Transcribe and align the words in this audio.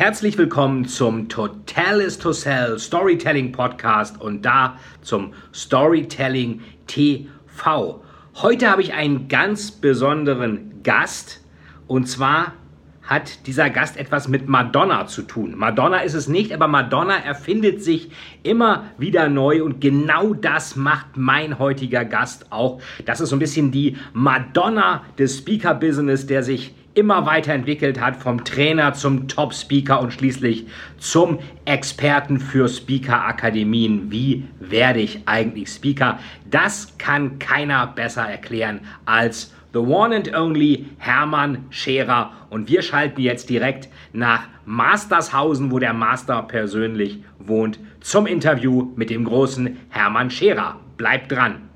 Herzlich 0.00 0.38
willkommen 0.38 0.86
zum 0.86 1.28
Total 1.28 2.00
is 2.00 2.18
to 2.18 2.32
Sell 2.32 2.78
Storytelling 2.78 3.52
Podcast 3.52 4.18
und 4.18 4.46
da 4.46 4.78
zum 5.02 5.34
Storytelling 5.54 6.62
TV. 6.86 8.02
Heute 8.36 8.70
habe 8.70 8.80
ich 8.80 8.94
einen 8.94 9.28
ganz 9.28 9.70
besonderen 9.70 10.82
Gast 10.82 11.44
und 11.86 12.08
zwar 12.08 12.54
hat 13.02 13.46
dieser 13.46 13.68
Gast 13.68 13.98
etwas 13.98 14.26
mit 14.26 14.48
Madonna 14.48 15.06
zu 15.06 15.20
tun. 15.20 15.52
Madonna 15.54 15.98
ist 15.98 16.14
es 16.14 16.28
nicht, 16.28 16.54
aber 16.54 16.66
Madonna 16.66 17.16
erfindet 17.16 17.84
sich 17.84 18.10
immer 18.42 18.84
wieder 18.96 19.28
neu 19.28 19.62
und 19.62 19.82
genau 19.82 20.32
das 20.32 20.76
macht 20.76 21.18
mein 21.18 21.58
heutiger 21.58 22.06
Gast 22.06 22.50
auch. 22.50 22.80
Das 23.04 23.20
ist 23.20 23.28
so 23.28 23.36
ein 23.36 23.40
bisschen 23.40 23.70
die 23.70 23.98
Madonna 24.14 25.04
des 25.18 25.36
Speaker-Business, 25.36 26.26
der 26.26 26.42
sich 26.42 26.74
immer 27.00 27.24
weiterentwickelt 27.24 27.98
hat, 27.98 28.16
vom 28.16 28.44
Trainer 28.44 28.92
zum 28.92 29.26
Top-Speaker 29.26 30.00
und 30.00 30.12
schließlich 30.12 30.66
zum 30.98 31.38
Experten 31.64 32.38
für 32.38 32.68
Speaker-Akademien. 32.68 34.10
Wie 34.12 34.44
werde 34.60 35.00
ich 35.00 35.22
eigentlich 35.24 35.70
Speaker? 35.70 36.18
Das 36.50 36.98
kann 36.98 37.38
keiner 37.38 37.86
besser 37.86 38.28
erklären 38.28 38.80
als 39.06 39.54
The 39.72 39.78
One 39.78 40.14
and 40.14 40.36
Only 40.36 40.90
Hermann 40.98 41.64
Scherer. 41.70 42.32
Und 42.50 42.68
wir 42.68 42.82
schalten 42.82 43.22
jetzt 43.22 43.48
direkt 43.48 43.88
nach 44.12 44.42
Mastershausen, 44.66 45.70
wo 45.70 45.78
der 45.78 45.94
Master 45.94 46.42
persönlich 46.42 47.24
wohnt, 47.38 47.80
zum 48.00 48.26
Interview 48.26 48.92
mit 48.94 49.08
dem 49.08 49.24
großen 49.24 49.78
Hermann 49.88 50.30
Scherer. 50.30 50.78
Bleibt 50.98 51.32
dran! 51.32 51.69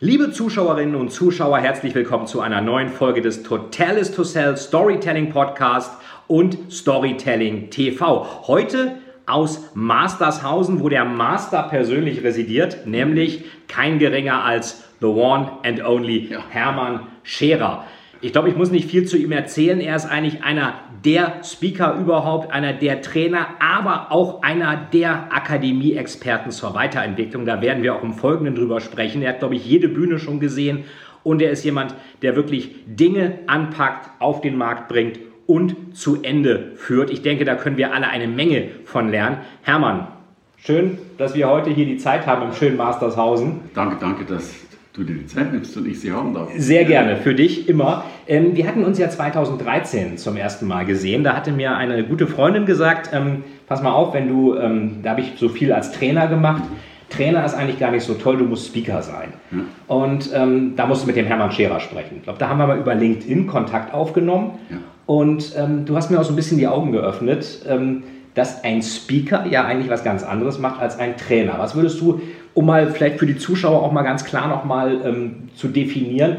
Liebe 0.00 0.30
Zuschauerinnen 0.30 0.94
und 0.94 1.10
Zuschauer, 1.10 1.58
herzlich 1.58 1.92
willkommen 1.92 2.28
zu 2.28 2.40
einer 2.40 2.60
neuen 2.60 2.88
Folge 2.88 3.20
des 3.20 3.42
Total 3.42 3.96
is 3.96 4.12
to 4.12 4.22
Sell 4.22 4.56
Storytelling 4.56 5.30
Podcast 5.30 5.90
und 6.28 6.56
Storytelling 6.70 7.68
TV. 7.70 8.46
Heute 8.46 8.98
aus 9.26 9.70
Mastershausen, 9.74 10.78
wo 10.78 10.88
der 10.88 11.04
Master 11.04 11.64
persönlich 11.64 12.22
residiert, 12.22 12.86
nämlich 12.86 13.46
kein 13.66 13.98
geringer 13.98 14.44
als 14.44 14.84
the 15.00 15.06
one 15.06 15.50
and 15.64 15.84
only 15.84 16.32
Hermann 16.48 17.08
Scherer. 17.24 17.84
Ich 18.20 18.32
glaube, 18.32 18.48
ich 18.48 18.56
muss 18.56 18.72
nicht 18.72 18.90
viel 18.90 19.04
zu 19.04 19.16
ihm 19.16 19.30
erzählen. 19.30 19.80
Er 19.80 19.94
ist 19.94 20.06
eigentlich 20.06 20.42
einer 20.42 20.74
der 21.04 21.44
Speaker 21.44 21.96
überhaupt, 22.00 22.52
einer 22.52 22.72
der 22.72 23.00
Trainer, 23.00 23.46
aber 23.60 24.10
auch 24.10 24.42
einer 24.42 24.76
der 24.92 25.32
Akademie-Experten 25.32 26.50
zur 26.50 26.74
Weiterentwicklung. 26.74 27.46
Da 27.46 27.60
werden 27.60 27.84
wir 27.84 27.94
auch 27.94 28.02
im 28.02 28.14
Folgenden 28.14 28.56
drüber 28.56 28.80
sprechen. 28.80 29.22
Er 29.22 29.30
hat, 29.30 29.38
glaube 29.38 29.54
ich, 29.54 29.64
jede 29.64 29.88
Bühne 29.88 30.18
schon 30.18 30.40
gesehen 30.40 30.84
und 31.22 31.40
er 31.40 31.52
ist 31.52 31.64
jemand, 31.64 31.94
der 32.22 32.34
wirklich 32.34 32.74
Dinge 32.86 33.38
anpackt, 33.46 34.10
auf 34.18 34.40
den 34.40 34.56
Markt 34.56 34.88
bringt 34.88 35.20
und 35.46 35.96
zu 35.96 36.20
Ende 36.22 36.72
führt. 36.74 37.10
Ich 37.10 37.22
denke, 37.22 37.44
da 37.44 37.54
können 37.54 37.76
wir 37.76 37.94
alle 37.94 38.08
eine 38.08 38.26
Menge 38.26 38.68
von 38.84 39.10
lernen. 39.10 39.38
Hermann, 39.62 40.08
schön, 40.56 40.98
dass 41.18 41.36
wir 41.36 41.48
heute 41.48 41.70
hier 41.70 41.86
die 41.86 41.98
Zeit 41.98 42.26
haben 42.26 42.42
im 42.48 42.52
schönen 42.52 42.76
Mastershausen. 42.76 43.60
Danke, 43.74 43.96
danke, 44.00 44.24
dass 44.24 44.67
du 44.98 45.04
dir 45.04 45.14
die 45.14 45.26
Zeit 45.26 45.52
nimmst 45.52 45.76
und 45.76 45.86
ich 45.86 46.00
sie 46.00 46.12
haben 46.12 46.34
darf. 46.34 46.50
Sehr 46.56 46.84
gerne, 46.84 47.16
für 47.16 47.34
dich 47.34 47.68
immer. 47.68 48.04
Ähm, 48.26 48.56
wir 48.56 48.66
hatten 48.66 48.84
uns 48.84 48.98
ja 48.98 49.08
2013 49.08 50.18
zum 50.18 50.36
ersten 50.36 50.66
Mal 50.66 50.84
gesehen. 50.84 51.24
Da 51.24 51.34
hatte 51.34 51.52
mir 51.52 51.76
eine 51.76 52.04
gute 52.04 52.26
Freundin 52.26 52.66
gesagt, 52.66 53.10
ähm, 53.12 53.44
pass 53.66 53.82
mal 53.82 53.92
auf, 53.92 54.14
wenn 54.14 54.28
du, 54.28 54.56
ähm, 54.56 54.98
da 55.02 55.10
habe 55.10 55.20
ich 55.20 55.34
so 55.36 55.48
viel 55.48 55.72
als 55.72 55.92
Trainer 55.92 56.26
gemacht. 56.26 56.64
Trainer 57.10 57.44
ist 57.44 57.54
eigentlich 57.54 57.78
gar 57.78 57.90
nicht 57.90 58.04
so 58.04 58.14
toll, 58.14 58.36
du 58.36 58.44
musst 58.44 58.66
Speaker 58.66 59.00
sein. 59.00 59.32
Ja. 59.50 59.58
Und 59.86 60.30
ähm, 60.34 60.74
da 60.76 60.86
musst 60.86 61.04
du 61.04 61.06
mit 61.06 61.16
dem 61.16 61.26
Hermann 61.26 61.52
Scherer 61.52 61.80
sprechen. 61.80 62.16
Ich 62.18 62.24
glaube, 62.24 62.38
da 62.38 62.48
haben 62.48 62.58
wir 62.58 62.66
mal 62.66 62.78
über 62.78 62.94
LinkedIn 62.94 63.46
Kontakt 63.46 63.94
aufgenommen. 63.94 64.58
Ja. 64.68 64.76
Und 65.06 65.54
ähm, 65.56 65.86
du 65.86 65.96
hast 65.96 66.10
mir 66.10 66.20
auch 66.20 66.24
so 66.24 66.32
ein 66.32 66.36
bisschen 66.36 66.58
die 66.58 66.68
Augen 66.68 66.92
geöffnet, 66.92 67.64
ähm, 67.66 68.02
dass 68.34 68.62
ein 68.62 68.82
Speaker 68.82 69.46
ja 69.46 69.64
eigentlich 69.64 69.90
was 69.90 70.04
ganz 70.04 70.22
anderes 70.22 70.58
macht 70.58 70.80
als 70.80 70.98
ein 70.98 71.16
Trainer. 71.16 71.54
Was 71.56 71.74
würdest 71.74 72.00
du 72.00 72.20
um 72.58 72.66
mal 72.66 72.90
vielleicht 72.90 73.20
für 73.20 73.26
die 73.26 73.36
Zuschauer 73.36 73.84
auch 73.84 73.92
mal 73.92 74.02
ganz 74.02 74.24
klar 74.24 74.48
nochmal 74.48 75.00
ähm, 75.04 75.48
zu 75.54 75.68
definieren, 75.68 76.38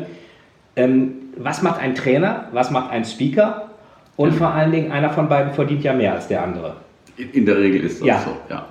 ähm, 0.76 1.14
was 1.38 1.62
macht 1.62 1.80
ein 1.80 1.96
Trainer, 1.96 2.50
was 2.52 2.72
macht 2.72 2.92
ein 2.92 3.06
Speaker 3.06 3.70
und 4.18 4.34
vor 4.34 4.50
allen 4.50 4.74
Dingen 4.74 4.92
einer 4.92 5.12
von 5.12 5.30
beiden 5.30 5.54
verdient 5.54 5.82
ja 5.82 5.94
mehr 5.94 6.16
als 6.16 6.28
der 6.28 6.44
andere. 6.44 6.76
In 7.16 7.46
der 7.46 7.58
Regel 7.58 7.86
ist 7.86 8.02
das 8.02 8.08
ja. 8.08 8.20
so, 8.20 8.36
ja. 8.50 8.66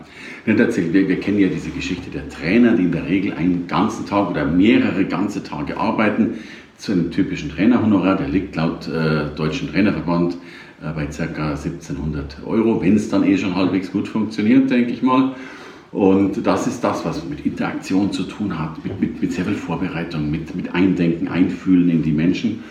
Tatsächlich, 0.58 0.92
wir, 0.92 1.08
wir, 1.08 1.20
kennen 1.20 1.38
ja 1.38 1.48
diese 1.48 1.70
Geschichte 1.70 2.10
der 2.10 2.28
Trainer, 2.28 2.72
die 2.72 2.82
in 2.82 2.92
der 2.92 3.06
Regel 3.06 3.32
einen 3.32 3.66
ganzen 3.66 4.04
Tag 4.04 4.28
oder 4.28 4.44
mehrere 4.44 5.06
ganze 5.06 5.42
Tage 5.42 5.78
arbeiten 5.78 6.34
zu 6.76 6.92
einem 6.92 7.10
typischen 7.10 7.50
Trainerhonorar. 7.50 8.16
Der 8.16 8.28
liegt 8.28 8.56
laut 8.56 8.88
äh, 8.88 9.34
Deutschen 9.36 9.72
Trainerverband 9.72 10.34
äh, 10.82 10.92
bei 10.94 11.06
ca. 11.06 11.50
1700 11.50 12.42
Euro, 12.44 12.82
wenn 12.82 12.96
es 12.96 13.08
dann 13.08 13.24
eh 13.24 13.38
schon 13.38 13.56
halbwegs 13.56 13.90
gut 13.90 14.06
funktioniert, 14.06 14.68
denke 14.68 14.92
ich 14.92 15.02
mal. 15.02 15.34
Und 15.90 16.46
das 16.46 16.66
ist 16.66 16.84
das, 16.84 17.04
was 17.04 17.24
mit 17.24 17.46
Interaktion 17.46 18.12
zu 18.12 18.24
tun 18.24 18.58
hat, 18.58 18.84
mit, 18.84 19.00
mit, 19.00 19.22
mit 19.22 19.32
sehr 19.32 19.44
viel 19.44 19.54
Vorbereitung, 19.54 20.30
mit, 20.30 20.54
mit 20.54 20.74
Eindenken, 20.74 21.28
Einfühlen 21.28 21.88
in 21.88 22.02
die 22.02 22.12
Menschen. 22.12 22.62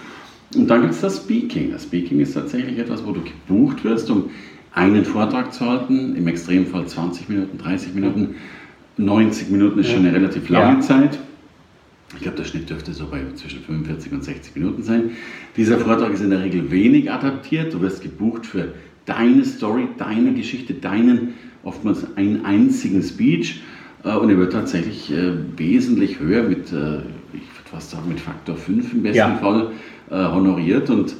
Und 0.56 0.68
dann 0.68 0.82
gibt 0.82 0.94
es 0.94 1.02
das 1.02 1.18
Speaking. 1.18 1.72
Das 1.72 1.84
Speaking 1.84 2.20
ist 2.20 2.34
tatsächlich 2.34 2.78
etwas, 2.78 3.06
wo 3.06 3.12
du 3.12 3.22
gebucht 3.22 3.84
wirst, 3.84 4.10
um 4.12 4.30
einen 4.72 5.04
Vortrag 5.04 5.54
zu 5.54 5.66
halten, 5.66 6.16
im 6.16 6.28
Extremfall 6.28 6.86
20 6.86 7.30
Minuten, 7.30 7.58
30 7.58 7.96
Minuten. 7.96 8.36
90 8.98 9.50
Minuten 9.50 9.80
ist 9.80 9.90
schon 9.90 10.06
eine 10.06 10.14
relativ 10.14 10.50
lange 10.50 10.76
ja. 10.76 10.82
Zeit. 10.82 11.20
Ich 12.16 12.22
glaube, 12.22 12.38
der 12.38 12.46
Schnitt 12.46 12.70
dürfte 12.70 12.94
so 12.94 13.08
bei 13.08 13.20
zwischen 13.36 13.60
45 13.62 14.14
und 14.14 14.24
60 14.24 14.56
Minuten 14.56 14.84
sein. 14.84 15.12
Dieser 15.58 15.78
Vortrag 15.80 16.14
ist 16.14 16.22
in 16.22 16.30
der 16.30 16.42
Regel 16.42 16.72
wenig 16.72 17.12
adaptiert. 17.12 17.74
Du 17.74 17.82
wirst 17.82 18.02
gebucht 18.02 18.46
für 18.46 18.74
deine 19.06 19.44
Story, 19.44 19.88
deine 19.98 20.34
Geschichte, 20.34 20.74
deinen 20.74 21.34
oftmals 21.68 22.08
einen 22.16 22.46
einzigen 22.46 23.04
Speech 23.04 23.62
äh, 24.04 24.16
und 24.16 24.30
er 24.30 24.38
wird 24.38 24.54
tatsächlich 24.54 25.12
äh, 25.12 25.34
wesentlich 25.58 26.20
höher 26.20 26.44
mit, 26.44 26.72
äh, 26.72 27.00
ich 27.34 27.44
würde 27.54 27.70
fast 27.70 27.92
sagen, 27.92 28.08
mit 28.08 28.20
Faktor 28.20 28.56
5 28.56 28.94
im 28.94 29.04
besten 29.04 29.18
ja. 29.18 29.36
Fall 29.36 29.72
honoriert 30.10 30.90
und 30.90 31.18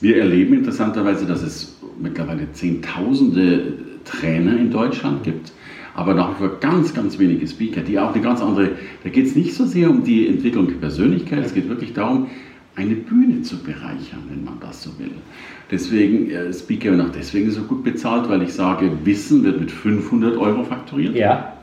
wir 0.00 0.18
erleben 0.18 0.54
interessanterweise, 0.54 1.26
dass 1.26 1.42
es 1.42 1.76
mittlerweile 2.00 2.52
Zehntausende 2.52 3.72
Trainer 4.04 4.56
in 4.56 4.70
Deutschland 4.70 5.24
gibt, 5.24 5.50
aber 5.96 6.14
nach 6.14 6.36
wie 6.36 6.46
vor 6.46 6.60
ganz, 6.60 6.94
ganz 6.94 7.18
wenige 7.18 7.48
Speaker, 7.48 7.80
die 7.80 7.98
auch 7.98 8.14
eine 8.14 8.22
ganz 8.22 8.40
andere, 8.40 8.70
da 9.02 9.10
geht 9.10 9.26
es 9.26 9.34
nicht 9.34 9.52
so 9.52 9.64
sehr 9.66 9.90
um 9.90 10.04
die 10.04 10.28
Entwicklung 10.28 10.68
der 10.68 10.76
Persönlichkeit, 10.76 11.44
es 11.44 11.54
geht 11.54 11.68
wirklich 11.68 11.92
darum, 11.92 12.28
eine 12.76 12.94
Bühne 12.94 13.42
zu 13.42 13.62
bereichern, 13.62 14.24
wenn 14.28 14.44
man 14.44 14.58
das 14.60 14.82
so 14.82 14.90
will. 14.98 15.12
Deswegen, 15.70 16.30
äh, 16.30 16.52
Speaker 16.52 16.92
wird 16.92 17.00
auch 17.00 17.12
deswegen 17.12 17.50
so 17.50 17.62
gut 17.62 17.84
bezahlt, 17.84 18.28
weil 18.28 18.42
ich 18.42 18.52
sage, 18.52 18.90
Wissen 19.04 19.44
wird 19.44 19.60
mit 19.60 19.70
500 19.70 20.36
Euro 20.36 20.64
fakturiert. 20.64 21.14
Ja. 21.16 21.54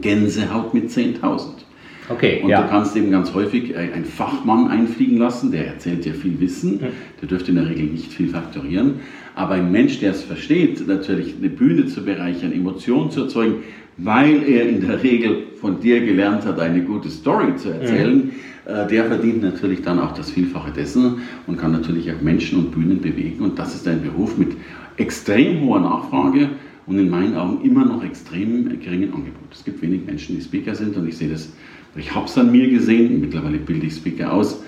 Gänsehaut 0.00 0.72
mit 0.74 0.90
10.000. 0.90 1.64
Okay, 2.08 2.40
und 2.42 2.50
ja. 2.50 2.62
du 2.62 2.68
kannst 2.68 2.94
eben 2.96 3.10
ganz 3.10 3.32
häufig 3.32 3.74
einen 3.76 4.04
Fachmann 4.04 4.68
einfliegen 4.68 5.16
lassen, 5.16 5.50
der 5.50 5.66
erzählt 5.66 6.04
dir 6.04 6.14
viel 6.14 6.38
Wissen, 6.38 6.80
der 7.20 7.28
dürfte 7.28 7.50
in 7.50 7.56
der 7.56 7.68
Regel 7.68 7.86
nicht 7.86 8.12
viel 8.12 8.28
faktorieren. 8.28 9.00
Aber 9.34 9.54
ein 9.54 9.72
Mensch, 9.72 10.00
der 10.00 10.10
es 10.10 10.22
versteht, 10.22 10.86
natürlich 10.86 11.34
eine 11.38 11.48
Bühne 11.48 11.86
zu 11.86 12.04
bereichern, 12.04 12.52
Emotionen 12.52 13.10
zu 13.10 13.22
erzeugen, 13.22 13.62
weil 13.96 14.42
er 14.42 14.68
in 14.68 14.80
der 14.80 15.02
Regel 15.02 15.44
von 15.60 15.80
dir 15.80 16.00
gelernt 16.04 16.44
hat, 16.44 16.58
eine 16.60 16.82
gute 16.82 17.08
Story 17.10 17.56
zu 17.56 17.70
erzählen, 17.70 18.16
mhm 18.16 18.32
äh, 18.66 18.86
der 18.86 19.04
verdient 19.04 19.42
natürlich 19.42 19.82
dann 19.82 19.98
auch 19.98 20.14
das 20.14 20.30
Vielfache 20.30 20.70
dessen 20.72 21.18
und 21.46 21.58
kann 21.58 21.72
natürlich 21.72 22.10
auch 22.12 22.20
Menschen 22.20 22.58
und 22.58 22.70
Bühnen 22.70 23.00
bewegen. 23.00 23.44
Und 23.44 23.58
das 23.58 23.74
ist 23.74 23.86
ein 23.86 24.02
Beruf 24.02 24.38
mit 24.38 24.56
extrem 24.96 25.60
hoher 25.62 25.80
Nachfrage 25.80 26.50
und 26.86 26.98
in 26.98 27.10
meinen 27.10 27.36
Augen 27.36 27.64
immer 27.64 27.84
noch 27.84 28.02
extrem 28.02 28.80
geringen 28.80 29.12
Angebot. 29.12 29.52
Es 29.52 29.64
gibt 29.64 29.82
wenig 29.82 30.06
Menschen, 30.06 30.36
die 30.36 30.42
Speaker 30.42 30.74
sind 30.74 30.96
und 30.96 31.08
ich 31.08 31.16
sehe 31.16 31.28
das, 31.28 31.52
ich 31.96 32.14
habe 32.14 32.26
es 32.26 32.36
an 32.38 32.50
mir 32.50 32.68
gesehen, 32.68 33.20
mittlerweile 33.20 33.58
bilde 33.58 33.86
ich 33.86 33.96
Speaker 33.96 34.32
aus. 34.32 34.62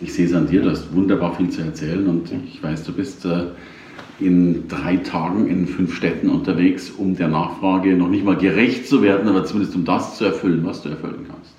Ich 0.00 0.12
sehe 0.12 0.26
es 0.26 0.34
an 0.34 0.46
dir, 0.46 0.62
du 0.62 0.70
hast 0.70 0.94
wunderbar 0.94 1.34
viel 1.34 1.50
zu 1.50 1.62
erzählen 1.62 2.06
und 2.06 2.30
ich 2.46 2.62
weiß, 2.62 2.84
du 2.84 2.92
bist 2.92 3.24
äh, 3.24 3.44
in 4.20 4.68
drei 4.68 4.96
Tagen 4.96 5.48
in 5.48 5.66
fünf 5.66 5.94
Städten 5.94 6.28
unterwegs, 6.28 6.90
um 6.90 7.16
der 7.16 7.28
Nachfrage 7.28 7.94
noch 7.94 8.08
nicht 8.08 8.24
mal 8.24 8.36
gerecht 8.36 8.86
zu 8.86 9.02
werden, 9.02 9.28
aber 9.28 9.44
zumindest 9.44 9.76
um 9.76 9.84
das 9.84 10.16
zu 10.16 10.24
erfüllen, 10.24 10.60
was 10.64 10.82
du 10.82 10.90
erfüllen 10.90 11.26
kannst. 11.28 11.54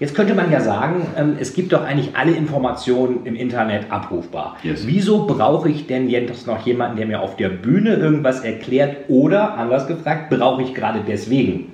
Jetzt 0.00 0.14
könnte 0.16 0.34
man 0.34 0.50
ja 0.50 0.60
sagen, 0.60 1.06
ähm, 1.16 1.36
es 1.38 1.54
gibt 1.54 1.72
doch 1.72 1.84
eigentlich 1.84 2.16
alle 2.16 2.32
Informationen 2.32 3.20
im 3.24 3.36
Internet 3.36 3.92
abrufbar. 3.92 4.56
Yes. 4.64 4.86
Wieso 4.86 5.26
brauche 5.26 5.68
ich 5.68 5.86
denn 5.86 6.08
jetzt 6.08 6.46
noch 6.46 6.66
jemanden, 6.66 6.96
der 6.96 7.06
mir 7.06 7.20
auf 7.20 7.36
der 7.36 7.48
Bühne 7.48 7.94
irgendwas 7.94 8.40
erklärt? 8.40 9.08
Oder, 9.08 9.56
anders 9.56 9.86
gefragt, 9.86 10.30
brauche 10.30 10.62
ich 10.62 10.74
gerade 10.74 11.00
deswegen 11.06 11.70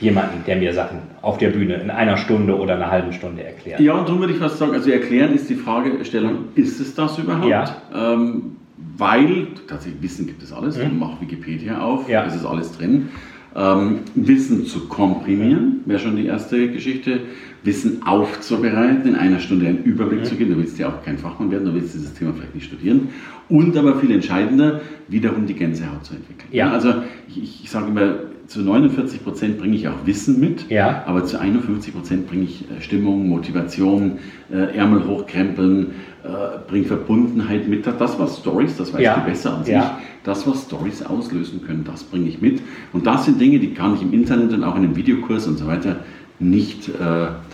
jemanden, 0.00 0.44
der 0.44 0.56
mir 0.56 0.74
Sachen 0.74 0.98
auf 1.22 1.38
der 1.38 1.50
Bühne 1.50 1.74
in 1.74 1.90
einer 1.90 2.16
Stunde 2.16 2.58
oder 2.58 2.74
einer 2.74 2.90
halben 2.90 3.12
Stunde 3.12 3.44
erklärt? 3.44 3.78
Ja, 3.78 3.94
und 3.94 4.08
darum 4.08 4.20
würde 4.20 4.34
ich 4.34 4.40
was 4.40 4.58
sagen. 4.58 4.72
Also 4.72 4.90
erklären 4.90 5.32
ist 5.32 5.48
die 5.48 5.54
Fragestellung, 5.54 6.46
ist 6.56 6.80
es 6.80 6.96
das 6.96 7.16
überhaupt? 7.18 7.46
Ja. 7.46 7.76
Ähm, 7.94 8.56
weil, 8.96 9.48
tatsächlich 9.66 10.02
Wissen 10.02 10.26
gibt 10.26 10.42
es 10.42 10.52
alles, 10.52 10.76
mhm. 10.76 10.98
mach 10.98 11.20
Wikipedia 11.20 11.80
auf, 11.80 12.08
ja. 12.08 12.24
es 12.26 12.34
ist 12.34 12.44
alles 12.44 12.72
drin. 12.72 13.08
Ähm, 13.54 14.00
Wissen 14.14 14.64
zu 14.64 14.88
komprimieren, 14.88 15.80
wäre 15.84 15.98
schon 15.98 16.16
die 16.16 16.26
erste 16.26 16.70
Geschichte. 16.70 17.20
Wissen 17.64 18.02
aufzubereiten, 18.02 19.06
in 19.06 19.14
einer 19.14 19.38
Stunde 19.38 19.66
einen 19.68 19.84
Überblick 19.84 20.20
mhm. 20.20 20.24
zu 20.24 20.34
geben. 20.34 20.52
Du 20.52 20.58
willst 20.58 20.78
ja 20.78 20.88
auch 20.88 21.04
kein 21.04 21.18
Fachmann 21.18 21.50
werden, 21.50 21.66
du 21.66 21.74
willst 21.74 21.94
dieses 21.94 22.12
Thema 22.14 22.32
vielleicht 22.32 22.54
nicht 22.54 22.66
studieren. 22.66 23.10
Und 23.48 23.76
aber 23.76 23.96
viel 23.96 24.10
entscheidender, 24.10 24.80
wiederum 25.08 25.46
die 25.46 25.54
Gänsehaut 25.54 26.04
zu 26.04 26.14
entwickeln. 26.14 26.48
Ja. 26.50 26.72
Also 26.72 26.94
ich, 27.28 27.62
ich 27.64 27.70
sage 27.70 27.88
immer, 27.88 28.14
zu 28.52 28.60
49 28.60 29.24
Prozent 29.24 29.58
bringe 29.58 29.74
ich 29.76 29.88
auch 29.88 30.04
Wissen 30.04 30.38
mit, 30.38 30.70
ja. 30.70 31.04
aber 31.06 31.24
zu 31.24 31.40
51 31.40 31.94
Prozent 31.94 32.28
bringe 32.28 32.44
ich 32.44 32.70
äh, 32.70 32.82
Stimmung, 32.82 33.26
Motivation, 33.28 34.18
äh, 34.52 34.76
Ärmel 34.76 35.06
hochkrempeln, 35.06 35.92
äh, 36.22 36.28
bringe 36.68 36.84
Verbundenheit 36.84 37.66
mit. 37.66 37.86
Das, 37.86 38.18
was 38.18 38.38
Stories, 38.38 38.76
das 38.76 38.92
weißt 38.92 39.02
ja. 39.02 39.14
du 39.16 39.24
besser 39.24 39.56
als 39.56 39.68
ja. 39.68 39.98
ich, 39.98 40.24
das, 40.24 40.46
was 40.46 40.64
Stories 40.64 41.02
auslösen 41.02 41.62
können, 41.66 41.84
das 41.84 42.04
bringe 42.04 42.28
ich 42.28 42.42
mit. 42.42 42.60
Und 42.92 43.06
das 43.06 43.24
sind 43.24 43.40
Dinge, 43.40 43.58
die 43.58 43.72
kann 43.72 43.94
ich 43.94 44.02
im 44.02 44.12
Internet 44.12 44.52
und 44.52 44.64
auch 44.64 44.76
in 44.76 44.84
einem 44.84 44.96
Videokurs 44.96 45.46
und 45.46 45.56
so 45.56 45.66
weiter 45.66 45.96
nicht 46.38 46.88
äh, 46.88 46.92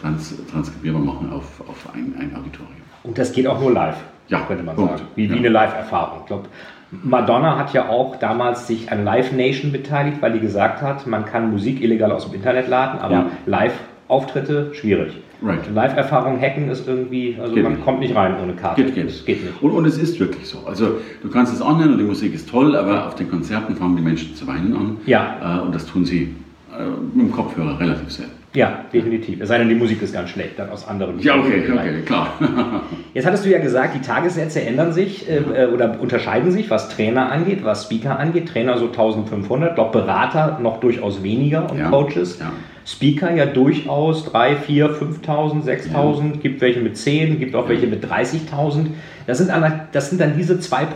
trans 0.00 0.34
transkribierbar 0.50 1.02
machen 1.02 1.30
auf, 1.30 1.60
auf 1.68 1.94
ein, 1.94 2.14
ein 2.18 2.34
Auditorium. 2.34 2.74
Und 3.04 3.16
das 3.16 3.30
geht 3.32 3.46
auch 3.46 3.60
nur 3.60 3.72
live, 3.72 3.98
ja, 4.26 4.40
könnte 4.40 4.64
man 4.64 4.74
Punkt. 4.74 4.98
sagen. 4.98 5.10
Wie, 5.14 5.30
wie 5.30 5.36
eine 5.36 5.48
Live-Erfahrung. 5.48 6.20
Ich 6.22 6.26
glaube, 6.26 6.48
Madonna 6.90 7.58
hat 7.58 7.72
ja 7.74 7.88
auch 7.88 8.16
damals 8.16 8.66
sich 8.66 8.90
an 8.90 9.04
Live 9.04 9.32
Nation 9.32 9.72
beteiligt, 9.72 10.18
weil 10.20 10.32
die 10.32 10.40
gesagt 10.40 10.80
hat, 10.82 11.06
man 11.06 11.24
kann 11.24 11.50
Musik 11.50 11.82
illegal 11.82 12.12
aus 12.12 12.24
dem 12.26 12.34
Internet 12.34 12.68
laden, 12.68 13.00
aber 13.00 13.14
ja. 13.14 13.26
Live-Auftritte 13.46 14.70
schwierig. 14.74 15.12
Right. 15.40 15.72
Live-Erfahrung 15.72 16.40
hacken 16.40 16.68
ist 16.68 16.88
irgendwie, 16.88 17.36
also 17.40 17.54
geht 17.54 17.62
man 17.62 17.74
nicht. 17.74 17.84
kommt 17.84 18.00
nicht 18.00 18.16
rein 18.16 18.34
ohne 18.42 18.54
Karte. 18.54 18.82
Geht, 18.82 18.94
geht. 18.94 19.26
geht 19.26 19.44
nicht. 19.44 19.62
Und, 19.62 19.70
und, 19.70 19.84
es 19.84 19.96
ist 19.96 20.18
wirklich 20.18 20.48
so. 20.48 20.66
Also 20.66 20.96
du 21.22 21.30
kannst 21.30 21.54
es 21.54 21.62
anhören 21.62 21.92
und 21.92 21.98
die 21.98 22.04
Musik 22.04 22.34
ist 22.34 22.48
toll, 22.48 22.74
aber 22.74 23.06
auf 23.06 23.14
den 23.14 23.30
Konzerten 23.30 23.76
fangen 23.76 23.96
die 23.96 24.02
Menschen 24.02 24.34
zu 24.34 24.46
weinen 24.48 24.74
an. 24.74 24.96
Ja. 25.06 25.60
Äh, 25.60 25.60
und 25.60 25.74
das 25.74 25.86
tun 25.86 26.04
sie 26.04 26.34
äh, 26.76 26.82
mit 27.14 27.26
dem 27.26 27.32
Kopfhörer 27.32 27.78
relativ 27.78 28.10
selten. 28.10 28.37
Ja, 28.54 28.84
definitiv. 28.92 29.40
Es 29.40 29.48
sei 29.48 29.58
denn, 29.58 29.68
die 29.68 29.74
Musik 29.74 30.00
ist 30.00 30.14
ganz 30.14 30.30
schlecht, 30.30 30.58
dann 30.58 30.70
aus 30.70 30.88
anderen 30.88 31.18
Ja, 31.20 31.38
okay, 31.38 31.62
okay, 31.70 32.02
klar. 32.04 32.32
Jetzt 33.14 33.26
hattest 33.26 33.44
du 33.44 33.50
ja 33.50 33.58
gesagt, 33.58 33.94
die 33.94 34.00
Tagessätze 34.00 34.62
ändern 34.62 34.92
sich 34.92 35.28
äh, 35.30 35.66
oder 35.66 36.00
unterscheiden 36.00 36.50
sich, 36.50 36.70
was 36.70 36.88
Trainer 36.88 37.30
angeht, 37.30 37.62
was 37.62 37.84
Speaker 37.84 38.18
angeht. 38.18 38.48
Trainer 38.48 38.78
so 38.78 38.86
1500, 38.86 39.76
doch 39.76 39.92
Berater 39.92 40.58
noch 40.62 40.80
durchaus 40.80 41.22
weniger 41.22 41.70
und 41.70 41.78
ja, 41.78 41.90
Coaches. 41.90 42.38
Ja. 42.40 42.52
Speaker 42.86 43.34
ja 43.34 43.44
durchaus 43.44 44.24
3, 44.24 44.56
4, 44.56 44.90
5.000, 44.92 45.64
6.000, 45.64 45.92
ja. 45.92 46.36
gibt 46.40 46.62
welche 46.62 46.80
mit 46.80 46.96
10, 46.96 47.38
gibt 47.38 47.54
auch 47.54 47.68
welche 47.68 47.86
mit 47.86 48.02
30.000. 48.02 48.86
Das 49.26 49.36
sind, 49.36 49.52
das 49.92 50.08
sind 50.08 50.22
dann 50.22 50.38
diese 50.38 50.54
2%. 50.54 50.86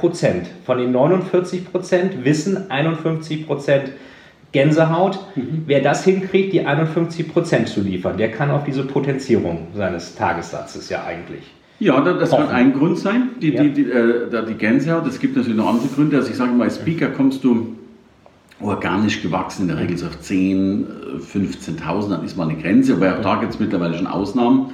Von 0.64 0.78
den 0.78 0.94
49% 0.96 2.24
Wissen 2.24 2.56
51% 2.70 3.80
Gänsehaut. 4.52 5.18
Mhm. 5.34 5.64
Wer 5.66 5.80
das 5.80 6.04
hinkriegt, 6.04 6.52
die 6.52 6.64
51 6.64 7.32
Prozent 7.32 7.68
zu 7.68 7.80
liefern, 7.80 8.16
der 8.16 8.30
kann 8.30 8.50
auf 8.50 8.64
diese 8.64 8.84
Potenzierung 8.84 9.68
seines 9.74 10.14
Tagessatzes 10.14 10.88
ja 10.88 11.04
eigentlich. 11.04 11.42
Ja, 11.78 12.00
das 12.00 12.30
kann 12.30 12.48
ein 12.48 12.72
Grund 12.74 12.98
sein, 12.98 13.30
die, 13.40 13.54
ja. 13.54 13.62
die, 13.64 13.70
die, 13.72 13.90
äh, 13.90 14.46
die 14.46 14.54
Gänsehaut. 14.54 15.06
Es 15.06 15.18
gibt 15.18 15.36
natürlich 15.36 15.56
noch 15.56 15.68
andere 15.68 15.88
Gründe. 15.88 16.16
Also 16.16 16.30
ich 16.30 16.36
sage 16.36 16.52
mal, 16.52 16.64
als 16.64 16.76
Speaker 16.76 17.08
kommst 17.08 17.42
du 17.42 17.76
organisch 18.60 19.20
gewachsen, 19.22 19.62
in 19.62 19.68
der 19.68 19.78
Regel 19.78 19.96
so 19.96 20.06
auf 20.06 20.20
10, 20.20 20.86
15.000, 21.32 22.10
dann 22.10 22.24
ist 22.24 22.36
mal 22.36 22.48
eine 22.48 22.60
Grenze, 22.60 22.94
aber 22.94 23.18
auch 23.18 23.22
da 23.22 23.36
gibt 23.36 23.54
es 23.54 23.58
mittlerweile 23.58 23.96
schon 23.96 24.06
Ausnahmen. 24.06 24.72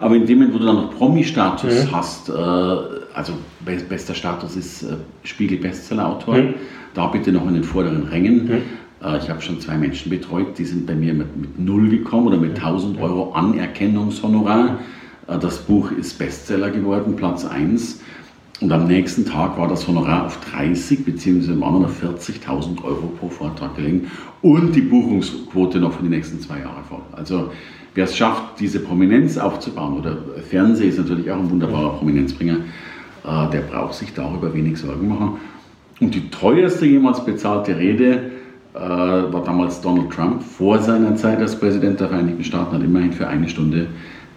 Aber 0.00 0.14
in 0.14 0.26
dem 0.26 0.38
Moment, 0.38 0.54
wo 0.54 0.58
du 0.58 0.66
dann 0.66 0.76
noch 0.76 0.96
Promi-Status 0.96 1.86
mhm. 1.86 1.92
hast, 1.92 2.28
äh, 2.28 2.32
also 2.32 3.34
bester 3.64 4.14
Status 4.14 4.56
ist 4.56 4.84
äh, 4.84 4.96
Spiegel-Bestseller-Autor, 5.24 6.36
mhm. 6.36 6.54
da 6.94 7.08
bitte 7.08 7.32
noch 7.32 7.46
in 7.48 7.54
den 7.54 7.64
vorderen 7.64 8.04
Rängen. 8.04 8.44
Mhm. 8.46 8.62
Äh, 9.02 9.18
ich 9.18 9.30
habe 9.30 9.40
schon 9.40 9.60
zwei 9.60 9.76
Menschen 9.76 10.10
betreut, 10.10 10.58
die 10.58 10.64
sind 10.64 10.86
bei 10.86 10.94
mir 10.94 11.14
mit, 11.14 11.36
mit 11.36 11.58
null 11.58 11.88
gekommen 11.88 12.28
oder 12.28 12.36
mit 12.36 12.56
1000 12.56 13.00
Euro 13.00 13.32
Anerkennungshonorar. 13.32 14.78
Äh, 15.26 15.38
das 15.38 15.58
Buch 15.58 15.90
ist 15.92 16.18
Bestseller 16.18 16.70
geworden, 16.70 17.16
Platz 17.16 17.44
1. 17.44 18.00
Und 18.60 18.72
am 18.72 18.88
nächsten 18.88 19.24
Tag 19.24 19.56
war 19.56 19.68
das 19.68 19.86
Honorar 19.86 20.26
auf 20.26 20.40
30 20.50 21.04
bzw. 21.04 21.60
waren 21.60 21.82
noch 21.82 21.90
40.000 21.90 22.82
Euro 22.82 23.12
pro 23.20 23.28
Vortrag 23.28 23.76
gelegen 23.76 24.10
und 24.42 24.74
die 24.74 24.80
Buchungsquote 24.80 25.78
noch 25.78 25.92
für 25.92 26.02
die 26.02 26.08
nächsten 26.08 26.40
zwei 26.40 26.58
Jahre 26.58 26.82
voll. 26.88 27.02
Also 27.12 27.52
wer 27.94 28.04
es 28.04 28.16
schafft, 28.16 28.58
diese 28.58 28.80
Prominenz 28.80 29.38
aufzubauen, 29.38 29.98
oder 29.98 30.18
Fernsehen 30.50 30.88
ist 30.88 30.98
natürlich 30.98 31.30
auch 31.30 31.38
ein 31.38 31.48
wunderbarer 31.48 31.98
Prominenzbringer, 31.98 32.56
äh, 32.56 33.50
der 33.52 33.60
braucht 33.60 33.94
sich 33.94 34.12
darüber 34.12 34.52
wenig 34.52 34.78
Sorgen 34.78 35.08
machen. 35.08 35.36
Und 36.00 36.16
die 36.16 36.28
teuerste 36.28 36.86
jemals 36.86 37.24
bezahlte 37.24 37.78
Rede 37.78 38.37
war 38.72 39.42
damals 39.44 39.80
Donald 39.80 40.10
Trump 40.10 40.42
vor 40.42 40.78
seiner 40.78 41.16
Zeit 41.16 41.38
als 41.40 41.58
Präsident 41.58 42.00
der 42.00 42.08
Vereinigten 42.08 42.44
Staaten, 42.44 42.76
hat 42.76 42.82
immerhin 42.82 43.12
für 43.12 43.26
eine 43.26 43.48
Stunde 43.48 43.88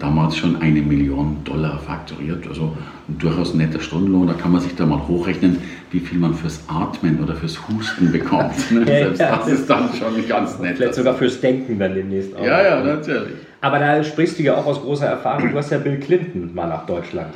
damals 0.01 0.35
schon 0.35 0.61
eine 0.61 0.81
Million 0.81 1.37
Dollar 1.43 1.77
fakturiert. 1.79 2.47
Also 2.47 2.75
ein 3.07 3.17
durchaus 3.19 3.53
netter 3.53 3.79
Stundenlohn. 3.79 4.27
Da 4.27 4.33
kann 4.33 4.51
man 4.51 4.61
sich 4.61 4.75
da 4.75 4.85
mal 4.85 5.07
hochrechnen, 5.07 5.57
wie 5.91 5.99
viel 5.99 6.17
man 6.17 6.33
fürs 6.33 6.63
Atmen 6.67 7.21
oder 7.21 7.35
fürs 7.35 7.57
Husten 7.67 8.11
bekommt. 8.11 8.53
Ne? 8.71 8.79
ja, 8.79 8.85
Selbst 8.85 9.19
ja, 9.19 9.35
das 9.35 9.47
ist 9.47 9.69
dann 9.69 9.89
schon 9.93 10.27
ganz 10.27 10.57
nett. 10.59 10.77
Vielleicht 10.77 10.95
sogar 10.95 11.13
fürs 11.13 11.39
Denken 11.41 11.77
dann 11.77 11.93
demnächst 11.93 12.35
auch. 12.35 12.43
Ja, 12.43 12.63
ja, 12.63 12.83
natürlich. 12.83 13.33
Aber 13.59 13.79
da 13.79 14.03
sprichst 14.03 14.39
du 14.39 14.43
ja 14.43 14.55
auch 14.55 14.65
aus 14.65 14.81
großer 14.81 15.07
Erfahrung. 15.07 15.51
Du 15.51 15.57
hast 15.57 15.71
ja 15.71 15.77
Bill 15.77 15.99
Clinton 15.99 16.51
mal 16.53 16.67
nach 16.67 16.85
Deutschland 16.85 17.33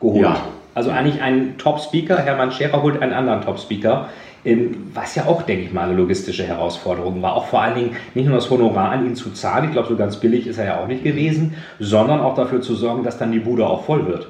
geholt. 0.00 0.22
Ja. 0.22 0.40
Also 0.74 0.90
eigentlich 0.90 1.20
ein 1.20 1.58
Top-Speaker. 1.58 2.18
Hermann 2.18 2.52
Scherer 2.52 2.80
holt 2.82 3.02
einen 3.02 3.12
anderen 3.12 3.42
Top-Speaker 3.42 4.08
was 4.94 5.14
ja 5.14 5.26
auch, 5.26 5.42
denke 5.42 5.64
ich 5.64 5.72
mal, 5.72 5.88
eine 5.88 5.96
logistische 5.96 6.44
Herausforderung 6.44 7.20
war. 7.22 7.34
Auch 7.34 7.46
vor 7.46 7.62
allen 7.62 7.74
Dingen 7.74 7.96
nicht 8.14 8.26
nur 8.26 8.36
das 8.36 8.50
Honorar 8.50 8.92
an 8.92 9.06
ihn 9.06 9.14
zu 9.14 9.30
zahlen, 9.30 9.66
ich 9.66 9.72
glaube, 9.72 9.88
so 9.88 9.96
ganz 9.96 10.18
billig 10.18 10.46
ist 10.46 10.58
er 10.58 10.64
ja 10.64 10.80
auch 10.80 10.86
nicht 10.86 11.04
gewesen, 11.04 11.54
sondern 11.78 12.20
auch 12.20 12.34
dafür 12.34 12.60
zu 12.60 12.74
sorgen, 12.74 13.02
dass 13.02 13.18
dann 13.18 13.32
die 13.32 13.40
Bude 13.40 13.66
auch 13.66 13.84
voll 13.84 14.06
wird. 14.06 14.28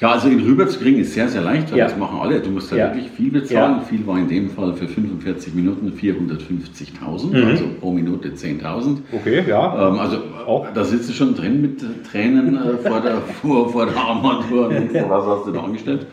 Ja, 0.00 0.12
also 0.12 0.28
ihn 0.30 0.40
rüberzukriegen 0.40 1.00
ist 1.00 1.12
sehr, 1.12 1.28
sehr 1.28 1.42
leicht, 1.42 1.70
weil 1.70 1.78
ja. 1.78 1.84
das 1.84 1.96
machen 1.96 2.18
alle. 2.18 2.40
Du 2.40 2.50
musst 2.50 2.72
da 2.72 2.76
ja. 2.76 2.86
wirklich 2.86 3.10
viel 3.10 3.30
bezahlen. 3.30 3.76
Ja. 3.76 3.80
Viel 3.82 4.06
war 4.06 4.18
in 4.18 4.28
dem 4.28 4.48
Fall 4.48 4.72
für 4.72 4.88
45 4.88 5.54
Minuten 5.54 5.92
450.000, 5.92 7.36
mhm. 7.36 7.46
also 7.46 7.64
pro 7.78 7.92
Minute 7.92 8.30
10.000. 8.30 8.96
Okay, 9.12 9.44
ja. 9.46 9.88
Ähm, 9.88 9.98
also 9.98 10.16
auch. 10.46 10.66
da 10.72 10.84
sitzt 10.84 11.10
du 11.10 11.12
schon 11.12 11.34
drin 11.34 11.60
mit 11.60 11.82
Tränen 12.10 12.56
äh, 12.56 12.88
vor, 12.88 13.02
der, 13.02 13.20
vor, 13.42 13.68
vor 13.70 13.86
der 13.86 13.96
Armatur 13.96 14.68
und 14.68 14.94
was 15.08 15.26
hast 15.26 15.46
du 15.46 15.52
da 15.52 15.64
angestellt? 15.64 16.06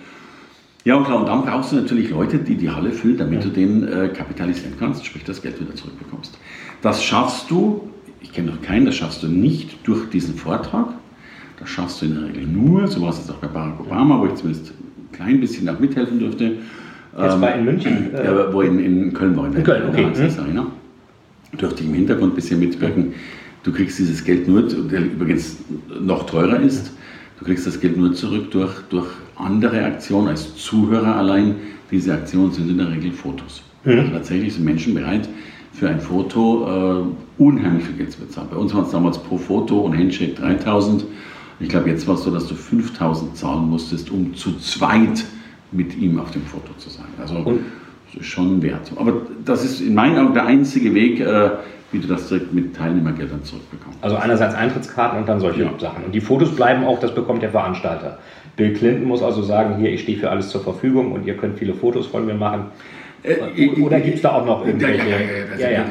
Ja, 0.87 0.95
und 0.95 1.03
klar, 1.03 1.19
und 1.19 1.27
dann 1.27 1.43
brauchst 1.43 1.73
du 1.73 1.75
natürlich 1.75 2.11
Leute, 2.11 2.37
die 2.37 2.55
die 2.55 2.69
Halle 2.69 2.93
füllen, 2.93 3.17
damit 3.17 3.43
du 3.43 3.49
den 3.49 3.85
äh, 3.85 4.07
kapitalisieren 4.07 4.71
kannst, 4.79 5.05
sprich 5.05 5.25
das 5.25 5.41
Geld 5.41 5.59
wieder 5.59 5.75
zurückbekommst. 5.75 6.39
Das 6.81 7.03
schaffst 7.03 7.51
du, 7.51 7.89
ich 8.21 8.31
kenne 8.31 8.51
noch 8.51 8.61
keinen, 8.61 8.85
das 8.85 8.95
schaffst 8.95 9.21
du 9.21 9.27
nicht 9.27 9.85
durch 9.85 10.09
diesen 10.09 10.35
Vortrag. 10.35 10.93
Das 11.59 11.67
schaffst 11.67 12.01
du 12.01 12.05
in 12.05 12.15
der 12.15 12.29
Regel 12.29 12.47
nur, 12.47 12.87
so 12.87 13.01
war 13.01 13.09
es 13.09 13.17
jetzt 13.17 13.29
auch 13.29 13.35
bei 13.35 13.47
Barack 13.47 13.81
Obama, 13.81 14.17
wo 14.17 14.27
ich 14.27 14.35
zumindest 14.35 14.71
ein 14.71 15.11
klein 15.11 15.41
bisschen 15.41 15.67
auch 15.67 15.77
mithelfen 15.77 16.19
durfte. 16.19 16.45
Jetzt 16.45 17.33
ähm, 17.33 17.41
war 17.41 17.53
in 17.53 17.65
München? 17.65 18.15
Äh, 18.15 18.23
ja, 18.23 18.53
wo 18.53 18.61
in, 18.61 18.79
in 18.79 19.13
Köln 19.13 19.35
war. 19.35 19.47
In, 19.47 19.55
in 19.55 19.63
Köln, 19.65 19.89
okay. 19.89 20.03
In 20.03 20.13
der 20.13 20.39
Arena. 20.39 20.67
Durfte 21.57 21.83
ich 21.83 21.89
im 21.89 21.95
Hintergrund 21.95 22.31
ein 22.31 22.35
bisschen 22.35 22.61
mitwirken. 22.61 23.13
Du 23.63 23.73
kriegst 23.73 23.99
dieses 23.99 24.23
Geld 24.23 24.47
nur, 24.47 24.61
der 24.61 25.01
übrigens 25.01 25.57
noch 25.99 26.25
teurer 26.27 26.61
ist, 26.61 26.93
du 27.39 27.43
kriegst 27.43 27.67
das 27.67 27.77
Geld 27.77 27.97
nur 27.97 28.13
zurück 28.13 28.51
durch, 28.51 28.71
durch 28.89 29.09
andere 29.37 29.83
Aktion 29.85 30.27
als 30.27 30.55
Zuhörer 30.55 31.15
allein. 31.15 31.55
Diese 31.91 32.13
Aktionen 32.13 32.51
sind 32.51 32.69
in 32.69 32.77
der 32.77 32.91
Regel 32.91 33.11
Fotos. 33.11 33.63
Mhm. 33.83 33.99
Also 33.99 34.11
tatsächlich 34.11 34.53
sind 34.53 34.65
Menschen 34.65 34.93
bereit, 34.93 35.29
für 35.73 35.89
ein 35.89 35.99
Foto 35.99 37.05
äh, 37.39 37.41
unheimlich 37.41 37.85
viel 37.85 37.97
Geld 37.97 38.11
zu 38.11 38.19
bezahlen. 38.19 38.47
Bei 38.51 38.57
uns 38.57 38.73
waren 38.73 38.85
es 38.85 38.91
damals 38.91 39.17
pro 39.17 39.37
Foto 39.37 39.79
und 39.81 39.97
Handshake 39.97 40.33
3000. 40.33 41.05
Ich 41.59 41.69
glaube, 41.69 41.89
jetzt 41.89 42.07
war 42.07 42.15
es 42.15 42.23
so, 42.23 42.31
dass 42.31 42.47
du 42.47 42.55
5000 42.55 43.35
zahlen 43.35 43.69
musstest, 43.69 44.11
um 44.11 44.33
zu 44.35 44.57
zweit 44.57 45.25
mit 45.71 45.95
ihm 45.97 46.19
auf 46.19 46.31
dem 46.31 46.43
Foto 46.43 46.73
zu 46.77 46.89
sein. 46.89 47.07
Also 47.19 47.37
und? 47.37 47.61
das 48.07 48.21
ist 48.21 48.27
schon 48.27 48.61
wert. 48.61 48.91
Aber 48.95 49.13
das 49.45 49.63
ist 49.63 49.81
in 49.81 49.93
meinen 49.93 50.17
Augen 50.17 50.33
der 50.33 50.45
einzige 50.45 50.93
Weg, 50.93 51.19
äh, 51.19 51.51
wie 51.91 51.99
du 51.99 52.07
das 52.07 52.27
direkt 52.27 52.53
mit 52.53 52.75
Teilnehmergeldern 52.75 53.43
zurückbekommst. 53.43 53.97
Also 54.01 54.17
einerseits 54.17 54.55
Eintrittskarten 54.55 55.19
und 55.19 55.29
dann 55.29 55.39
solche 55.39 55.63
ja. 55.63 55.71
Sachen. 55.79 56.03
Und 56.03 56.13
die 56.13 56.21
Fotos 56.21 56.55
bleiben 56.55 56.85
auch, 56.85 56.99
das 56.99 57.13
bekommt 57.15 57.41
der 57.41 57.51
Veranstalter. 57.51 58.19
Bill 58.57 58.73
Clinton 58.73 59.07
muss 59.07 59.23
also 59.23 59.41
sagen, 59.43 59.77
hier, 59.77 59.91
ich 59.93 60.01
stehe 60.01 60.17
für 60.17 60.29
alles 60.29 60.49
zur 60.49 60.61
Verfügung 60.61 61.13
und 61.13 61.25
ihr 61.25 61.37
könnt 61.37 61.57
viele 61.57 61.73
Fotos 61.73 62.07
von 62.07 62.25
mir 62.25 62.33
machen. 62.33 62.65
Äh, 63.23 63.69
Oder 63.81 63.99
gibt 63.99 64.17
es 64.17 64.21
da 64.21 64.33
auch 64.33 64.45
noch 64.45 64.65
irgendwelche? 64.65 65.09
Ja, 65.59 65.69
ja, 65.69 65.71
ja. 65.71 65.85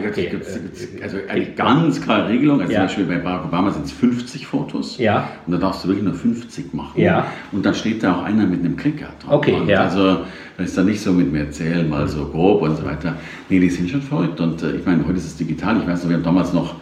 Also 1.03 1.19
eine 1.29 1.47
ganz 1.47 2.01
klare 2.01 2.29
Regelung. 2.29 2.61
Also 2.61 2.73
zum 2.73 2.83
Beispiel 2.83 3.05
bei 3.05 3.19
Barack 3.19 3.47
Obama 3.47 3.71
sind 3.71 3.87
es 3.87 3.93
50 3.93 4.47
Fotos. 4.47 4.99
Ja. 4.99 5.29
Und 5.47 5.53
da 5.53 5.59
darfst 5.59 5.85
du 5.85 5.89
wirklich 5.89 6.05
nur 6.05 6.15
50 6.15 6.73
machen. 6.73 7.01
Ja. 7.01 7.27
Und 7.53 7.67
dann 7.67 7.75
steht 7.75 8.03
da 8.03 8.17
auch 8.17 8.23
einer 8.25 8.47
mit 8.47 8.61
einem 8.61 8.77
Klicker 8.77 9.09
drauf. 9.23 9.35
Okay, 9.35 9.53
und 9.53 9.69
ja. 9.69 9.83
Also 9.83 10.19
das 10.57 10.69
ist 10.69 10.79
dann 10.79 10.87
nicht 10.87 11.01
so 11.01 11.13
mit 11.13 11.33
mir 11.33 11.41
erzählen, 11.41 11.89
mal 11.89 12.09
so 12.09 12.27
grob 12.27 12.63
und 12.63 12.77
so 12.77 12.85
weiter. 12.85 13.17
Nee, 13.49 13.61
die 13.61 13.71
sind 13.71 13.91
schon 13.91 14.03
verrückt. 14.03 14.41
Und 14.41 14.63
äh, 14.63 14.77
ich 14.77 14.87
meine, 14.87 15.07
heute 15.07 15.19
ist 15.19 15.27
es 15.27 15.37
digital. 15.37 15.79
Ich 15.81 15.87
weiß 15.87 16.05
noch, 16.05 16.11
wir 16.11 16.17
haben 16.17 16.25
damals 16.25 16.53
noch 16.53 16.77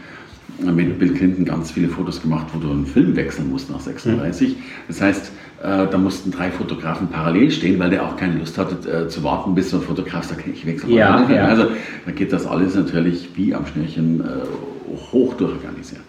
mit 0.58 0.98
Bill 0.98 1.12
Clinton 1.14 1.44
ganz 1.44 1.70
viele 1.70 1.88
Fotos 1.88 2.22
gemacht, 2.22 2.46
wo 2.52 2.58
du 2.58 2.70
einen 2.70 2.86
Film 2.86 3.16
wechseln 3.16 3.50
musst 3.50 3.70
nach 3.70 3.80
36. 3.80 4.50
Mhm. 4.50 4.62
Das 4.88 5.00
heißt, 5.00 5.32
äh, 5.62 5.86
da 5.90 5.98
mussten 5.98 6.30
drei 6.30 6.50
Fotografen 6.50 7.08
parallel 7.08 7.50
stehen, 7.50 7.78
weil 7.78 7.90
der 7.90 8.04
auch 8.04 8.16
keine 8.16 8.38
Lust 8.38 8.58
hatte 8.58 8.88
äh, 8.88 9.08
zu 9.08 9.24
warten, 9.24 9.54
bis 9.54 9.70
so 9.70 9.78
ein 9.78 9.82
Fotograf 9.82 10.24
sagt, 10.24 10.46
ich 10.46 10.66
wechsle 10.66 10.90
mal. 10.90 10.96
Ja, 10.96 11.30
ja. 11.30 11.44
Also 11.46 11.68
da 12.04 12.12
geht 12.12 12.32
das 12.32 12.46
alles 12.46 12.74
natürlich 12.74 13.30
wie 13.34 13.54
am 13.54 13.66
Schnürchen 13.66 14.20
äh, 14.20 14.24
hoch 15.12 15.34
durchorganisiert. 15.34 16.04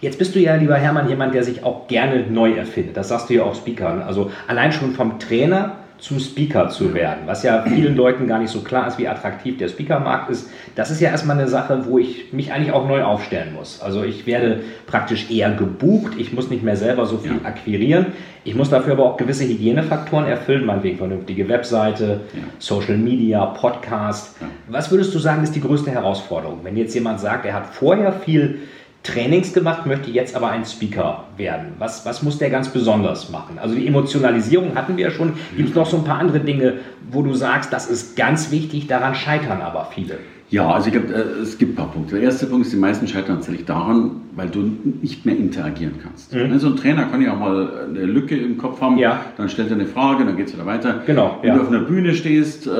Jetzt 0.00 0.18
bist 0.18 0.34
du 0.34 0.38
ja, 0.38 0.54
lieber 0.54 0.76
Hermann, 0.76 1.08
jemand, 1.08 1.34
der 1.34 1.44
sich 1.44 1.62
auch 1.62 1.86
gerne 1.86 2.24
neu 2.30 2.52
erfindet. 2.52 2.96
Das 2.96 3.08
sagst 3.08 3.28
du 3.28 3.34
ja 3.34 3.42
auch 3.42 3.54
Speakern. 3.54 4.00
Also 4.00 4.30
allein 4.46 4.72
schon 4.72 4.92
vom 4.92 5.18
Trainer 5.18 5.76
zum 6.00 6.18
Speaker 6.18 6.68
zu 6.70 6.94
werden, 6.94 7.20
was 7.26 7.42
ja 7.42 7.62
vielen 7.62 7.94
Leuten 7.94 8.26
gar 8.26 8.38
nicht 8.38 8.50
so 8.50 8.60
klar 8.60 8.88
ist, 8.88 8.98
wie 8.98 9.06
attraktiv 9.06 9.58
der 9.58 9.68
Speakermarkt 9.68 10.30
ist. 10.30 10.50
Das 10.74 10.90
ist 10.90 11.00
ja 11.00 11.10
erstmal 11.10 11.38
eine 11.38 11.48
Sache, 11.48 11.84
wo 11.86 11.98
ich 11.98 12.32
mich 12.32 12.52
eigentlich 12.52 12.72
auch 12.72 12.88
neu 12.88 13.02
aufstellen 13.02 13.54
muss. 13.54 13.80
Also 13.82 14.02
ich 14.02 14.26
werde 14.26 14.60
praktisch 14.86 15.30
eher 15.30 15.50
gebucht, 15.52 16.12
ich 16.16 16.32
muss 16.32 16.50
nicht 16.50 16.62
mehr 16.62 16.76
selber 16.76 17.06
so 17.06 17.18
viel 17.18 17.32
ja. 17.32 17.48
akquirieren. 17.48 18.06
Ich 18.42 18.54
muss 18.54 18.70
dafür 18.70 18.94
aber 18.94 19.04
auch 19.04 19.16
gewisse 19.18 19.44
Hygienefaktoren 19.44 20.24
erfüllen, 20.24 20.64
meinetwegen 20.64 20.96
vernünftige 20.96 21.46
Webseite, 21.48 22.22
ja. 22.32 22.42
Social 22.58 22.96
Media, 22.96 23.44
Podcast. 23.44 24.36
Ja. 24.40 24.46
Was 24.68 24.90
würdest 24.90 25.14
du 25.14 25.18
sagen, 25.18 25.42
ist 25.42 25.54
die 25.54 25.60
größte 25.60 25.90
Herausforderung? 25.90 26.60
Wenn 26.62 26.78
jetzt 26.78 26.94
jemand 26.94 27.20
sagt, 27.20 27.44
er 27.44 27.52
hat 27.52 27.66
vorher 27.74 28.12
viel 28.12 28.60
Trainings 29.02 29.52
gemacht, 29.52 29.86
möchte 29.86 30.10
jetzt 30.10 30.36
aber 30.36 30.50
ein 30.50 30.64
Speaker 30.64 31.24
werden. 31.36 31.72
Was, 31.78 32.04
was 32.04 32.22
muss 32.22 32.38
der 32.38 32.50
ganz 32.50 32.68
besonders 32.68 33.30
machen? 33.30 33.58
Also 33.58 33.74
die 33.74 33.86
Emotionalisierung 33.86 34.74
hatten 34.74 34.96
wir 34.96 35.06
ja 35.06 35.10
schon. 35.10 35.32
Gibt 35.56 35.70
es 35.70 35.74
noch 35.74 35.86
so 35.86 35.96
ein 35.96 36.04
paar 36.04 36.18
andere 36.18 36.40
Dinge, 36.40 36.74
wo 37.10 37.22
du 37.22 37.32
sagst, 37.34 37.72
das 37.72 37.86
ist 37.86 38.16
ganz 38.16 38.50
wichtig, 38.50 38.88
daran 38.88 39.14
scheitern 39.14 39.62
aber 39.62 39.88
viele? 39.94 40.18
Ja, 40.50 40.68
also 40.68 40.88
ich 40.88 40.92
glaube, 40.92 41.14
äh, 41.14 41.42
es 41.42 41.56
gibt 41.58 41.72
ein 41.72 41.76
paar 41.76 41.92
Punkte. 41.92 42.16
Der 42.16 42.24
erste 42.24 42.46
Punkt 42.46 42.66
ist, 42.66 42.72
die 42.72 42.76
meisten 42.76 43.06
scheitern 43.06 43.36
tatsächlich 43.36 43.66
daran, 43.66 44.22
weil 44.34 44.48
du 44.48 44.68
nicht 45.00 45.24
mehr 45.24 45.36
interagieren 45.36 45.94
kannst. 46.02 46.34
Mhm. 46.34 46.58
So 46.58 46.68
ein 46.68 46.76
Trainer 46.76 47.04
kann 47.04 47.22
ja 47.22 47.34
auch 47.34 47.38
mal 47.38 47.86
eine 47.88 48.04
Lücke 48.04 48.36
im 48.36 48.58
Kopf 48.58 48.80
haben, 48.80 48.98
ja. 48.98 49.24
dann 49.36 49.48
stellt 49.48 49.70
er 49.70 49.76
eine 49.76 49.86
Frage, 49.86 50.24
dann 50.24 50.36
geht 50.36 50.48
es 50.48 50.54
wieder 50.54 50.66
weiter. 50.66 51.02
Genau, 51.06 51.38
Wenn 51.40 51.50
ja. 51.50 51.56
du 51.56 51.62
auf 51.62 51.68
einer 51.68 51.82
Bühne 51.82 52.14
stehst, 52.14 52.66
äh, 52.66 52.70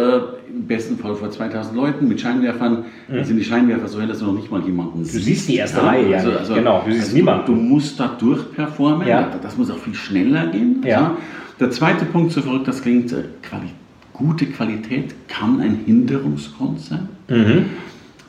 im 0.55 0.67
besten 0.67 0.97
Fall 0.99 1.15
vor 1.15 1.31
2000 1.31 1.77
Leuten 1.77 2.09
mit 2.09 2.21
Scheinwerfern, 2.21 2.85
mhm. 3.09 3.15
dann 3.15 3.25
sind 3.25 3.37
die 3.37 3.45
Scheinwerfer 3.45 3.89
so 3.89 4.01
hell, 4.01 4.09
dass 4.09 4.19
du 4.19 4.27
noch 4.27 4.35
nicht 4.35 4.51
mal 4.51 4.63
jemanden 4.63 5.05
siehst. 5.05 5.17
Du 5.17 5.21
siehst 5.21 5.49
die 5.49 5.57
erste 5.57 5.83
Reihe, 5.83 6.11
ja. 6.11 6.19
Also, 6.19 6.33
also, 6.33 6.55
genau, 6.55 6.83
du 6.85 6.93
siehst 6.93 7.05
also 7.05 7.17
niemanden. 7.17 7.47
Du, 7.47 7.55
du, 7.55 7.61
musst 7.61 7.99
da 8.01 8.09
durchperformen, 8.19 9.07
ja. 9.07 9.31
das 9.43 9.57
muss 9.57 9.71
auch 9.71 9.79
viel 9.79 9.95
schneller 9.95 10.47
gehen. 10.49 10.83
Ja. 10.85 11.17
Der 11.59 11.71
zweite 11.71 12.05
Punkt, 12.05 12.33
so 12.33 12.43
verrückt 12.43 12.69
das 12.69 12.83
klingt, 12.83 13.13
äh, 13.13 13.25
Qualität. 13.43 13.77
Gute 14.13 14.47
Qualität 14.47 15.15
kann 15.29 15.61
ein 15.61 15.81
Hinderungsgrund 15.87 16.81
sein. 16.81 17.09
Mhm 17.29 17.65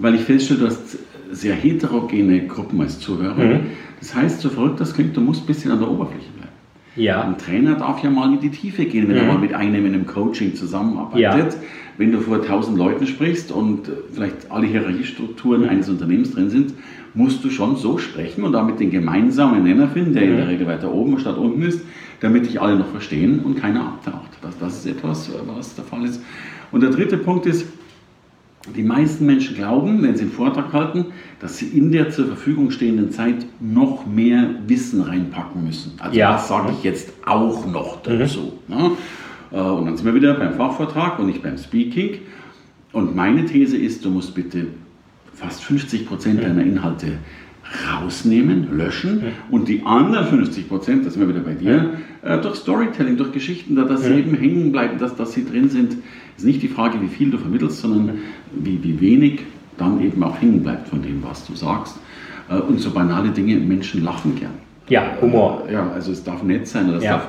weil 0.02 0.16
ich 0.16 0.22
feststelle, 0.22 0.62
du 0.62 0.66
hast 0.68 0.98
sehr 1.32 1.56
heterogene 1.56 2.46
Gruppen 2.48 2.82
als 2.82 3.00
Zuhörer. 3.00 3.36
Mhm. 3.36 3.60
Das 4.00 4.16
heißt, 4.16 4.42
so 4.42 4.50
verrückt 4.50 4.80
das 4.80 4.94
klingt, 4.94 5.16
du 5.16 5.22
musst 5.22 5.44
ein 5.44 5.48
bisschen 5.48 5.72
an 5.72 5.80
der 5.80 5.90
Oberfläche 5.90 6.30
bleiben. 6.32 6.52
Ja. 6.96 7.22
Ein 7.22 7.38
Trainer 7.38 7.76
darf 7.76 8.04
ja 8.04 8.10
mal 8.10 8.34
in 8.34 8.42
die 8.42 8.50
Tiefe 8.50 8.86
gehen, 8.86 9.08
wenn 9.08 9.16
mhm. 9.16 9.22
er 9.22 9.34
mal 9.34 9.40
mit 9.40 9.54
einem 9.54 9.86
in 9.86 9.94
einem 9.94 10.06
Coaching 10.06 10.56
zusammenarbeitet. 10.56 11.54
Ja. 11.54 11.60
Wenn 12.02 12.12
du 12.12 12.20
vor 12.20 12.44
tausend 12.44 12.80
Leuten 12.80 13.06
sprichst 13.06 13.52
und 13.52 13.82
vielleicht 14.12 14.50
alle 14.50 14.66
Hierarchiestrukturen 14.66 15.70
eines 15.70 15.88
Unternehmens 15.88 16.32
drin 16.32 16.50
sind, 16.50 16.74
musst 17.14 17.44
du 17.44 17.52
schon 17.52 17.76
so 17.76 18.00
sprechen 18.00 18.44
und 18.44 18.54
damit 18.54 18.80
den 18.80 18.90
gemeinsamen 18.90 19.64
Nenner 19.64 19.88
finden, 19.88 20.14
der 20.14 20.24
mhm. 20.24 20.32
in 20.32 20.38
der 20.38 20.48
Regel 20.48 20.66
weiter 20.66 20.92
oben 20.92 21.20
statt 21.20 21.38
unten 21.38 21.62
ist, 21.62 21.82
damit 22.20 22.48
dich 22.48 22.60
alle 22.60 22.76
noch 22.76 22.88
verstehen 22.88 23.42
und 23.42 23.60
keiner 23.60 23.82
abtaucht. 23.82 24.32
Das, 24.42 24.58
das 24.58 24.78
ist 24.80 24.88
etwas, 24.88 25.30
was 25.46 25.76
der 25.76 25.84
Fall 25.84 26.04
ist. 26.04 26.24
Und 26.72 26.82
der 26.82 26.90
dritte 26.90 27.18
Punkt 27.20 27.46
ist, 27.46 27.68
die 28.76 28.82
meisten 28.82 29.28
Menschen 29.28 29.56
glauben, 29.56 30.02
wenn 30.02 30.16
sie 30.16 30.24
einen 30.24 30.32
Vortrag 30.32 30.74
halten, 30.74 31.06
dass 31.40 31.60
sie 31.60 31.68
in 31.68 31.92
der 31.92 32.10
zur 32.10 32.26
Verfügung 32.26 32.72
stehenden 32.72 33.12
Zeit 33.12 33.46
noch 33.60 34.08
mehr 34.08 34.50
Wissen 34.66 35.02
reinpacken 35.02 35.64
müssen. 35.64 35.92
Also 36.00 36.18
ja. 36.18 36.32
das 36.32 36.48
sage 36.48 36.74
ich 36.76 36.84
jetzt 36.84 37.14
auch 37.28 37.68
noch 37.68 38.02
dazu. 38.02 38.54
Mhm. 38.68 38.76
Ne? 38.76 38.92
Äh, 39.52 39.60
und 39.60 39.86
dann 39.86 39.98
sind 39.98 40.06
wir 40.06 40.16
wieder 40.16 40.34
beim 40.34 40.54
Fachvortrag 40.54 41.20
und 41.20 41.28
nicht 41.28 41.44
beim 41.44 41.58
Speaking. 41.58 42.20
Und 42.92 43.16
meine 43.16 43.46
These 43.46 43.78
ist, 43.78 44.04
du 44.04 44.10
musst 44.10 44.36
bitte 44.36 44.68
fast 45.34 45.64
50 45.64 46.08
Prozent 46.08 46.44
deiner 46.44 46.64
Inhalte 46.64 47.20
rausnehmen, 47.90 48.78
löschen 48.78 49.24
und 49.50 49.68
die 49.68 49.84
anderen 49.86 50.28
50 50.28 50.68
Prozent, 50.68 51.06
das 51.06 51.14
sind 51.14 51.22
wir 51.22 51.34
wieder 51.34 51.46
bei 51.46 51.54
dir, 51.54 51.92
äh, 52.22 52.38
durch 52.40 52.56
Storytelling, 52.56 53.18
durch 53.18 53.32
Geschichten, 53.32 53.76
da 53.76 53.84
dass 53.84 54.04
sie 54.04 54.14
eben 54.14 54.36
hängen 54.36 54.72
bleiben, 54.72 54.98
dass, 54.98 55.16
dass 55.16 55.34
sie 55.34 55.46
drin 55.46 55.70
sind, 55.70 55.96
ist 56.36 56.46
nicht 56.46 56.62
die 56.62 56.68
Frage, 56.68 57.02
wie 57.02 57.08
viel 57.08 57.32
du 57.32 57.38
vermittelst, 57.38 57.80
sondern 57.80 58.18
wie, 58.52 58.84
wie 58.84 59.00
wenig 59.00 59.42
dann 59.78 60.02
eben 60.02 60.22
auch 60.24 60.42
hängen 60.42 60.64
bleibt 60.64 60.90
von 60.90 61.02
dem, 61.02 61.24
was 61.24 61.46
du 61.48 61.56
sagst. 61.56 61.98
Äh, 62.50 62.56
und 62.56 62.80
so 62.80 62.92
banale 62.92 63.30
Dinge, 63.30 63.56
Menschen 63.56 64.04
lachen 64.04 64.36
gern. 64.36 64.52
Ja, 64.90 65.16
Humor. 65.22 65.64
Ja, 65.72 65.90
also 65.92 66.12
es 66.12 66.24
darf 66.24 66.44
nett 66.44 66.68
sein, 66.68 66.90
es, 66.90 67.04
ja. 67.04 67.12
darf, 67.14 67.28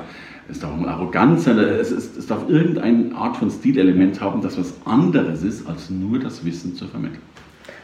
es 0.49 0.59
darf 0.59 0.75
mal 0.75 0.89
arrogant 0.89 1.39
sein, 1.41 1.57
es, 1.57 1.91
es, 1.91 2.17
es 2.17 2.27
darf 2.27 2.49
irgendeine 2.49 3.15
Art 3.15 3.37
von 3.37 3.49
Stilelement 3.49 4.19
haben, 4.21 4.41
das 4.41 4.57
was 4.57 4.73
anderes 4.85 5.43
ist, 5.43 5.67
als 5.67 5.89
nur 5.89 6.19
das 6.19 6.43
Wissen 6.45 6.75
zu 6.75 6.87
vermitteln. 6.87 7.21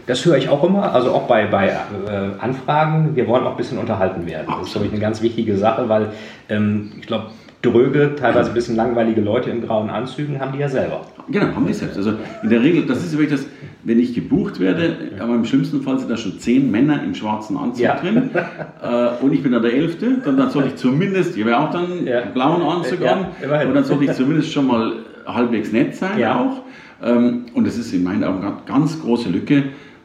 Das 0.08 0.26
höre 0.26 0.38
ich 0.38 0.50
auch 0.50 0.64
immer, 0.64 0.92
also 0.94 1.12
auch 1.12 1.28
bei, 1.28 1.46
bei 1.46 1.68
äh, 1.68 2.40
Anfragen. 2.40 3.16
Wir 3.16 3.28
wollen 3.28 3.44
auch 3.46 3.52
ein 3.52 3.58
bisschen 3.58 3.78
unterhalten 3.78 4.26
werden. 4.26 4.48
Das 4.48 4.68
ist, 4.68 4.72
glaube 4.72 4.88
ich, 4.88 4.92
eine 4.92 5.02
ganz 5.02 5.22
wichtige 5.22 5.56
Sache, 5.56 5.88
weil 5.88 6.08
ähm, 6.50 6.94
ich 7.00 7.06
glaube, 7.06 7.28
dröge, 7.62 8.16
teilweise 8.16 8.50
ein 8.52 8.54
bisschen 8.54 8.76
langweilige 8.76 9.20
Leute 9.22 9.50
in 9.50 9.62
grauen 9.62 9.90
Anzügen 9.90 10.40
haben 10.40 10.54
die 10.54 10.60
ja 10.60 10.70
selber. 10.70 11.02
Genau, 11.30 11.48
haben 11.48 11.68
die 11.68 11.74
selbst. 11.74 11.98
Also 11.98 12.14
in 12.42 12.50
der 12.50 12.62
Regel, 12.62 12.86
das 12.86 13.04
ist 13.04 13.12
wirklich 13.12 13.32
das, 13.32 13.48
wenn 13.84 14.00
ich 14.00 14.14
gebucht 14.14 14.60
werde, 14.60 14.96
aber 15.20 15.36
im 15.36 15.46
schlimmsten 15.46 15.82
Fall 15.82 16.00
sind 16.00 16.10
da 16.10 16.16
schon 16.16 16.40
zehn 16.40 16.72
Männer 16.72 17.04
im 17.04 17.14
schwarzen 17.16 17.58
Anzug 17.58 17.84
ja. 17.84 17.96
drin 17.96 18.30
äh, 18.82 19.24
und 19.24 19.34
ich 19.34 19.44
bin 19.44 19.52
dann 19.52 19.62
der 19.62 19.74
Elfte, 19.74 20.20
dann, 20.24 20.38
dann 20.38 20.50
soll 20.50 20.68
ich 20.68 20.76
zumindest, 20.78 21.36
ich 21.36 21.44
habe 21.44 21.58
auch 21.58 21.72
dann 21.72 22.06
ja. 22.06 22.22
einen 22.22 22.34
blauen 22.34 22.62
Anzug 22.62 23.02
ja, 23.02 23.14
an 23.14 23.26
immerhin. 23.42 23.68
und 23.70 23.74
dann 23.74 23.84
soll 23.84 24.04
ich 24.04 24.14
zumindest 24.14 24.52
schon 24.52 24.68
mal 24.68 24.94
halbwegs 25.26 25.72
nett 25.72 25.96
sein 25.96 26.24
auch. 26.26 26.64
Ähm, 27.02 27.46
und 27.54 27.66
das 27.66 27.78
ist 27.78 27.94
in 27.94 28.04
meinen 28.04 28.24
Augen 28.24 28.42
eine 28.44 28.58
ganz 28.66 29.02
große 29.02 29.30
Lücke 29.30 29.64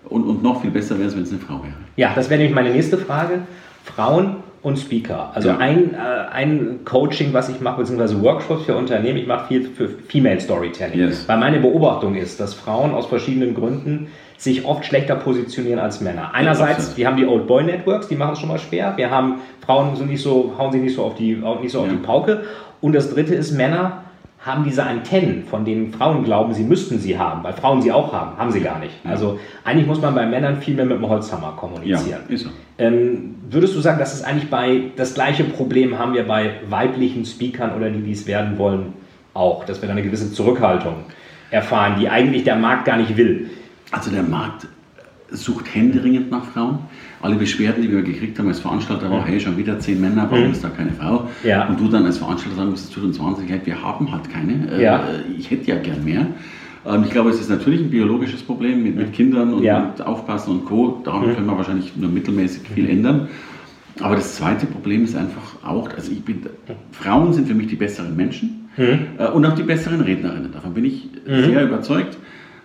und, 0.08 0.25
und 0.25 0.42
noch 0.42 0.62
viel 0.62 0.70
besser 0.70 0.99
wäre 0.99 1.08
es, 1.08 1.16
wenn 1.16 1.23
es 1.23 1.30
eine 1.30 1.40
Frau 1.40 1.54
wäre. 1.62 1.75
Ja, 1.96 2.12
das 2.14 2.30
wäre 2.30 2.38
nämlich 2.38 2.54
meine 2.54 2.70
nächste 2.70 2.99
Frage. 2.99 3.40
Frauen 3.84 4.37
und 4.64 4.78
Speaker. 4.78 5.30
Also 5.35 5.50
ja. 5.50 5.59
ein, 5.59 5.94
äh, 5.94 5.99
ein 6.33 6.80
Coaching, 6.87 7.35
was 7.35 7.50
ich 7.50 7.61
mache, 7.61 7.83
beziehungsweise 7.83 8.21
Workshops 8.23 8.64
für 8.64 8.75
Unternehmen, 8.75 9.18
ich 9.18 9.26
mache 9.26 9.47
viel 9.49 9.68
für 9.68 9.88
Female 9.88 10.40
Storytelling. 10.40 10.99
Yes. 10.99 11.28
Weil 11.28 11.37
meine 11.37 11.61
Beobachtung 11.61 12.14
ist, 12.14 12.40
dass 12.40 12.54
Frauen 12.54 12.94
aus 12.94 13.06
verschiedenen 13.06 13.54
Gründen 13.54 14.09
sich 14.38 14.64
oft 14.64 14.85
schlechter 14.87 15.16
positionieren 15.16 15.78
als 15.78 16.00
Männer. 16.00 16.30
Einerseits, 16.33 16.97
wir 16.97 17.06
haben 17.06 17.18
die 17.18 17.26
Old 17.26 17.47
Boy 17.47 17.62
Networks, 17.62 18.09
die 18.09 18.16
machen 18.16 18.33
es 18.33 18.38
schon 18.40 18.49
mal 18.49 18.59
schwer. 18.59 18.94
Wir 18.97 19.11
haben 19.11 19.42
Frauen 19.64 19.94
sind 19.97 20.11
nicht 20.11 20.23
so, 20.23 20.54
hauen 20.56 20.73
sie 20.73 20.78
nicht 20.78 20.94
so 20.94 21.04
auf 21.04 21.14
die, 21.14 21.37
nicht 21.61 21.73
so 21.73 21.80
auf 21.80 21.87
ja. 21.87 21.92
die 21.92 21.99
Pauke. 21.99 22.44
Und 22.80 22.94
das 22.94 23.12
dritte 23.12 23.35
ist, 23.35 23.52
Männer 23.52 24.03
haben 24.45 24.65
diese 24.65 24.85
Antennen, 24.85 25.45
von 25.45 25.65
denen 25.65 25.91
Frauen 25.93 26.23
glauben, 26.23 26.53
sie 26.53 26.65
müssten 26.65 26.99
sie 26.99 27.19
haben, 27.19 27.43
weil 27.43 27.55
Frauen 27.55 27.81
sie 27.81 27.91
auch 27.91 28.13
haben, 28.13 28.37
haben 28.37 28.53
sie 28.53 28.61
gar 28.61 28.79
nicht. 28.79 28.93
Also 29.05 29.41
eigentlich 29.65 29.87
muss 29.87 30.03
man 30.03 30.15
bei 30.15 30.27
Männern 30.27 30.61
viel 30.61 30.75
mehr 30.75 30.85
mit 30.85 30.99
dem 30.99 31.09
Holzhammer 31.09 31.55
kommunizieren. 31.57 32.23
Ja, 32.29 32.35
ist 32.35 32.45
so. 32.45 32.51
Ähm, 32.77 33.37
würdest 33.49 33.75
du 33.75 33.81
sagen, 33.81 33.99
dass 33.99 34.13
es 34.13 34.23
eigentlich 34.23 34.51
bei 34.51 34.91
das 34.97 35.15
gleiche 35.15 35.45
Problem 35.45 35.99
haben 35.99 36.13
wir 36.13 36.27
bei 36.27 36.57
weiblichen 36.69 37.25
Speakern 37.25 37.75
oder 37.75 37.89
die 37.89 38.03
dies 38.03 38.27
werden 38.27 38.59
wollen 38.59 38.93
auch, 39.33 39.65
dass 39.65 39.81
wir 39.81 39.89
da 39.89 39.93
eine 39.93 40.03
gewisse 40.03 40.31
Zurückhaltung 40.31 40.97
erfahren, 41.51 41.97
die 41.99 42.11
eigentlich 42.11 42.45
der 42.45 42.57
Markt 42.57 42.85
gar 42.85 42.99
nicht 42.99 43.17
will? 43.17 43.51
Also 43.93 44.11
der 44.11 44.25
Markt 44.25 44.67
sucht 45.31 45.75
händeringend 45.75 46.31
nach 46.31 46.45
Frauen 46.45 46.81
alle 47.25 47.37
Beschwerden, 47.37 47.83
die 47.83 47.90
wir 47.90 48.02
gekriegt 48.02 48.38
haben 48.38 48.49
als 48.49 48.61
Veranstalter, 48.61 49.11
war, 49.11 49.25
hey, 49.25 49.40
schon 49.40 49.57
wieder 49.57 49.81
zehn 49.81 49.99
Männer, 49.99 50.26
warum 50.28 50.45
mhm. 50.45 50.52
ist 50.52 50.62
da 50.62 50.69
keine 50.69 50.93
Frau? 50.93 51.31
Ja. 51.43 51.66
Und 51.66 51.81
du 51.81 51.88
dann 51.88 52.04
als 52.04 52.19
Veranstalter 52.19 52.57
sagen 52.57 52.71
musst, 52.71 52.85
es 52.85 52.90
tut 52.90 53.02
uns 53.02 53.19
wahnsinnig 53.19 53.50
leid, 53.50 53.64
wir 53.64 53.83
haben 53.83 54.12
halt 54.12 54.31
keine. 54.31 54.71
Äh, 54.71 54.83
ja. 54.83 55.04
Ich 55.38 55.50
hätte 55.50 55.71
ja 55.71 55.76
gern 55.76 56.04
mehr. 56.04 56.26
Ähm, 56.87 57.04
ich 57.04 57.11
glaube, 57.11 57.31
es 57.31 57.40
ist 57.40 57.49
natürlich 57.49 57.81
ein 57.81 57.88
biologisches 57.88 58.43
Problem 58.43 58.83
mit, 58.83 58.97
mit 58.97 59.14
Kindern 59.14 59.54
und 59.54 59.62
ja. 59.62 59.90
mit 59.97 60.07
Aufpassen 60.07 60.50
und 60.50 60.64
Co. 60.66 61.00
Daran 61.02 61.31
mhm. 61.31 61.35
können 61.35 61.47
wir 61.47 61.57
wahrscheinlich 61.57 61.97
nur 61.97 62.11
mittelmäßig 62.11 62.69
viel 62.75 62.90
ändern. 62.90 63.28
Aber 64.00 64.16
das 64.16 64.35
zweite 64.35 64.66
Problem 64.66 65.04
ist 65.04 65.16
einfach 65.16 65.64
auch, 65.64 65.88
also 65.97 66.12
ich 66.12 66.23
bin, 66.23 66.43
Frauen 66.93 67.33
sind 67.33 67.49
für 67.49 67.54
mich 67.54 67.69
die 67.69 67.76
besseren 67.76 68.14
Menschen 68.16 68.69
mhm. 68.76 68.99
Äh, 69.16 69.28
und 69.28 69.47
auch 69.47 69.54
die 69.54 69.62
besseren 69.62 70.02
Rednerinnen. 70.02 70.52
Davon 70.52 70.75
bin 70.75 70.85
ich 70.85 71.09
mhm. 71.26 71.45
sehr 71.45 71.64
überzeugt. 71.64 72.19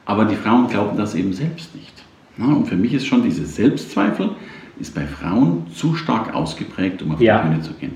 Aber 0.03 0.25
die 0.25 0.35
Frauen 0.35 0.67
glauben 0.67 0.97
das 0.97 1.15
eben 1.15 1.31
selbst 1.31 1.73
nicht. 1.75 1.98
Und 2.47 2.67
für 2.67 2.75
mich 2.75 2.93
ist 2.93 3.05
schon 3.05 3.23
diese 3.23 3.45
Selbstzweifel, 3.45 4.31
ist 4.79 4.95
bei 4.95 5.05
Frauen 5.05 5.67
zu 5.73 5.95
stark 5.95 6.33
ausgeprägt, 6.33 7.01
um 7.01 7.11
auf 7.11 7.21
ja. 7.21 7.41
die 7.41 7.49
Bühne 7.49 7.61
zu 7.61 7.73
gehen. 7.73 7.93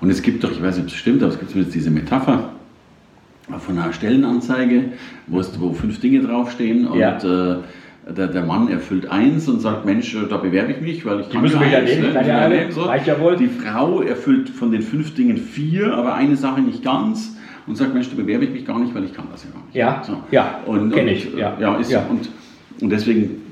Und 0.00 0.10
es 0.10 0.22
gibt 0.22 0.42
doch, 0.44 0.50
ich 0.50 0.62
weiß 0.62 0.76
nicht, 0.76 0.86
ob 0.86 0.90
es 0.92 0.96
stimmt, 0.96 1.22
aber 1.22 1.32
es 1.32 1.38
gibt 1.38 1.50
zumindest 1.50 1.74
diese 1.74 1.90
Metapher, 1.90 2.50
von 3.58 3.78
einer 3.78 3.92
Stellenanzeige, 3.92 4.84
wo, 5.26 5.38
es, 5.40 5.60
wo 5.60 5.72
fünf 5.72 6.00
Dinge 6.00 6.20
draufstehen 6.20 6.86
und 6.86 6.98
Ja. 6.98 7.18
äh, 7.18 7.56
der, 8.16 8.26
der 8.26 8.44
Mann 8.44 8.68
erfüllt 8.68 9.10
eins 9.10 9.48
und 9.48 9.60
sagt, 9.60 9.86
Mensch, 9.86 10.14
da 10.28 10.36
bewerbe 10.36 10.72
ich 10.72 10.80
mich, 10.80 11.06
weil 11.06 11.20
ich 11.20 11.28
Die 11.28 11.38
müssen 11.38 11.58
wir 11.58 11.68
ja 11.68 11.80
nehmen, 11.80 12.02
ne? 12.02 12.12
kann 12.12 12.26
ja 12.26 12.42
Ja, 12.42 12.48
nehmen, 12.48 12.70
so. 12.70 12.90
Ja 13.04 13.18
wohl. 13.18 13.36
Die 13.36 13.48
Frau 13.48 14.02
erfüllt 14.02 14.50
von 14.50 14.70
den 14.72 14.82
fünf 14.82 15.14
Dingen 15.14 15.38
vier, 15.38 15.94
aber 15.94 16.14
eine 16.14 16.36
Sache 16.36 16.60
nicht 16.60 16.82
ganz 16.82 17.36
und 17.66 17.76
sagt, 17.76 17.94
Mensch, 17.94 18.10
da 18.10 18.16
bewerbe 18.16 18.44
ich 18.44 18.50
mich 18.50 18.66
gar 18.66 18.78
nicht, 18.78 18.94
weil 18.94 19.04
ich 19.04 19.14
kann 19.14 19.26
das 19.32 19.44
ja 19.44 19.50
gar 19.50 19.64
nicht. 19.64 19.74
Ja, 19.74 20.02
so. 20.04 20.18
ja, 20.30 20.60
und, 20.66 20.92
kenn 20.92 21.06
und, 21.06 21.12
ich, 21.12 21.34
ja. 21.34 21.56
ja, 21.58 21.76
ist 21.76 21.90
Ja. 21.90 22.04
Und, 22.10 22.28
und 22.82 22.90
deswegen, 22.90 23.42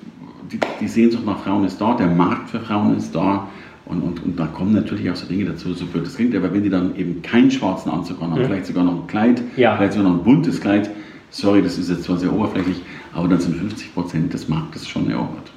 die, 0.53 0.59
die 0.81 0.89
Sehnsucht 0.89 1.25
nach 1.27 1.39
Frauen 1.39 1.65
ist 1.65 1.81
da, 1.81 1.95
der 1.95 2.07
Markt 2.09 2.51
für 2.51 2.61
Frauen 2.61 2.97
ist 2.97 3.15
da. 3.15 3.49
Und, 3.85 4.01
und, 4.01 4.23
und 4.25 4.39
da 4.39 4.47
kommen 4.47 4.73
natürlich 4.73 5.11
auch 5.11 5.17
so 5.17 5.27
Dinge 5.27 5.45
dazu, 5.47 5.75
so 5.75 5.87
blöd 5.87 6.07
das 6.07 6.15
klingt, 6.15 6.35
aber 6.37 6.53
wenn 6.55 6.63
die 6.63 6.71
dann 6.71 6.95
eben 6.97 7.21
keinen 7.21 7.51
schwarzen 7.51 7.91
Anzug 7.91 8.21
haben, 8.21 8.35
vielleicht 8.37 8.67
sogar 8.67 8.85
noch 8.85 9.03
ein 9.03 9.07
Kleid, 9.09 9.41
Mhm. 9.41 9.47
Ja. 9.57 9.77
vielleicht 9.77 9.95
sogar 9.95 10.09
noch 10.11 10.19
ein 10.19 10.25
buntes 10.25 10.61
Kleid, 10.61 10.89
sorry, 11.31 11.63
das 11.63 11.79
ist 11.79 11.91
jetzt 11.91 12.05
zwar 12.05 12.17
sehr 12.17 12.33
oberflächlich, 12.33 12.81
aber 13.13 13.27
dann 13.27 13.41
sind 13.41 13.57
50 13.57 13.93
Prozent 13.93 14.33
des 14.33 14.49
Marktes 14.49 14.87
schon 14.89 15.11
erobert. 15.11 15.51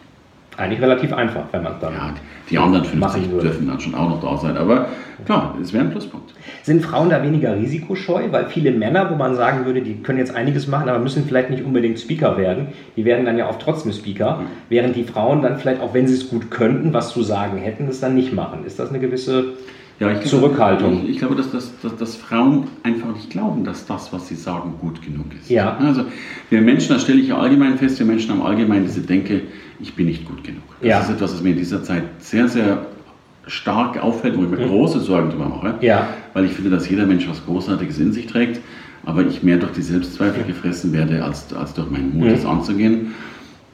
Eigentlich 0.57 0.81
relativ 0.81 1.13
einfach, 1.13 1.43
wenn 1.51 1.63
man 1.63 1.73
es 1.73 1.79
dann. 1.79 1.93
Ja, 1.93 2.13
die 2.49 2.57
anderen 2.57 2.99
Machen 2.99 3.21
50 3.21 3.31
würde. 3.31 3.47
dürfen 3.47 3.67
dann 3.67 3.79
schon 3.79 3.95
auch 3.95 4.09
noch 4.09 4.21
da 4.21 4.37
sein, 4.37 4.55
aber 4.55 4.87
klar, 5.25 5.57
es 5.61 5.73
wäre 5.73 5.83
ein 5.83 5.91
Pluspunkt. 5.91 6.33
Sind 6.63 6.83
Frauen 6.83 7.09
da 7.09 7.23
weniger 7.23 7.55
risikoscheu? 7.55 8.31
Weil 8.31 8.45
viele 8.47 8.71
Männer, 8.71 9.09
wo 9.11 9.15
man 9.15 9.35
sagen 9.35 9.65
würde, 9.65 9.81
die 9.81 9.95
können 10.01 10.19
jetzt 10.19 10.35
einiges 10.35 10.67
machen, 10.67 10.87
aber 10.87 10.99
müssen 10.99 11.25
vielleicht 11.25 11.49
nicht 11.49 11.63
unbedingt 11.63 11.99
Speaker 11.99 12.37
werden, 12.37 12.67
die 12.95 13.05
werden 13.05 13.25
dann 13.25 13.37
ja 13.37 13.47
auch 13.47 13.57
trotzdem 13.57 13.91
Speaker, 13.91 14.41
während 14.69 14.95
die 14.95 15.03
Frauen 15.03 15.41
dann 15.41 15.57
vielleicht, 15.57 15.81
auch 15.81 15.93
wenn 15.93 16.07
sie 16.07 16.13
es 16.13 16.29
gut 16.29 16.51
könnten, 16.51 16.93
was 16.93 17.09
zu 17.09 17.23
sagen 17.23 17.57
hätten, 17.57 17.87
es 17.87 17.99
dann 17.99 18.15
nicht 18.15 18.33
machen. 18.33 18.65
Ist 18.65 18.79
das 18.79 18.89
eine 18.89 18.99
gewisse 18.99 19.53
Ja, 19.99 20.07
ich 20.11 20.21
glaube, 20.21 20.29
Zurückhaltung? 20.29 21.03
Ich, 21.03 21.11
ich 21.11 21.17
glaube, 21.17 21.35
dass, 21.35 21.51
dass, 21.51 21.71
dass, 21.81 21.95
dass 21.95 22.15
Frauen 22.15 22.67
einfach 22.83 23.13
nicht 23.13 23.29
glauben, 23.31 23.63
dass 23.63 23.85
das, 23.85 24.13
was 24.13 24.27
sie 24.27 24.35
sagen, 24.35 24.75
gut 24.79 25.01
genug 25.01 25.25
ist. 25.39 25.49
Ja. 25.49 25.77
Also 25.77 26.03
wir 26.49 26.61
Menschen, 26.61 26.93
das 26.93 27.01
stelle 27.01 27.19
ich 27.19 27.29
ja 27.29 27.37
allgemein 27.37 27.77
fest, 27.77 27.97
wir 27.99 28.05
Menschen 28.05 28.31
haben 28.31 28.41
allgemein 28.41 28.83
diese 28.83 29.01
Denke, 29.01 29.41
ich 29.79 29.93
bin 29.95 30.05
nicht 30.07 30.25
gut 30.25 30.43
genug. 30.43 30.63
Das 30.81 30.87
Ja. 30.89 30.99
ist 31.01 31.09
etwas, 31.09 31.33
was 31.33 31.41
mir 31.43 31.51
in 31.51 31.57
dieser 31.57 31.83
Zeit 31.83 32.03
sehr, 32.19 32.47
sehr 32.47 32.85
stark 33.47 34.01
auffällt, 34.01 34.37
wo 34.37 34.43
ich 34.43 34.49
mir 34.49 34.57
große 34.67 34.99
Sorgen 34.99 35.29
darüber 35.29 35.49
mache. 35.49 35.67
Mhm. 35.73 35.81
Ja. 35.81 36.07
Weil 36.33 36.45
ich 36.45 36.51
finde, 36.53 36.71
dass 36.71 36.89
jeder 36.89 37.05
Mensch 37.05 37.27
was 37.29 37.45
Großartiges 37.45 37.99
in 37.99 38.11
sich 38.11 38.27
trägt, 38.27 38.59
aber 39.05 39.23
ich 39.25 39.43
mehr 39.43 39.57
durch 39.57 39.73
die 39.73 39.81
Selbstzweifel 39.83 40.43
gefressen 40.45 40.91
werde, 40.93 41.23
als, 41.23 41.53
als 41.53 41.73
durch 41.73 41.89
meinen 41.91 42.13
Mut, 42.17 42.27
Mhm. 42.27 42.31
das 42.31 42.45
anzugehen. 42.45 43.13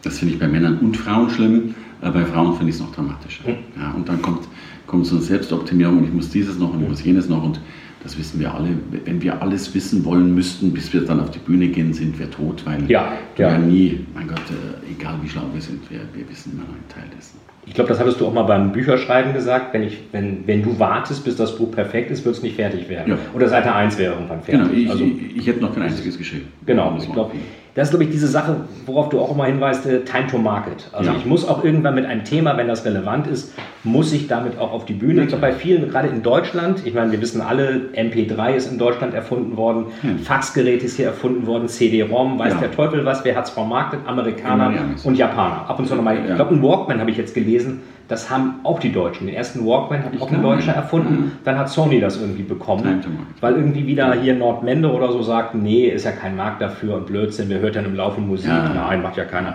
Das 0.04 0.20
finde 0.20 0.34
ich 0.34 0.40
bei 0.40 0.48
Männern 0.48 0.80
und 0.80 0.98
Frauen 0.98 1.30
schlimm, 1.30 1.76
äh, 2.02 2.10
bei 2.10 2.26
Frauen 2.26 2.56
finde 2.58 2.70
ich 2.70 2.76
es 2.76 2.82
noch 2.82 2.94
dramatischer. 2.94 3.48
Mhm. 3.48 3.56
Ja, 3.80 3.92
und 3.92 4.10
dann 4.10 4.22
kommt, 4.22 4.48
kommt 4.88 5.06
so 5.06 5.16
eine 5.16 5.24
Selbstoptimierung 5.24 6.00
und 6.00 6.04
ich 6.06 6.14
muss 6.14 6.30
dieses 6.30 6.58
noch 6.60 6.74
und 6.74 6.82
ich 6.84 6.90
muss 6.90 7.04
jenes 7.04 7.30
noch 7.30 7.44
und 7.44 7.62
das 8.04 8.18
wissen 8.18 8.40
wir 8.40 8.54
alle. 8.54 8.70
Wenn 9.06 9.22
wir 9.22 9.42
alles 9.42 9.74
wissen 9.74 10.04
wollen 10.06 10.34
müssten, 10.34 10.74
bis 10.74 10.92
wir 10.94 11.02
dann 11.02 11.20
auf 11.20 11.32
die 11.32 11.40
Bühne 11.40 11.68
gehen, 11.68 11.94
sind 11.94 12.18
wir 12.20 12.30
tot, 12.30 12.66
weil 12.66 12.90
Ja, 12.90 13.14
wir 13.36 13.48
ja. 13.48 13.58
nie, 13.58 14.06
mein 14.14 14.28
Gott, 14.28 14.40
äh, 14.50 14.92
egal 14.92 15.16
wie 15.22 15.30
schlau 15.30 15.44
wir 15.54 15.62
sind, 15.62 15.90
wir, 15.90 16.00
wir 16.14 16.28
wissen 16.30 16.54
immer 16.54 16.64
nur 16.64 16.74
einen 16.76 16.88
Teil 16.90 17.04
dessen. 17.16 17.38
Ich 17.66 17.76
glaube, 17.76 17.90
das 17.90 18.00
hattest 18.00 18.20
du 18.20 18.26
auch 18.26 18.34
mal 18.34 18.44
beim 18.44 18.72
Bücherschreiben 18.72 19.34
gesagt. 19.34 19.74
Wenn, 19.74 19.84
ich, 19.84 20.00
wenn, 20.12 20.48
wenn 20.48 20.64
du 20.64 20.80
wartest, 20.80 21.24
bis 21.24 21.36
das 21.36 21.56
Buch 21.56 21.72
perfekt 21.72 22.10
ist, 22.10 22.26
wird 22.26 22.36
es 22.36 22.42
nicht 22.42 22.56
fertig 22.56 22.90
werden. 22.90 23.12
Ja. 23.12 23.18
Oder 23.36 23.48
Seite 23.50 23.74
1 23.74 24.00
wäre 24.00 24.14
irgendwann 24.16 24.42
fertig. 24.42 24.70
Genau, 24.70 24.82
ich, 24.82 24.90
also, 24.90 25.04
ich, 25.04 25.38
ich 25.38 25.48
hätte 25.48 25.62
noch 25.62 25.74
kein 25.74 25.84
einziges 25.84 26.18
geschrieben. 26.18 26.48
Genau, 26.66 26.98
ich 27.00 27.12
glaube, 27.12 27.34
das 27.74 27.88
ist, 27.88 27.92
glaube 27.92 28.04
ich, 28.04 28.10
diese 28.12 28.28
Sache, 28.28 28.58
worauf 28.86 29.08
du 29.10 29.20
auch 29.20 29.32
immer 29.34 29.46
hinweist, 29.46 29.86
äh, 29.86 30.02
Time 30.04 30.28
to 30.28 30.38
Market. 30.38 30.90
Also 30.92 31.12
Ja. 31.12 31.18
ich 31.18 31.26
muss 31.26 31.48
auch 31.48 31.64
irgendwann 31.64 31.96
mit 31.96 32.06
einem 32.06 32.24
Thema, 32.26 32.58
wenn 32.58 32.68
das 32.68 32.84
relevant 32.86 33.28
ist, 33.28 33.54
muss 33.86 34.12
ich 34.12 34.28
damit 34.28 34.60
auch 34.60 34.74
auf 34.74 34.86
die 34.86 34.94
Bühne. 34.94 35.22
Ich 35.24 35.30
glaube, 35.30 35.42
bei 35.42 35.54
vielen, 35.54 35.90
gerade 35.90 36.10
in 36.10 36.22
Deutschland, 36.22 36.86
ich 36.86 36.94
meine, 36.94 37.12
wir 37.14 37.22
wissen 37.22 37.40
alle, 37.42 37.82
MP3 37.96 38.56
ist 38.56 38.72
in 38.72 38.78
Deutschland 38.78 39.14
erfunden 39.14 39.56
worden, 39.56 39.86
Hm. 40.02 40.20
Faxgerät 40.20 40.84
ist 40.84 40.98
hier 40.98 41.06
erfunden 41.08 41.48
worden, 41.48 41.68
CD-ROM, 41.70 42.38
weiß 42.38 42.54
Ja. 42.54 42.60
der 42.60 42.72
Teufel 42.72 43.06
was, 43.06 43.24
wer 43.24 43.36
hat 43.36 43.46
es 43.46 43.52
vermarktet? 43.52 44.02
Amerikaner 44.06 44.66
Amis. 44.68 45.06
und 45.06 45.16
Japaner. 45.18 45.66
Ab 45.70 45.80
und 45.80 45.88
zu 45.88 45.96
nochmal, 45.96 46.20
ich 46.24 46.30
Ja. 46.30 46.36
glaube, 46.36 46.54
ein 46.56 46.62
Walkman 46.62 47.00
habe 47.00 47.10
ich 47.12 47.18
jetzt 47.18 47.34
gelesen, 47.34 47.82
das 48.12 48.30
haben 48.30 48.60
auch 48.64 48.80
die 48.80 48.92
Deutschen. 48.92 49.28
Den 49.28 49.36
ersten 49.36 49.66
Walkman 49.66 50.04
hat 50.04 50.14
Ich 50.14 50.22
auch 50.22 50.30
ein 50.32 50.42
Deutscher 50.42 50.74
erfunden, 50.74 51.14
Mhm. 51.14 51.32
dann 51.46 51.58
hat 51.58 51.70
Sony 51.70 52.02
das 52.02 52.20
irgendwie 52.20 52.44
bekommen. 52.44 53.02
Weil 53.40 53.56
irgendwie 53.56 53.88
wieder 53.88 54.14
hier 54.16 54.36
Nordmende 54.36 54.92
oder 54.92 55.12
so 55.14 55.22
sagt, 55.24 55.56
nee, 55.56 55.86
ist 55.88 56.04
ja 56.04 56.12
kein 56.12 56.36
Markt 56.36 56.62
dafür 56.62 56.96
und 56.98 57.06
Blödsinn, 57.06 57.48
wer 57.48 57.60
hört 57.60 57.78
dann 57.78 57.86
im 57.86 57.96
Laufe 57.96 58.20
Musik? 58.20 58.50
Ja. 58.50 58.70
Nein, 58.74 59.02
macht 59.02 59.16
ja 59.16 59.24
keiner. 59.24 59.54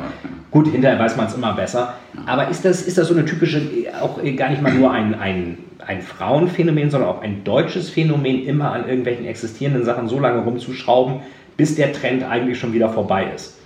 Gut, 0.50 0.68
hinterher 0.68 0.98
weiß 0.98 1.18
man 1.18 1.26
es 1.26 1.34
immer 1.34 1.52
besser. 1.52 1.94
Aber 2.24 2.48
ist 2.48 2.64
das, 2.64 2.80
ist 2.82 2.96
das 2.96 3.08
so 3.08 3.14
eine 3.14 3.26
typische, 3.26 3.60
auch 4.00 4.18
gar 4.36 4.48
nicht 4.48 4.62
mal 4.62 4.72
nur 4.72 4.90
ein, 4.90 5.14
ein, 5.14 5.58
ein 5.86 6.00
Frauenphänomen, 6.00 6.90
sondern 6.90 7.10
auch 7.10 7.20
ein 7.20 7.44
deutsches 7.44 7.90
Phänomen, 7.90 8.46
immer 8.46 8.72
an 8.72 8.88
irgendwelchen 8.88 9.26
existierenden 9.26 9.84
Sachen 9.84 10.08
so 10.08 10.18
lange 10.18 10.40
rumzuschrauben, 10.40 11.16
bis 11.58 11.74
der 11.76 11.92
Trend 11.92 12.24
eigentlich 12.24 12.58
schon 12.58 12.72
wieder 12.72 12.88
vorbei 12.88 13.26
ist? 13.34 13.58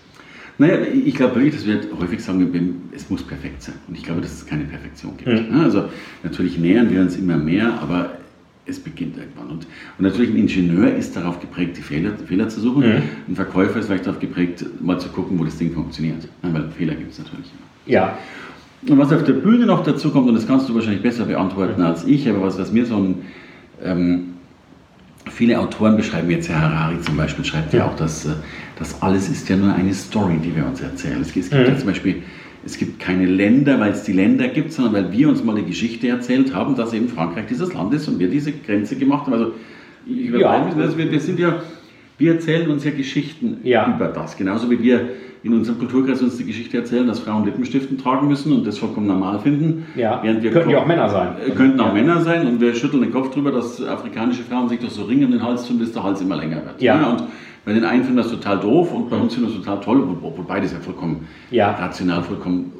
Naja, 0.60 0.74
ich 1.06 1.14
glaube 1.14 1.36
wirklich, 1.36 1.54
dass 1.54 1.66
wir 1.66 1.80
häufig 1.98 2.22
sagen, 2.22 2.82
es 2.94 3.08
muss 3.08 3.22
perfekt 3.22 3.62
sein. 3.62 3.76
Und 3.88 3.96
ich 3.96 4.04
glaube, 4.04 4.20
dass 4.20 4.30
es 4.34 4.44
keine 4.44 4.64
Perfektion 4.64 5.16
gibt. 5.16 5.50
Mhm. 5.50 5.58
Also 5.58 5.84
natürlich 6.22 6.58
nähern 6.58 6.90
wir 6.90 7.00
uns 7.00 7.16
immer 7.16 7.38
mehr, 7.38 7.80
aber 7.80 8.10
es 8.66 8.78
beginnt 8.78 9.16
irgendwann. 9.16 9.46
Und, 9.46 9.66
und 9.96 10.04
natürlich 10.04 10.28
ein 10.30 10.36
Ingenieur 10.36 10.94
ist 10.94 11.16
darauf 11.16 11.40
geprägt, 11.40 11.78
die 11.78 11.80
Fehler, 11.82 12.12
Fehler 12.26 12.50
zu 12.50 12.60
suchen. 12.60 12.86
Mhm. 12.86 13.02
Ein 13.28 13.36
Verkäufer 13.36 13.78
ist 13.78 13.86
vielleicht 13.86 14.04
darauf 14.06 14.20
geprägt, 14.20 14.66
mal 14.82 15.00
zu 15.00 15.08
gucken, 15.08 15.38
wo 15.38 15.44
das 15.44 15.56
Ding 15.56 15.72
funktioniert. 15.72 16.28
Weil 16.42 16.68
Fehler 16.76 16.94
gibt 16.94 17.12
es 17.12 17.18
natürlich 17.18 17.46
immer. 17.46 17.92
Ja, 17.96 18.18
Und 18.86 18.98
was 18.98 19.10
auf 19.14 19.24
der 19.24 19.32
Bühne 19.32 19.64
noch 19.64 19.82
dazu 19.82 20.10
kommt, 20.10 20.28
und 20.28 20.34
das 20.34 20.46
kannst 20.46 20.68
du 20.68 20.74
wahrscheinlich 20.74 21.02
besser 21.02 21.24
beantworten 21.24 21.80
als 21.80 22.04
ich, 22.04 22.28
aber 22.28 22.42
was, 22.42 22.58
was 22.58 22.70
mir 22.70 22.84
so 22.84 22.96
ein, 22.98 23.14
ähm, 23.82 24.24
viele 25.30 25.58
Autoren 25.58 25.96
beschreiben, 25.96 26.28
jetzt 26.30 26.50
Herr 26.50 26.60
Harari 26.60 27.00
zum 27.00 27.16
Beispiel, 27.16 27.46
schreibt 27.46 27.72
ja, 27.72 27.78
Ja. 27.80 27.86
auch, 27.86 27.96
dass 27.96 28.26
äh, 28.26 28.30
das 28.80 29.00
alles 29.02 29.28
ist 29.28 29.48
ja 29.48 29.56
nur 29.56 29.72
eine 29.72 29.94
Story, 29.94 30.38
die 30.44 30.54
wir 30.56 30.66
uns 30.66 30.80
erzählen. 30.80 31.18
Es, 31.20 31.32
gibt 31.32 31.52
Mhm. 31.52 31.58
ja 31.66 31.76
zum 31.76 31.86
Beispiel, 31.86 32.16
es 32.66 32.76
gibt 32.76 32.98
keine 32.98 33.26
Länder, 33.26 33.78
weil 33.78 33.92
es 33.92 34.02
die 34.02 34.12
Länder 34.12 34.48
gibt, 34.48 34.72
sondern 34.72 34.94
weil 34.94 35.12
wir 35.12 35.28
uns 35.28 35.44
mal 35.44 35.54
die 35.54 35.64
Geschichte 35.64 36.08
erzählt 36.08 36.52
haben, 36.54 36.74
dass 36.74 36.92
eben 36.92 37.08
Frankreich 37.08 37.44
dieses 37.48 37.72
Land 37.72 37.94
ist 37.94 38.08
und 38.08 38.18
wir 38.18 38.28
diese 38.28 38.50
Grenze 38.52 38.96
gemacht 38.96 39.26
haben. 39.26 39.34
Also 39.34 39.52
ich 40.06 40.30
Ja. 40.30 40.64
nicht, 40.64 40.76
also 40.76 40.98
wir, 40.98 41.10
wir 41.12 41.20
sind 41.20 41.38
ja, 41.38 41.62
wir 42.18 42.32
erzählen 42.34 42.68
uns 42.70 42.84
ja 42.84 42.90
Geschichten 42.90 43.58
Ja. 43.62 43.94
über 43.94 44.08
das. 44.08 44.36
Genauso 44.36 44.70
wie 44.70 44.82
wir 44.82 45.08
in 45.42 45.54
unserem 45.54 45.78
Kulturkreis 45.78 46.20
uns 46.20 46.36
die 46.36 46.44
Geschichte 46.44 46.76
erzählen, 46.76 47.06
dass 47.06 47.20
Frauen 47.20 47.46
Lippenstiften 47.46 47.96
tragen 47.96 48.28
müssen 48.28 48.52
und 48.52 48.66
das 48.66 48.76
vollkommen 48.76 49.06
normal 49.06 49.38
finden. 49.40 49.86
ja. 49.96 50.20
Während 50.22 50.42
wir 50.42 50.50
Könnten 50.50 50.68
ja 50.70 50.78
auch 50.82 50.86
Männer 50.86 51.08
sein. 51.08 51.28
äh, 51.46 51.50
Könnten 51.52 51.80
auch 51.80 51.86
ja. 51.88 51.92
Männer 51.94 52.20
sein 52.20 52.46
und 52.46 52.60
wir 52.60 52.74
schütteln 52.74 53.02
den 53.02 53.10
Kopf 53.12 53.30
drüber, 53.30 53.50
dass 53.50 53.82
afrikanische 53.82 54.42
Frauen 54.42 54.68
sich 54.68 54.80
durch 54.80 54.92
so 54.92 55.04
Ringe 55.04 55.24
um 55.24 55.32
den 55.32 55.42
Hals 55.42 55.66
tun, 55.66 55.78
bis 55.78 55.92
der 55.92 56.02
Hals 56.02 56.20
immer 56.20 56.36
länger 56.36 56.56
wird. 56.56 56.82
Ja. 56.82 57.10
und 57.10 57.22
bei 57.70 57.74
den 57.74 57.84
einen 57.84 58.02
finden 58.02 58.16
das 58.16 58.30
total 58.30 58.58
doof 58.58 58.92
und 58.92 59.08
bei 59.10 59.16
uns 59.16 59.32
finden 59.32 59.48
das 59.48 59.56
total 59.62 59.80
toll, 59.80 60.00
obwohl, 60.02 60.44
beides 60.44 60.72
ja 60.72 60.80
vollkommen 60.80 61.28
Ja. 61.52 61.70
rational, 61.70 62.24
vollkommen 62.24 62.72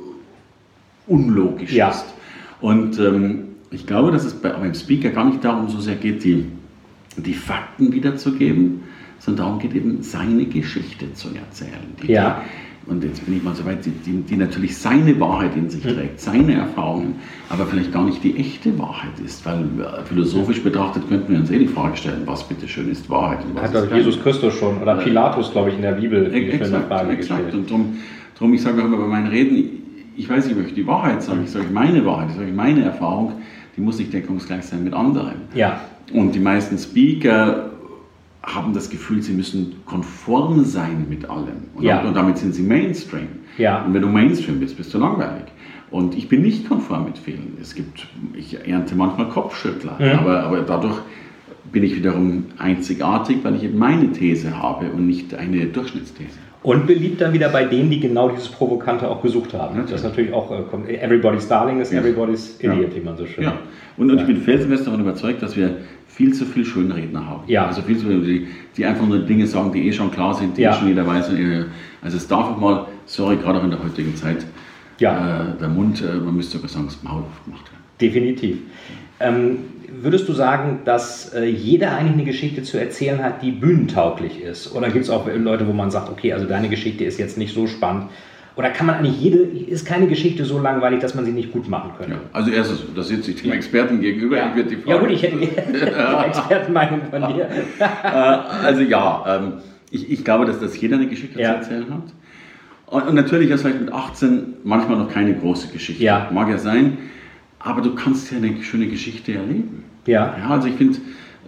unlogisch 1.07 1.73
Ja. 1.73 1.91
ist. 1.91 2.07
Und 2.61 2.99
ähm, 2.99 3.45
ich 3.71 3.87
glaube, 3.87 4.11
dass 4.11 4.25
es 4.25 4.35
bei, 4.35 4.49
beim 4.51 4.75
Speaker 4.75 5.11
gar 5.11 5.27
nicht 5.27 5.45
darum 5.45 5.69
so 5.69 5.79
sehr 5.79 5.95
geht, 5.95 6.25
die, 6.25 6.45
die 7.17 7.35
Fakten 7.35 7.93
wiederzugeben, 7.93 8.83
sondern 9.21 9.47
darum 9.47 9.59
geht 9.61 9.75
eben, 9.75 10.03
seine 10.03 10.45
Geschichte 10.47 11.13
zu 11.15 11.29
erzählen. 11.29 11.95
Die, 12.03 12.11
Ja. 12.11 12.43
und 12.87 13.05
jetzt 13.05 13.25
bin 13.25 13.37
ich 13.37 13.43
mal 13.45 13.55
so 13.55 13.65
weit, 13.67 13.85
die, 13.87 13.91
die, 14.23 14.37
natürlich 14.37 14.77
seine 14.77 15.21
Wahrheit 15.21 15.55
in 15.57 15.71
sich 15.71 15.83
trägt, 15.83 16.19
seine 16.21 16.55
Erfahrungen, 16.55 17.17
aber 17.49 17.67
vielleicht 17.67 17.93
gar 17.93 18.05
nicht 18.05 18.25
die 18.25 18.37
echte 18.37 18.77
Wahrheit 18.79 19.21
ist, 19.25 19.45
weil 19.47 19.61
äh, 19.61 20.05
philosophisch 20.07 20.63
betrachtet 20.63 21.07
könnten 21.09 21.33
wir 21.33 21.39
uns 21.39 21.51
eh 21.51 21.59
die 21.59 21.69
Frage 21.69 21.97
stellen, 21.97 22.23
was 22.25 22.43
bitte 22.49 22.67
schön 22.67 22.91
ist 22.91 23.09
Wahrheit 23.09 23.45
und 23.45 23.55
was 23.55 23.63
Hat 23.65 23.75
ist 23.75 23.85
ich. 23.91 23.97
Jesus 23.97 24.21
Christus 24.23 24.55
schon 24.55 24.79
oder 24.83 24.97
Pilatus, 24.97 25.53
glaube 25.53 25.69
ich, 25.71 25.77
in 25.77 25.83
der 25.83 25.93
Bibel 25.93 26.29
die 26.31 26.51
Exakt, 26.51 26.89
Frage 26.89 27.13
exakt. 27.13 27.19
gestellt. 27.47 27.55
Und 27.55 27.71
darum, 27.71 27.97
drum, 28.37 28.55
ich 28.55 28.63
sage 28.63 28.81
auch 28.83 28.87
immer 28.87 28.97
bei 28.97 29.07
meinen 29.07 29.29
Reden, 29.29 29.81
ich 30.17 30.29
weiß, 30.29 30.49
ich 30.49 30.57
möchte 30.57 30.75
die 30.75 30.87
Wahrheit 30.87 31.23
sagen, 31.23 31.43
ich 31.45 31.51
sage 31.51 31.67
meine 31.73 32.05
Wahrheit, 32.05 32.29
ich 32.31 32.37
sage 32.37 32.53
meine 32.53 32.83
Erfahrung, 32.83 33.33
die 33.77 33.81
muss 33.81 33.99
nicht 33.99 34.13
deckungsgleich 34.13 34.65
sein 34.65 34.83
mit 34.85 34.93
anderen. 34.93 35.33
Ja, 35.55 35.81
Und 36.13 36.35
die 36.35 36.41
meisten 36.41 36.77
Speaker 36.77 37.70
haben 38.43 38.73
das 38.73 38.89
Gefühl, 38.91 39.23
sie 39.23 39.33
müssen 39.33 39.77
konform 39.87 40.65
sein 40.65 41.07
mit 41.09 41.29
allem. 41.29 41.69
Und, 41.75 41.83
Ja. 41.85 42.01
und 42.03 42.15
damit 42.17 42.39
sind 42.39 42.55
sie 42.55 42.63
Mainstream. 42.63 43.29
Ja. 43.59 43.85
Und 43.85 43.93
wenn 43.95 44.03
du 44.03 44.09
Mainstream 44.09 44.61
bist, 44.61 44.77
bist 44.77 44.93
du 44.95 44.99
langweilig. 44.99 45.45
Und 45.91 46.17
ich 46.17 46.29
bin 46.29 46.43
nicht 46.43 46.69
konform 46.69 47.05
mit 47.05 47.19
vielen. 47.19 47.59
Es 47.61 47.75
gibt, 47.75 48.07
ich 48.35 48.57
ernte 48.67 48.95
manchmal 48.95 49.29
Kopfschüttler, 49.29 49.97
Mhm. 49.99 50.19
aber, 50.21 50.41
aber 50.45 50.61
dadurch 50.63 50.97
bin 51.73 51.83
ich 51.83 51.95
wiederum 51.97 52.47
einzigartig, 52.59 53.39
weil 53.43 53.57
ich 53.57 53.65
eben 53.65 53.79
meine 53.79 54.11
These 54.13 54.57
habe 54.61 54.87
und 54.91 55.07
nicht 55.07 55.35
eine 55.35 55.67
Durchschnittsthese. 55.67 56.39
Und 56.63 56.87
beliebt 56.87 57.21
dann 57.23 57.33
wieder 57.33 57.49
bei 57.49 57.65
denen, 57.65 57.91
die 57.91 58.01
genau 58.01 58.29
dieses 58.29 58.49
Provokante 58.49 59.09
auch 59.09 59.23
gesucht 59.23 59.55
haben. 59.55 59.79
Das 59.81 59.91
ist 59.93 60.03
natürlich 60.05 60.33
auch, 60.33 60.51
äh, 60.87 60.95
everybody's 60.97 61.49
darling 61.49 61.81
ist 61.81 61.93
everybody's 61.93 62.59
Ja. 62.61 62.73
idiot, 62.73 62.95
wie 62.95 63.01
man 63.01 63.17
so 63.17 63.25
schön 63.27 63.45
Ja. 63.45 63.55
Und, 63.97 64.11
und 64.11 64.17
Ja. 64.17 64.23
ich 64.23 64.27
bin 64.27 64.37
felsenfest 64.39 64.87
davon 64.87 65.01
überzeugt, 65.01 65.43
dass 65.43 65.57
wir 65.57 65.77
viel 66.21 66.35
zu 66.35 66.45
viel 66.45 66.67
Schönredner 66.67 67.25
haben. 67.27 67.45
Ja. 67.47 67.67
Also 67.67 67.81
viel 67.81 67.97
zu 67.97 68.07
viele, 68.07 68.21
die, 68.21 68.47
die 68.77 68.85
einfach 68.85 69.07
nur 69.07 69.21
Dinge 69.21 69.47
sagen, 69.47 69.73
die 69.73 69.89
eh 69.89 69.93
schon 69.93 70.11
klar 70.11 70.35
sind, 70.35 70.55
die 70.59 70.61
Ja. 70.63 70.73
eh 70.73 70.79
schon 70.79 70.89
jeder 70.89 71.07
weiß. 71.07 71.31
Also 72.03 72.17
es 72.19 72.29
darf 72.29 72.45
auch 72.51 72.59
mal, 72.61 72.85
sorry, 73.07 73.37
gerade 73.37 73.59
auch 73.59 73.65
in 73.65 73.71
der 73.71 73.83
heutigen 73.83 74.15
Zeit, 74.15 74.45
Ja. 74.99 75.13
äh, 75.55 75.59
der 75.59 75.69
Mund, 75.69 76.03
äh, 76.03 76.17
man 76.19 76.37
müsste 76.37 76.59
sogar 76.59 76.69
sagen, 76.69 76.85
das 76.89 77.03
Maul 77.03 77.23
aufgemacht 77.23 77.65
werden. 77.73 77.83
Definitiv. 78.03 78.59
Ähm, 79.19 79.61
würdest 80.03 80.29
du 80.29 80.35
sagen, 80.35 80.81
dass 80.85 81.33
äh, 81.33 81.47
jeder 81.47 81.93
eigentlich 81.97 82.13
eine 82.13 82.25
Geschichte 82.25 82.65
zu 82.65 82.77
erzählen 82.79 83.23
hat, 83.25 83.41
die 83.43 83.53
bühnentauglich 83.53 84.43
ist? 84.43 84.75
Oder 84.75 84.91
gibt 84.91 85.05
es 85.07 85.11
auch 85.11 85.27
Leute, 85.35 85.67
wo 85.67 85.73
man 85.73 85.91
sagt, 85.91 86.11
okay, 86.11 86.35
also 86.35 86.45
deine 86.45 86.69
Geschichte 86.69 87.05
ist 87.05 87.19
jetzt 87.19 87.39
nicht 87.39 87.55
so 87.55 87.67
spannend? 87.67 88.09
Oder 88.61 88.69
kann 88.73 88.89
man 88.89 88.97
eigentlich 88.97 89.19
jede, 89.19 89.39
ist 89.39 89.87
keine 89.87 90.07
Geschichte 90.07 90.45
so 90.45 90.59
langweilig, 90.59 91.01
dass 91.01 91.15
man 91.15 91.25
sie 91.25 91.33
nicht 91.33 91.51
gut 91.51 91.67
machen 91.67 91.93
könnte? 91.97 92.13
Ja, 92.13 92.19
also 92.31 92.51
erstens, 92.51 92.83
da 92.95 93.03
sitze 93.03 93.31
ich 93.31 93.41
dem 93.41 93.53
Experten 93.53 94.03
gegenüber. 94.03 94.37
Ja, 94.37 94.53
ich 94.55 94.67
die 94.67 94.77
Frage, 94.77 94.91
ja 94.91 94.99
gut, 94.99 95.11
ich 95.11 95.23
hätte 95.23 95.37
eine 95.37 96.27
Expertenmeinung 96.27 97.01
von 97.11 97.35
dir. 97.35 97.49
Äh, 97.81 98.07
also 98.13 98.83
ja, 98.83 99.25
ähm, 99.27 99.53
ich, 99.91 100.11
ich, 100.11 100.25
glaube, 100.25 100.45
dass 100.45 100.61
das 100.61 100.79
jeder 100.79 100.97
eine 100.97 101.07
Geschichte 101.07 101.41
ja. 101.41 101.53
zu 101.53 101.57
erzählen 101.57 101.87
hat. 101.95 102.13
Und, 102.85 103.09
und 103.09 103.15
natürlich 103.15 103.49
ist 103.49 103.63
vielleicht 103.63 103.81
mit 103.81 103.93
18 103.93 104.57
manchmal 104.63 104.99
noch 104.99 105.11
keine 105.11 105.33
große 105.35 105.69
Geschichte. 105.69 106.05
Ja. 106.05 106.29
Mag 106.31 106.51
ja 106.51 106.59
sein, 106.59 106.99
aber 107.61 107.81
du 107.81 107.95
kannst 107.95 108.31
ja 108.31 108.37
eine 108.37 108.63
schöne 108.63 108.89
Geschichte 108.89 109.33
erleben. 109.33 109.85
Ja. 110.05 110.37
ja 110.39 110.51
also 110.51 110.69
ich 110.69 110.75
finde, 110.75 110.99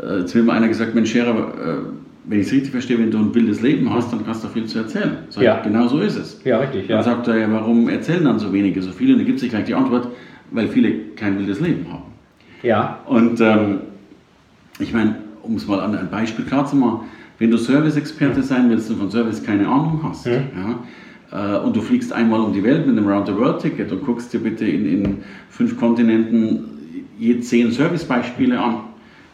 äh, 0.03 0.21
jetzt 0.21 0.35
will 0.35 0.45
mir 0.45 0.55
einer 0.55 0.69
gesagt, 0.69 0.95
Mensch, 0.95 1.13
Scherer, 1.13 1.37
äh, 1.37 1.77
wenn 2.25 2.41
ich 2.41 2.47
es 2.47 2.53
richtig 2.53 2.71
verstehe, 2.71 2.99
wenn 2.99 3.11
du 3.11 3.19
ein 3.19 3.35
wildes 3.35 3.63
Leben 3.63 3.93
hast, 3.93 4.13
dann 4.13 4.21
hast 4.27 4.45
du 4.45 4.49
viel 4.49 4.67
zu 4.67 4.79
erzählen. 4.79 5.19
Sag 5.29 5.43
ja. 5.43 5.61
Genau 5.61 5.89
so 5.89 6.01
ist 6.01 6.17
es. 6.17 6.41
Ja, 6.45 6.59
richtig. 6.59 6.89
Ja. 6.89 6.97
Dann 6.97 7.05
sagt 7.05 7.29
er, 7.29 7.37
ja, 7.37 7.53
warum 7.53 7.89
erzählen 7.89 8.25
dann 8.25 8.39
so 8.39 8.53
wenige 8.53 8.81
so 8.81 8.93
viele? 8.93 9.15
Und 9.15 9.21
da 9.21 9.25
gibt 9.25 9.41
sich 9.41 9.51
gleich 9.51 9.65
die 9.65 9.75
Antwort, 9.75 10.09
weil 10.51 10.69
viele 10.69 10.93
kein 11.17 11.39
wildes 11.39 11.61
Leben 11.61 11.87
haben. 11.91 12.05
Ja. 12.63 13.01
Und 13.07 13.41
ähm, 13.41 13.81
ich 14.79 14.93
meine, 14.93 15.17
um 15.43 15.57
es 15.57 15.67
mal 15.67 15.81
an 15.81 15.97
ein 15.97 16.11
Beispiel 16.11 16.45
klar 16.45 16.67
zu 16.67 16.77
machen, 16.77 17.01
wenn 17.39 17.51
du 17.51 17.57
Service-Experte 17.57 18.39
mhm. 18.39 18.45
sein 18.45 18.71
willst 18.71 18.91
und 18.91 18.99
von 18.99 19.11
Service 19.11 19.43
keine 19.43 19.67
Ahnung 19.67 20.01
hast, 20.05 20.27
mhm. 20.27 20.33
ja, 20.57 20.79
äh, 21.33 21.59
und 21.59 21.75
du 21.75 21.81
fliegst 21.81 22.13
einmal 22.13 22.41
um 22.41 22.53
die 22.53 22.63
Welt 22.63 22.87
mit 22.87 22.97
einem 22.97 23.09
Round-the-World-Ticket 23.09 23.91
und 23.91 24.05
guckst 24.05 24.33
dir 24.33 24.41
bitte 24.41 24.65
in, 24.65 24.87
in 24.87 25.19
fünf 25.51 25.77
Kontinenten 25.77 26.65
je 27.19 27.41
zehn 27.41 27.71
Servicebeispiele 27.73 28.59
an, 28.59 28.81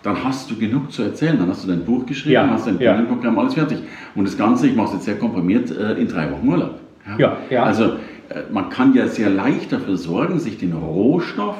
dann 0.02 0.22
hast 0.22 0.50
du 0.50 0.56
genug 0.56 0.92
zu 0.92 1.02
erzählen. 1.02 1.38
Dann 1.38 1.48
hast 1.48 1.64
du 1.64 1.68
dein 1.68 1.84
Buch 1.84 2.06
geschrieben, 2.06 2.34
ja, 2.34 2.50
hast 2.50 2.66
dein 2.66 2.78
ja. 2.78 3.00
Programm, 3.02 3.38
alles 3.38 3.54
fertig. 3.54 3.78
Und 4.14 4.26
das 4.26 4.36
Ganze, 4.36 4.68
ich 4.68 4.76
mache 4.76 4.88
es 4.88 4.94
jetzt 4.94 5.04
sehr 5.04 5.18
komprimiert, 5.18 5.70
äh, 5.70 5.94
in 5.94 6.08
drei 6.08 6.30
Wochen 6.30 6.48
Urlaub. 6.48 6.80
Ja, 7.06 7.18
ja. 7.18 7.36
ja. 7.50 7.62
Also 7.64 7.84
äh, 7.84 8.42
man 8.52 8.70
kann 8.70 8.94
ja 8.94 9.06
sehr 9.08 9.30
leicht 9.30 9.72
dafür 9.72 9.96
sorgen, 9.96 10.38
sich 10.38 10.58
den 10.58 10.72
Rohstoff, 10.72 11.56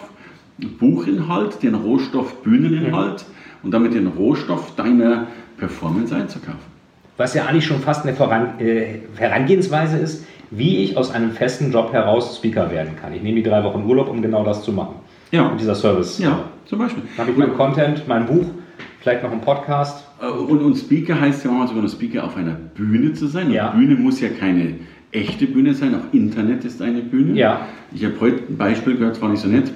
Buchinhalt, 0.79 1.62
den 1.62 1.74
Rohstoff 1.74 2.42
Bühneninhalt 2.42 3.24
mhm. 3.27 3.64
und 3.64 3.70
damit 3.72 3.94
den 3.94 4.07
Rohstoff 4.07 4.74
deiner 4.77 5.27
Performance 5.57 6.14
einzukaufen. 6.14 6.79
Was 7.16 7.35
ja 7.35 7.46
eigentlich 7.46 7.66
schon 7.66 7.81
fast 7.81 8.05
eine 8.05 8.14
Voran 8.14 8.61
äh, 8.61 9.01
Herangehensweise 9.16 9.98
ist, 9.98 10.24
wie 10.51 10.79
ich 10.85 10.96
aus 10.96 11.11
einem 11.11 11.33
festen 11.33 11.72
Job 11.72 11.92
heraus 11.92 12.37
Speaker 12.37 12.70
werden 12.70 12.96
kann. 13.01 13.12
Ich 13.12 13.22
nehme 13.22 13.37
die 13.37 13.42
drei 13.42 13.62
Wochen 13.64 13.85
Urlaub, 13.85 14.09
um 14.09 14.22
genau 14.22 14.44
das 14.44 14.62
zu 14.62 14.72
machen. 14.72 14.94
Ja. 15.31 15.48
Und 15.48 15.61
dieser 15.61 15.74
Service. 15.74 16.18
Ja, 16.18 16.44
zum 16.68 16.78
Beispiel. 16.78 17.02
Dann 17.16 17.26
habe 17.26 17.33
ich 17.33 17.38
mein 17.38 17.57
Content, 17.57 18.07
mein 18.07 18.26
Buch, 18.26 18.44
vielleicht 19.00 19.22
noch 19.22 19.33
einen 19.33 19.40
Podcast. 19.40 20.07
Äh, 20.20 20.26
und, 20.26 20.61
und 20.61 20.76
Speaker 20.76 21.18
heißt 21.18 21.44
ja 21.44 21.50
manchmal 21.50 21.68
sogar 21.68 21.83
ein 21.83 21.88
Speaker 21.88 22.24
auf 22.24 22.37
einer 22.37 22.52
Bühne 22.52 23.14
zu 23.14 23.26
sein. 23.26 23.50
Ja. 23.50 23.70
Bühne 23.70 23.96
muss 23.96 24.20
ja 24.20 24.28
keine 24.28 24.74
echte 25.11 25.46
Bühne 25.46 25.74
sein, 25.74 25.94
auch 25.94 26.12
Internet 26.12 26.64
ist 26.64 26.83
eine 26.83 27.00
Bühne. 27.00 27.33
Ja. 27.38 27.66
Ich 27.92 28.04
habe 28.04 28.14
heute 28.20 28.42
ein 28.48 28.59
Beispiel 28.59 28.96
gehört, 28.96 29.16
das 29.16 29.22
war 29.22 29.31
nicht 29.31 29.40
so 29.40 29.48
nett. 29.48 29.72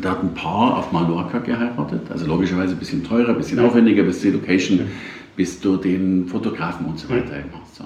Da 0.00 0.10
hat 0.10 0.24
ein 0.24 0.34
Paar 0.34 0.78
auf 0.78 0.90
Mallorca 0.90 1.38
geheiratet, 1.38 2.10
also 2.10 2.26
logischerweise 2.26 2.74
ein 2.74 2.78
bisschen 2.80 3.04
teurer, 3.04 3.28
ein 3.28 3.36
bisschen 3.36 3.60
aufwendiger, 3.60 4.02
bis 4.02 4.22
die 4.22 4.30
Location, 4.30 4.80
bis 5.36 5.60
du 5.60 5.76
den 5.76 6.26
Fotografen 6.26 6.86
und 6.86 6.98
so 6.98 7.08
weiter 7.08 7.30
machst. 7.52 7.80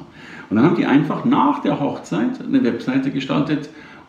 Und 0.49 0.57
dann 0.57 0.65
haben 0.65 0.77
die 0.77 0.87
einfach 0.87 1.27
nach 1.27 1.61
der 1.61 1.79
Hochzeit 1.79 2.41
eine 2.43 2.65
Webseite 2.65 3.11
gestaltet, 3.11 3.69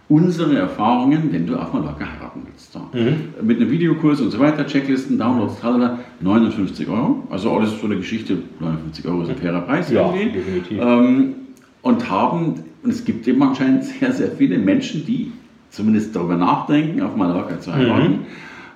unsere 0.10 0.58
Erfahrungen, 0.58 1.32
wenn 1.32 1.46
du 1.46 1.56
auf 1.56 1.72
Mallorca 1.72 2.04
heiraten 2.06 2.42
willst. 2.46 2.76
Mhm. 2.94 3.48
Mit 3.48 3.58
einem 3.62 3.70
Videokurs 3.70 4.20
und 4.20 4.32
so 4.32 4.40
weiter, 4.40 4.66
Checklisten, 4.66 5.20
Downloads, 5.20 5.60
tralala, 5.60 6.00
59 6.20 6.90
Euro. 6.90 7.24
Also 7.30 7.52
alles 7.52 7.80
so 7.80 7.86
eine 7.86 7.98
Geschichte, 7.98 8.40
59 8.60 9.08
Euro 9.08 9.22
ist 9.22 9.30
ein 9.30 9.38
fairer 9.38 9.62
Preis 9.62 9.92
ja, 9.92 10.12
irgendwie. 10.12 10.32
definitiv. 10.32 10.80
Ähm, 10.82 11.36
und 11.84 12.10
haben, 12.10 12.56
und 12.84 12.90
es 12.90 13.06
gibt 13.06 13.28
eben 13.28 13.42
anscheinend 13.44 13.86
sehr, 13.86 14.12
sehr 14.12 14.32
viele 14.32 14.58
Menschen, 14.58 15.06
die 15.06 15.32
zumindest 15.70 16.16
darüber 16.16 16.36
nachdenken, 16.36 17.02
auf 17.02 17.16
Mallorca 17.16 17.60
zu 17.60 17.74
heiraten. 17.74 18.12
Mhm. 18.12 18.20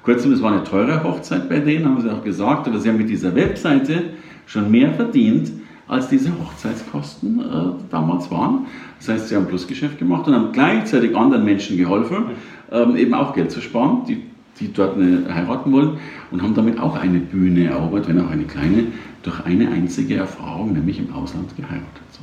Kurzum, 0.04 0.34
es 0.34 0.42
war 0.42 0.52
eine 0.52 0.64
teure 0.64 1.04
Hochzeit 1.04 1.50
bei 1.50 1.60
denen, 1.60 1.86
haben 1.86 2.00
sie 2.00 2.12
auch 2.12 2.24
gesagt, 2.24 2.68
aber 2.68 2.78
sie 2.78 2.90
haben 2.90 2.98
mit 2.98 3.10
dieser 3.10 3.34
Webseite 3.36 4.04
schon 4.46 4.70
mehr 4.70 4.94
verdient, 4.94 5.52
als 5.94 6.10
diese 6.10 6.32
Hochzeitskosten 6.32 7.40
äh, 7.40 7.44
damals 7.92 8.30
waren. 8.32 8.66
Das 9.00 9.10
heißt, 9.10 9.30
sie 9.30 9.36
haben 9.36 9.48
Plusgeschäft 9.48 10.00
gemacht 10.00 10.28
und 10.28 10.34
haben 10.36 10.52
gleichzeitig 10.52 11.16
anderen 11.16 11.46
Menschen 11.46 11.78
geholfen, 11.78 12.26
ähm, 12.72 12.96
eben 12.96 13.14
auch 13.14 13.34
Geld 13.34 13.52
zu 13.52 13.62
sparen, 13.62 14.02
die, 14.08 14.24
die 14.60 14.72
dort 14.74 14.98
eine, 14.98 15.34
heiraten 15.34 15.72
wollen 15.72 15.98
und 16.32 16.42
haben 16.42 16.56
damit 16.56 16.80
auch 16.80 16.96
eine 17.00 17.20
Bühne 17.20 17.70
erobert, 17.70 18.08
wenn 18.08 18.20
auch 18.20 18.32
eine 18.32 18.44
kleine, 18.44 18.86
durch 19.22 19.46
eine 19.46 19.70
einzige 19.70 20.16
Erfahrung, 20.16 20.74
nämlich 20.74 21.00
im 21.00 21.14
Ausland 21.14 21.56
geheiratet. 21.56 22.04
So. 22.12 22.22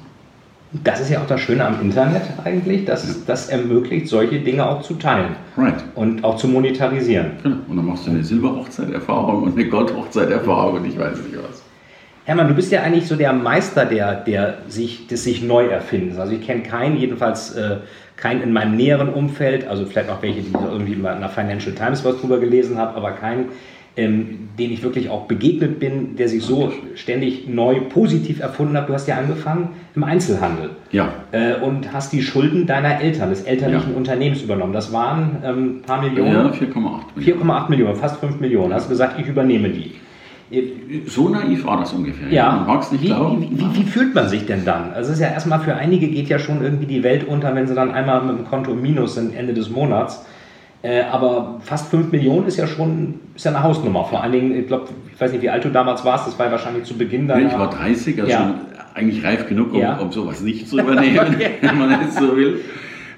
Das 0.85 1.01
ist 1.01 1.11
ja 1.11 1.21
auch 1.21 1.27
das 1.27 1.41
Schöne 1.41 1.65
am 1.65 1.81
Internet 1.81 2.23
eigentlich, 2.45 2.85
dass 2.85 3.09
ja. 3.09 3.15
das 3.27 3.49
ermöglicht, 3.49 4.07
solche 4.07 4.39
Dinge 4.39 4.65
auch 4.69 4.83
zu 4.83 4.95
teilen 4.95 5.35
right. 5.57 5.83
und 5.97 6.23
auch 6.23 6.37
zu 6.37 6.47
monetarisieren. 6.47 7.33
Genau. 7.43 7.57
Und 7.69 7.77
dann 7.77 7.87
machst 7.87 8.07
du 8.07 8.11
eine 8.11 8.23
Silberhochzeiterfahrung 8.23 9.43
und 9.43 9.59
eine 9.59 9.69
Goldhochzeiterfahrung 9.69 10.77
und 10.77 10.87
ich 10.87 10.99
weiß 10.99 11.19
nicht 11.19 11.37
was. 11.37 11.60
Hermann, 12.31 12.47
du 12.47 12.55
bist 12.55 12.71
ja 12.71 12.83
eigentlich 12.83 13.09
so 13.09 13.17
der 13.17 13.33
Meister 13.33 13.85
der, 13.85 14.15
der 14.15 14.59
sich, 14.69 15.09
des 15.09 15.25
sich 15.25 15.43
neu 15.43 15.67
erfindens. 15.67 16.17
Also 16.17 16.33
ich 16.33 16.47
kenne 16.47 16.63
keinen, 16.63 16.97
jedenfalls 16.97 17.57
äh, 17.57 17.79
keinen 18.17 18.41
in 18.43 18.53
meinem 18.53 18.77
näheren 18.77 19.09
Umfeld, 19.09 19.67
also 19.67 19.85
vielleicht 19.85 20.07
noch 20.07 20.23
welche, 20.23 20.43
die 20.43 20.53
irgendwie 20.53 20.95
mal 20.95 21.15
in 21.15 21.21
der 21.23 21.29
Financial 21.29 21.75
Times 21.75 22.05
was 22.05 22.21
drüber 22.21 22.39
gelesen 22.39 22.79
habe, 22.79 22.95
aber 22.95 23.11
keinen, 23.11 23.47
ähm, 23.97 24.49
den 24.57 24.71
ich 24.71 24.85
wirklich 24.85 25.11
auch 25.11 25.27
begegnet 25.27 25.81
bin, 25.81 26.15
der 26.15 26.29
sich 26.29 26.45
so 26.45 26.73
ständig 26.95 27.49
neu 27.49 27.81
positiv 27.81 28.39
erfunden 28.39 28.77
hat. 28.77 28.89
Du 28.89 28.95
hast 28.95 29.09
ja 29.09 29.17
angefangen 29.17 29.71
im 29.97 30.05
Einzelhandel. 30.05 30.71
Ja. 30.93 31.09
Äh, 31.33 31.55
und 31.55 31.93
hast 31.93 32.13
die 32.13 32.23
Schulden 32.23 32.65
deiner 32.65 33.01
Eltern, 33.01 33.31
des 33.31 33.43
elterlichen 33.43 33.91
ja. 33.91 33.97
Unternehmens 33.97 34.41
übernommen. 34.41 34.73
Das 34.73 34.93
waren 34.93 35.39
ein 35.43 35.51
ähm, 35.51 35.83
paar 35.85 36.01
Millionen. 36.01 36.33
Ja, 36.33 36.53
4,8 36.53 36.61
Millionen. 37.17 37.43
4,8 37.43 37.71
Millionen, 37.71 37.97
fast 37.97 38.21
5 38.21 38.39
Millionen. 38.39 38.73
Hast 38.73 38.85
du 38.85 38.91
gesagt, 38.91 39.19
ich 39.19 39.27
übernehme 39.27 39.69
die. 39.71 39.95
So 41.07 41.29
naiv 41.29 41.65
war 41.65 41.79
das 41.79 41.93
ungefähr. 41.93 42.29
Ja. 42.29 42.53
Man 42.53 42.67
mag 42.67 42.83
es 42.83 42.91
nicht 42.91 43.05
wie, 43.05 43.07
glauben. 43.07 43.41
Wie, 43.41 43.59
wie, 43.59 43.77
wie, 43.77 43.85
fühlt 43.85 44.15
man 44.15 44.29
sich 44.29 44.47
denn 44.47 44.65
dann? 44.65 44.93
Also 44.93 45.11
es 45.13 45.19
ist 45.19 45.23
ja 45.23 45.29
erstmal 45.29 45.61
für 45.61 45.75
einige 45.77 46.09
geht 46.09 46.29
ja 46.29 46.41
schon 46.41 46.63
irgendwie 46.63 46.87
die 46.87 47.05
Welt 47.05 47.27
unter, 47.27 47.55
wenn 47.55 47.69
sie 47.69 47.75
dann 47.75 47.93
einmal 47.93 48.23
mit 48.23 48.37
dem 48.37 48.47
Konto 48.47 48.75
minus 48.75 49.15
sind 49.15 49.35
Ende 49.35 49.55
des 49.55 49.71
Monats. 49.71 50.25
Äh, 50.83 51.03
aber 51.03 51.61
fast 51.63 51.91
5 51.91 52.11
Millionen 52.11 52.47
ist 52.47 52.57
ja 52.57 52.67
schon 52.67 53.21
ist 53.37 53.45
ja 53.45 53.53
eine 53.53 53.63
Hausnummer. 53.63 54.05
Vor 54.05 54.23
allen 54.23 54.33
Dingen, 54.33 54.59
ich 54.59 54.67
glaube, 54.67 54.89
ich 55.13 55.21
weiß 55.21 55.31
nicht, 55.33 55.43
wie 55.43 55.51
alt 55.51 55.65
du 55.65 55.69
damals 55.69 56.05
warst, 56.05 56.27
das 56.27 56.39
war 56.39 56.47
ja 56.47 56.53
wahrscheinlich 56.53 56.85
zu 56.85 56.95
Beginn 56.97 57.29
deiner... 57.29 57.49
Ich 57.49 57.59
war 57.59 57.71
30, 57.71 58.21
also 58.21 58.33
ja. 58.33 58.39
schon 58.39 58.55
eigentlich 58.95 59.23
reif 59.23 59.47
genug, 59.47 59.73
um, 59.73 59.81
ja. 59.81 59.99
um 59.99 60.11
sowas 60.11 60.41
nicht 60.41 60.69
zu 60.69 60.81
übernehmen, 60.81 61.37
wenn 61.61 61.79
man 61.79 61.93
es 62.09 62.17
so 62.17 62.37
will. 62.37 62.61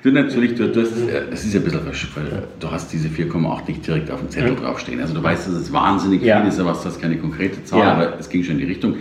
Du 0.02 0.10
natürlich, 0.10 0.56
du, 0.56 0.68
du 0.68 0.80
hast, 0.80 0.94
es 1.30 1.44
ist 1.44 1.54
ja 1.54 1.60
ein 1.60 1.64
bisschen 1.64 1.82
verschwurbelt, 1.82 2.32
weil 2.32 2.42
du 2.58 2.70
hast 2.70 2.92
diese 2.92 3.08
4,8 3.08 3.68
nicht 3.68 3.86
direkt 3.86 4.10
auf 4.10 4.18
dem 4.18 4.30
Zettel 4.30 4.56
draufstehen. 4.56 5.00
Also 5.00 5.14
du 5.14 5.22
weißt, 5.22 5.46
dass 5.46 5.54
es 5.54 5.72
wahnsinnig 5.72 6.22
ja. 6.22 6.40
viel 6.40 6.48
ist, 6.48 6.58
aber 6.58 6.70
das 6.70 6.84
ist 6.84 7.00
keine 7.00 7.16
konkrete 7.18 7.62
Zahl, 7.62 7.78
ja. 7.78 7.92
aber 7.92 8.18
es 8.18 8.28
ging 8.28 8.42
schon 8.42 8.54
in 8.54 8.62
die 8.62 8.66
Richtung. 8.66 8.96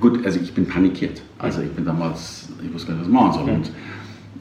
Gut, 0.00 0.24
also 0.24 0.40
ich 0.40 0.54
bin 0.54 0.66
panikiert. 0.66 1.20
Also 1.38 1.60
ich 1.60 1.70
bin 1.70 1.84
damals, 1.84 2.48
ich 2.64 2.72
wusste 2.72 2.88
gar 2.88 2.96
nicht, 2.96 3.06
was 3.06 3.12
machen 3.12 3.32
soll. 3.34 3.54
Und, 3.54 3.70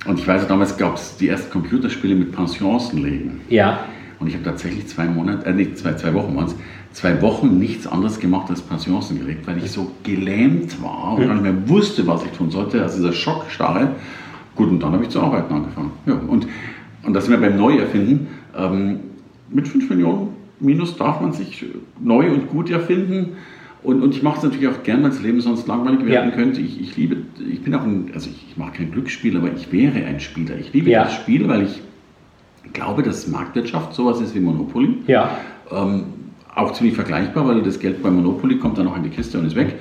und 0.05 0.19
ich 0.19 0.25
weiß, 0.25 0.47
damals 0.47 0.77
gab 0.77 0.95
es 0.95 1.17
die 1.17 1.27
ersten 1.27 1.51
Computerspiele 1.51 2.15
mit 2.15 2.31
Pensionsenlegen. 2.31 3.41
Ja. 3.49 3.81
Und 4.19 4.27
ich 4.27 4.33
habe 4.33 4.45
tatsächlich 4.45 4.87
zwei 4.87 5.05
Monate, 5.05 5.45
äh 5.45 5.53
nicht 5.53 5.77
zwei, 5.77 5.93
zwei 5.93 6.13
Wochen 6.13 6.35
waren 6.37 6.47
zwei 6.93 7.21
Wochen 7.21 7.59
nichts 7.59 7.85
anderes 7.85 8.19
gemacht 8.19 8.49
als 8.49 8.61
Pensionsen 8.61 9.19
gelegt, 9.19 9.45
weil 9.45 9.57
ich 9.57 9.71
so 9.71 9.91
gelähmt 10.03 10.81
war 10.81 11.13
und 11.13 11.23
mhm. 11.23 11.27
gar 11.27 11.33
nicht 11.35 11.43
mehr 11.43 11.69
wusste, 11.69 12.07
was 12.07 12.23
ich 12.23 12.31
tun 12.31 12.49
sollte. 12.49 12.81
Also 12.81 12.97
dieser 12.97 13.13
Schockstarre. 13.13 13.91
Gut, 14.57 14.69
und 14.69 14.81
dann 14.81 14.91
habe 14.91 15.03
ich 15.03 15.09
zu 15.09 15.21
arbeiten 15.21 15.53
angefangen. 15.53 15.91
Ja, 16.05 16.15
und, 16.15 16.47
und 17.03 17.13
das 17.13 17.25
sind 17.25 17.39
wir 17.39 17.47
beim 17.47 17.57
Neuerfinden. 17.57 18.27
Ähm, 18.57 18.99
mit 19.49 19.67
5 19.67 19.89
Millionen 19.89 20.29
Minus 20.59 20.97
darf 20.97 21.21
man 21.21 21.31
sich 21.33 21.65
neu 21.99 22.31
und 22.31 22.49
gut 22.49 22.69
erfinden. 22.69 23.37
Und, 23.83 24.01
und 24.01 24.15
ich 24.15 24.23
mache 24.23 24.37
es 24.37 24.43
natürlich 24.43 24.67
auch 24.67 24.83
gern, 24.83 25.03
weil 25.03 25.11
das 25.11 25.21
Leben 25.21 25.39
sonst 25.39 25.67
langweilig 25.67 26.05
werden 26.05 26.31
ja. 26.31 26.35
könnte. 26.35 26.59
Ich, 26.61 26.81
ich 26.81 26.97
liebe, 26.97 27.17
ich 27.49 27.61
bin 27.61 27.75
auch 27.75 27.83
ein, 27.83 28.09
also 28.13 28.29
ich, 28.29 28.47
ich 28.49 28.57
mache 28.57 28.71
kein 28.73 28.91
Glücksspiel, 28.91 29.37
aber 29.37 29.49
ich 29.55 29.71
wäre 29.71 30.03
ein 30.05 30.19
Spieler. 30.19 30.55
Ich 30.59 30.73
liebe 30.73 30.89
ja. 30.89 31.03
das 31.03 31.13
Spiel, 31.13 31.47
weil 31.47 31.63
ich 31.63 31.81
glaube, 32.73 33.03
dass 33.03 33.27
Marktwirtschaft 33.27 33.93
sowas 33.93 34.19
ist 34.19 34.33
wie 34.33 34.39
Monopoly. 34.39 34.97
Ja. 35.05 35.37
Ähm, 35.71 36.03
auch 36.55 36.73
ziemlich 36.73 36.95
vergleichbar, 36.95 37.47
weil 37.47 37.61
das 37.61 37.79
Geld 37.79 38.01
bei 38.01 38.09
Monopoly 38.09 38.57
kommt 38.57 38.79
dann 38.79 38.87
auch 38.87 38.97
in 38.97 39.03
die 39.03 39.09
Kiste 39.09 39.37
und 39.37 39.45
ist 39.45 39.55
weg. 39.55 39.75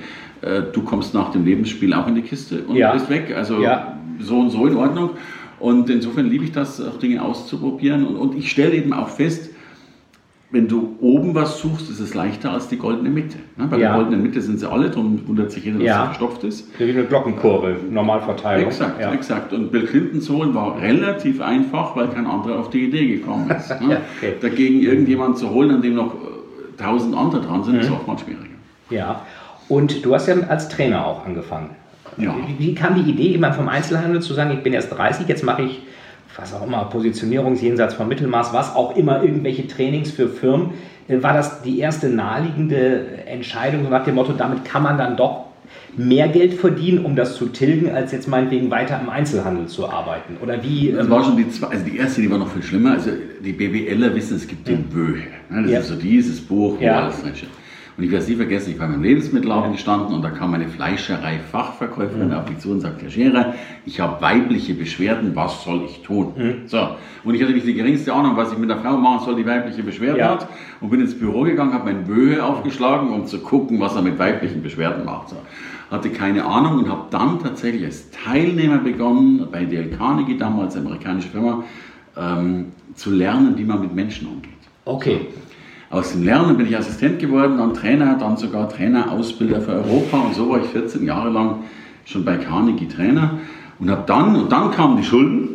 Äh, 0.47 0.63
du 0.71 0.81
kommst 0.81 1.13
nach 1.13 1.31
dem 1.31 1.45
Lebensspiel 1.45 1.93
auch 1.93 2.07
in 2.07 2.15
die 2.15 2.21
Kiste 2.21 2.63
und 2.63 2.75
ja. 2.75 2.93
bist 2.93 3.09
weg. 3.09 3.33
Also 3.35 3.61
ja. 3.61 3.97
so 4.19 4.39
und 4.39 4.49
so 4.49 4.65
in 4.65 4.75
Ordnung. 4.75 5.11
Und 5.59 5.89
insofern 5.89 6.27
liebe 6.27 6.43
ich 6.43 6.51
das, 6.51 6.79
auch 6.81 6.97
Dinge 6.99 7.21
auszuprobieren. 7.21 8.05
Und, 8.05 8.15
und 8.15 8.35
ich 8.37 8.51
stelle 8.51 8.73
eben 8.73 8.93
auch 8.93 9.09
fest, 9.09 9.49
wenn 10.49 10.69
du 10.69 10.95
oben 11.01 11.35
was 11.35 11.59
suchst, 11.59 11.89
ist 11.89 11.99
es 11.99 12.13
leichter 12.13 12.51
als 12.51 12.69
die 12.69 12.77
goldene 12.77 13.09
Mitte. 13.09 13.37
Ne? 13.57 13.67
Bei 13.67 13.77
ja. 13.77 13.89
der 13.89 13.97
goldenen 13.97 14.23
Mitte 14.23 14.41
sind 14.41 14.59
sie 14.59 14.69
alle, 14.69 14.89
darum 14.89 15.27
wundert 15.27 15.51
sich 15.51 15.65
jeder, 15.65 15.77
dass 15.77 15.85
ja. 15.85 15.99
sie 15.99 16.05
verstopft 16.05 16.43
ist. 16.45 16.79
Wie 16.79 16.89
eine 16.89 17.03
Glockenkurve, 17.03 17.75
Normalverteilung. 17.89 18.67
Exakt, 18.67 19.01
ja. 19.01 19.11
exakt. 19.11 19.51
Und 19.51 19.73
Bill 19.73 19.85
Clintons 19.85 20.29
holen 20.29 20.55
war 20.55 20.81
relativ 20.81 21.41
einfach, 21.41 21.97
weil 21.97 22.07
kein 22.07 22.25
anderer 22.25 22.59
auf 22.59 22.69
die 22.69 22.85
Idee 22.85 23.17
gekommen 23.17 23.49
ist. 23.57 23.69
Ne? 23.81 24.01
okay. 24.17 24.35
Dagegen 24.39 24.81
irgendjemand 24.81 25.37
zu 25.37 25.49
holen, 25.49 25.71
an 25.71 25.81
dem 25.81 25.95
noch 25.95 26.15
tausend 26.77 27.13
andere 27.15 27.41
dran 27.41 27.65
sind, 27.65 27.75
mhm. 27.75 27.81
ist 27.81 27.91
oftmals 27.91 28.21
schwieriger. 28.21 28.45
Ja, 28.89 29.25
und 29.69 30.05
du 30.05 30.13
hast 30.13 30.27
ja 30.27 30.35
als 30.47 30.69
Trainer 30.69 31.05
auch 31.05 31.25
angefangen. 31.25 31.71
Ja. 32.17 32.35
Wie, 32.47 32.67
wie 32.67 32.75
kam 32.75 32.95
die 32.95 33.09
Idee, 33.09 33.33
immer 33.33 33.53
vom 33.53 33.69
Einzelhandel 33.69 34.21
zu 34.21 34.33
sagen, 34.33 34.51
ich 34.51 34.63
bin 34.63 34.73
erst 34.73 34.91
30, 34.97 35.27
jetzt 35.27 35.43
mache 35.43 35.63
ich 35.63 35.81
was 36.37 36.53
auch 36.53 36.65
immer, 36.65 36.85
Positionierungsjenseits 36.85 37.95
vom 37.95 38.07
Mittelmaß, 38.07 38.53
was 38.53 38.75
auch 38.75 38.95
immer, 38.95 39.23
irgendwelche 39.23 39.67
Trainings 39.67 40.11
für 40.11 40.29
Firmen. 40.29 40.71
Äh, 41.07 41.21
war 41.23 41.33
das 41.33 41.61
die 41.63 41.79
erste 41.79 42.09
naheliegende 42.09 43.25
Entscheidung, 43.25 43.89
nach 43.89 44.03
dem 44.03 44.15
Motto, 44.15 44.33
damit 44.33 44.65
kann 44.65 44.83
man 44.83 44.97
dann 44.97 45.17
doch 45.17 45.45
mehr 45.95 46.27
Geld 46.27 46.53
verdienen, 46.53 47.03
um 47.03 47.15
das 47.15 47.35
zu 47.35 47.47
tilgen, 47.47 47.89
als 47.89 48.11
jetzt 48.11 48.27
meinetwegen 48.27 48.69
weiter 48.69 48.99
im 49.01 49.09
Einzelhandel 49.09 49.65
zu 49.65 49.89
arbeiten? 49.89 50.37
Oder 50.41 50.61
wie? 50.63 50.91
Das 50.91 51.09
war 51.09 51.23
schon 51.23 51.37
die 51.37 51.49
zwei, 51.49 51.67
also 51.67 51.83
die 51.83 51.97
erste, 51.97 52.21
die 52.21 52.29
war 52.29 52.37
noch 52.37 52.51
viel 52.51 52.61
schlimmer. 52.61 52.91
Also 52.91 53.11
die 53.43 53.53
BWLer 53.53 54.13
wissen, 54.15 54.37
es 54.37 54.47
gibt 54.47 54.67
den 54.67 54.83
Böhe. 54.83 55.23
Ne? 55.49 55.63
Das 55.63 55.71
ja. 55.71 55.79
ist 55.79 55.87
so 55.87 55.95
dieses 55.95 56.39
Buch, 56.39 56.75
wo 56.79 56.83
ja. 56.83 57.03
alles 57.03 57.21
drinsteht. 57.21 57.49
Und 57.97 58.03
ich 58.03 58.11
werde 58.11 58.23
es 58.23 58.29
nie 58.29 58.35
vergessen, 58.35 58.71
ich 58.71 58.79
war 58.79 58.87
beim 58.87 59.01
Lebensmittelladen 59.01 59.71
gestanden 59.71 60.13
und 60.13 60.21
da 60.21 60.29
kam 60.29 60.53
eine 60.53 60.67
Fleischerei-Fachverkäuferin 60.67 62.27
mhm. 62.27 62.33
auf 62.35 62.47
mich 62.47 62.59
zu 62.59 62.69
und 62.69 62.81
sagte, 62.81 63.05
Herr 63.05 63.09
Scherer, 63.09 63.55
ich 63.87 63.99
habe 63.99 64.21
weibliche 64.21 64.75
Beschwerden, 64.75 65.35
was 65.35 65.63
soll 65.63 65.81
ich 65.83 66.03
tun? 66.03 66.33
Mhm. 66.37 66.53
So, 66.67 66.89
und 67.23 67.33
ich 67.33 67.41
hatte 67.41 67.53
nicht 67.53 67.65
die 67.65 67.73
geringste 67.73 68.13
Ahnung, 68.13 68.37
was 68.37 68.51
ich 68.51 68.59
mit 68.59 68.69
der 68.69 68.77
Frau 68.77 68.97
machen 68.97 69.25
soll, 69.25 69.35
die 69.35 69.47
weibliche 69.47 69.81
Beschwerden 69.81 70.19
ja. 70.19 70.29
hat 70.29 70.47
und 70.79 70.91
bin 70.91 71.01
ins 71.01 71.17
Büro 71.17 71.41
gegangen, 71.41 71.73
habe 71.73 71.91
mein 71.91 72.03
Böhe 72.03 72.45
aufgeschlagen, 72.45 73.09
um 73.09 73.25
zu 73.25 73.39
gucken, 73.39 73.79
was 73.79 73.95
er 73.95 74.03
mit 74.03 74.19
weiblichen 74.19 74.61
Beschwerden 74.61 75.03
macht. 75.03 75.29
So. 75.29 75.37
Hatte 75.89 76.11
keine 76.11 76.45
Ahnung 76.45 76.77
und 76.77 76.89
habe 76.89 77.07
dann 77.09 77.39
tatsächlich 77.39 77.83
als 77.83 78.11
Teilnehmer 78.11 78.77
begonnen, 78.77 79.47
bei 79.51 79.65
Dale 79.65 79.89
Carnegie 79.89 80.37
damals, 80.37 80.77
amerikanische 80.77 81.29
Firma, 81.29 81.63
ähm, 82.15 82.73
zu 82.93 83.09
lernen, 83.09 83.57
wie 83.57 83.63
man 83.63 83.81
mit 83.81 83.95
Menschen 83.95 84.27
umgeht. 84.27 84.51
Okay. 84.85 85.21
So 85.33 85.46
aus 85.89 86.11
dem 86.11 86.23
Lernen 86.23 86.57
bin 86.57 86.67
ich 86.67 86.77
Assistent 86.77 87.19
geworden, 87.19 87.57
dann 87.57 87.73
Trainer, 87.73 88.17
dann 88.19 88.37
sogar 88.37 88.69
Trainerausbilder 88.69 89.61
für 89.61 89.71
Europa 89.71 90.17
und 90.17 90.35
so 90.35 90.49
war 90.49 90.59
ich 90.59 90.67
14 90.67 91.05
Jahre 91.05 91.29
lang 91.29 91.63
schon 92.05 92.25
bei 92.25 92.37
Carnegie 92.37 92.87
Trainer 92.87 93.39
und 93.79 93.89
habe 93.89 94.03
dann, 94.05 94.35
und 94.35 94.51
dann 94.51 94.71
kamen 94.71 94.97
die 94.97 95.03
Schulden 95.03 95.49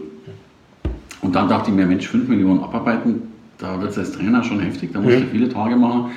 und 1.20 1.34
dann 1.34 1.48
dachte 1.48 1.70
ich 1.70 1.76
mir, 1.76 1.86
Mensch, 1.86 2.06
5 2.08 2.28
Millionen 2.28 2.60
abarbeiten, 2.60 3.22
da 3.58 3.80
wird 3.80 3.90
es 3.92 3.98
als 3.98 4.12
Trainer 4.12 4.42
schon 4.42 4.60
heftig, 4.60 4.90
da 4.92 5.00
musst 5.00 5.18
du 5.18 5.26
viele 5.26 5.48
Tage 5.48 5.76
machen. 5.76 6.10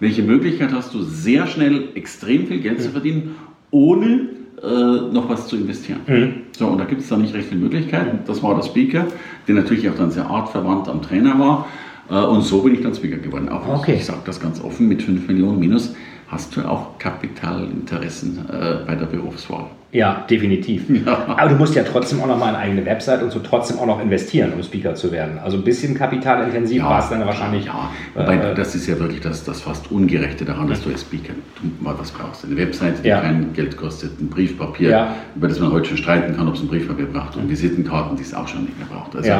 Welche 0.00 0.22
Möglichkeit 0.22 0.72
hast 0.72 0.94
du, 0.94 1.02
sehr 1.02 1.46
schnell 1.46 1.88
extrem 1.94 2.46
viel 2.46 2.60
Geld 2.60 2.80
zu 2.82 2.90
verdienen, 2.90 3.36
ohne 3.70 4.28
äh, 4.62 5.12
noch 5.12 5.28
was 5.28 5.46
zu 5.46 5.56
investieren? 5.56 6.00
Mhm. 6.06 6.32
So, 6.52 6.66
und 6.66 6.78
da 6.78 6.84
gibt 6.84 7.02
es 7.02 7.08
da 7.08 7.16
nicht 7.16 7.34
recht 7.34 7.48
viele 7.48 7.60
Möglichkeiten. 7.60 8.20
Das 8.26 8.42
war 8.42 8.54
der 8.54 8.62
Speaker, 8.62 9.06
der 9.46 9.54
natürlich 9.54 9.88
auch 9.90 9.94
dann 9.94 10.10
sehr 10.10 10.28
artverwandt 10.28 10.88
am 10.88 11.02
Trainer 11.02 11.38
war. 11.38 11.66
Äh, 12.10 12.14
und 12.14 12.42
so 12.42 12.62
bin 12.62 12.74
ich 12.74 12.82
dann 12.82 12.94
Speaker 12.94 13.18
geworden. 13.18 13.48
Auch 13.48 13.66
okay. 13.68 13.94
ich 13.96 14.04
sage 14.04 14.20
das 14.24 14.40
ganz 14.40 14.62
offen, 14.62 14.88
mit 14.88 15.02
5 15.02 15.28
Millionen 15.28 15.58
minus 15.58 15.94
hast 16.30 16.56
du 16.56 16.62
auch 16.62 16.96
Kapitalinteressen 16.98 18.38
äh, 18.48 18.86
bei 18.86 18.94
der 18.94 19.06
Berufswahl. 19.06 19.66
Ja, 19.92 20.24
definitiv. 20.30 20.84
Ja. 21.04 21.34
Aber 21.36 21.48
du 21.48 21.56
musst 21.56 21.74
ja 21.74 21.82
trotzdem 21.82 22.20
auch 22.20 22.26
noch 22.26 22.38
mal 22.38 22.48
eine 22.48 22.58
eigene 22.58 22.84
Website 22.84 23.22
und 23.22 23.32
so 23.32 23.40
trotzdem 23.40 23.78
auch 23.78 23.86
noch 23.86 24.00
investieren, 24.00 24.52
um 24.52 24.62
Speaker 24.62 24.94
zu 24.94 25.10
werden. 25.10 25.38
Also 25.38 25.56
ein 25.56 25.64
bisschen 25.64 25.94
kapitalintensiv 25.94 26.78
ja, 26.78 26.88
war 26.88 26.98
es 27.00 27.08
dann 27.08 27.24
wahrscheinlich. 27.24 27.64
Ja, 27.64 27.90
wobei 28.14 28.36
äh, 28.36 28.54
das 28.54 28.74
ist 28.74 28.86
ja 28.86 28.98
wirklich 28.98 29.20
das, 29.20 29.44
das 29.44 29.62
fast 29.62 29.90
Ungerechte 29.90 30.44
daran, 30.44 30.68
dass 30.68 30.82
du 30.82 30.90
als 30.90 31.00
Speaker 31.00 31.32
mal 31.80 31.94
was 31.98 32.10
brauchst. 32.10 32.44
Eine 32.44 32.56
Website, 32.56 33.02
die 33.02 33.08
ja. 33.08 33.20
kein 33.20 33.52
Geld 33.54 33.76
kostet, 33.76 34.20
ein 34.20 34.28
Briefpapier, 34.28 35.08
über 35.34 35.48
das 35.48 35.58
man 35.58 35.72
heute 35.72 35.88
schon 35.88 35.96
streiten 35.96 36.36
kann, 36.36 36.46
ob 36.46 36.54
es 36.54 36.60
ein 36.60 36.68
Briefpapier 36.68 37.06
braucht 37.06 37.36
und 37.36 37.48
Visitenkarten, 37.48 38.16
die 38.16 38.22
es 38.22 38.34
auch 38.34 38.46
schon 38.46 38.64
nicht 38.64 38.78
mehr 38.78 38.86
braucht. 38.88 39.16
Also, 39.16 39.32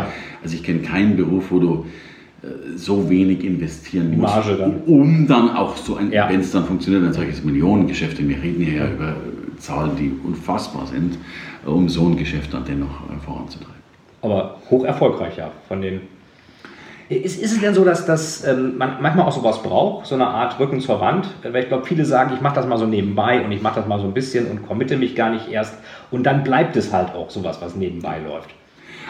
also 0.43 0.55
ich 0.55 0.65
kenne 0.65 0.81
keinen 0.81 1.17
Beruf, 1.17 1.51
wo 1.51 1.59
du 1.59 1.87
so 2.77 3.09
wenig 3.11 3.45
investieren 3.45 4.19
muss, 4.19 4.31
dann. 4.59 4.83
um 4.87 5.27
dann 5.27 5.51
auch 5.51 5.77
so 5.77 5.97
ein, 5.97 6.11
ja. 6.11 6.29
wenn 6.29 6.41
es 6.41 6.51
dann 6.53 6.65
funktioniert, 6.65 7.05
ein 7.05 7.13
solches 7.13 7.45
Millionengeschäft, 7.45 8.19
wir 8.19 8.43
reden 8.43 8.65
hier 8.65 8.75
ja 8.75 8.91
über 8.91 9.15
Zahlen, 9.59 9.91
die 9.97 10.13
unfassbar 10.25 10.87
sind, 10.87 11.19
um 11.67 11.89
so 11.89 12.07
ein 12.07 12.17
Geschäft 12.17 12.55
dann 12.55 12.65
dennoch 12.65 12.89
äh, 13.11 13.21
voranzutreiben. 13.25 13.81
Aber 14.23 14.57
hoch 14.71 14.85
erfolgreich, 14.85 15.37
ja, 15.37 15.51
von 15.69 15.83
den 15.83 16.01
ist, 17.11 17.43
ist, 17.43 17.53
es 17.53 17.61
denn 17.61 17.75
so, 17.75 17.85
dass, 17.85 18.07
dass 18.07 18.45
ähm, 18.47 18.79
man 18.79 19.03
manchmal 19.03 19.27
auch 19.27 19.33
sowas 19.33 19.61
braucht, 19.63 20.07
so 20.07 20.15
eine 20.15 20.29
Art 20.29 20.61
Rücken 20.61 20.81
zur 20.81 21.01
Wand? 21.01 21.29
Weil 21.43 21.65
ich 21.65 21.69
glaube, 21.69 21.85
viele 21.85 22.05
sagen, 22.05 22.33
ich 22.35 22.41
mache 22.41 22.55
das 22.55 22.69
mal 22.69 22.79
so 22.79 22.87
nebenbei 22.87 23.45
und 23.45 23.51
ich 23.51 23.61
mache 23.61 23.81
das 23.81 23.89
mal 23.89 23.99
so 23.99 24.07
ein 24.07 24.15
bisschen 24.15 24.47
und 24.47 24.67
committe 24.67 24.97
mich 24.97 25.17
gar 25.17 25.31
nicht 25.31 25.51
erst. 25.51 25.75
Und 26.13 26.23
dann 26.23 26.45
bleibt 26.45 26.77
es 26.77 26.93
halt 26.93 27.13
auch 27.17 27.29
sowas, 27.29 27.61
was 27.61 27.75
nebenbei 27.75 28.21
läuft. 28.21 28.51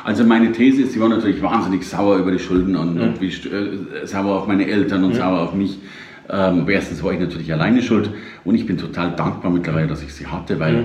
Also 0.04 0.24
meine 0.24 0.52
These 0.52 0.82
ist, 0.82 0.92
sie 0.92 1.00
war 1.00 1.08
natürlich 1.08 1.42
wahnsinnig 1.42 1.86
sauer 1.86 2.18
über 2.18 2.30
die 2.30 2.38
Schulden 2.38 2.76
und, 2.76 2.94
mhm. 2.94 3.02
und 3.02 3.20
wie, 3.20 3.28
äh, 3.28 4.06
sauer 4.06 4.36
auf 4.36 4.46
meine 4.46 4.66
Eltern 4.66 5.04
und 5.04 5.10
mhm. 5.10 5.16
sauer 5.16 5.40
auf 5.40 5.54
mich. 5.54 5.78
Ähm, 6.32 6.66
erstens 6.68 7.02
war 7.02 7.12
ich 7.12 7.20
natürlich 7.20 7.52
alleine 7.52 7.82
schuld 7.82 8.10
und 8.44 8.54
ich 8.54 8.64
bin 8.66 8.78
total 8.78 9.16
dankbar 9.16 9.50
mittlerweile, 9.50 9.88
dass 9.88 10.02
ich 10.02 10.14
sie 10.14 10.26
hatte, 10.26 10.60
weil, 10.60 10.72
mhm. 10.72 10.84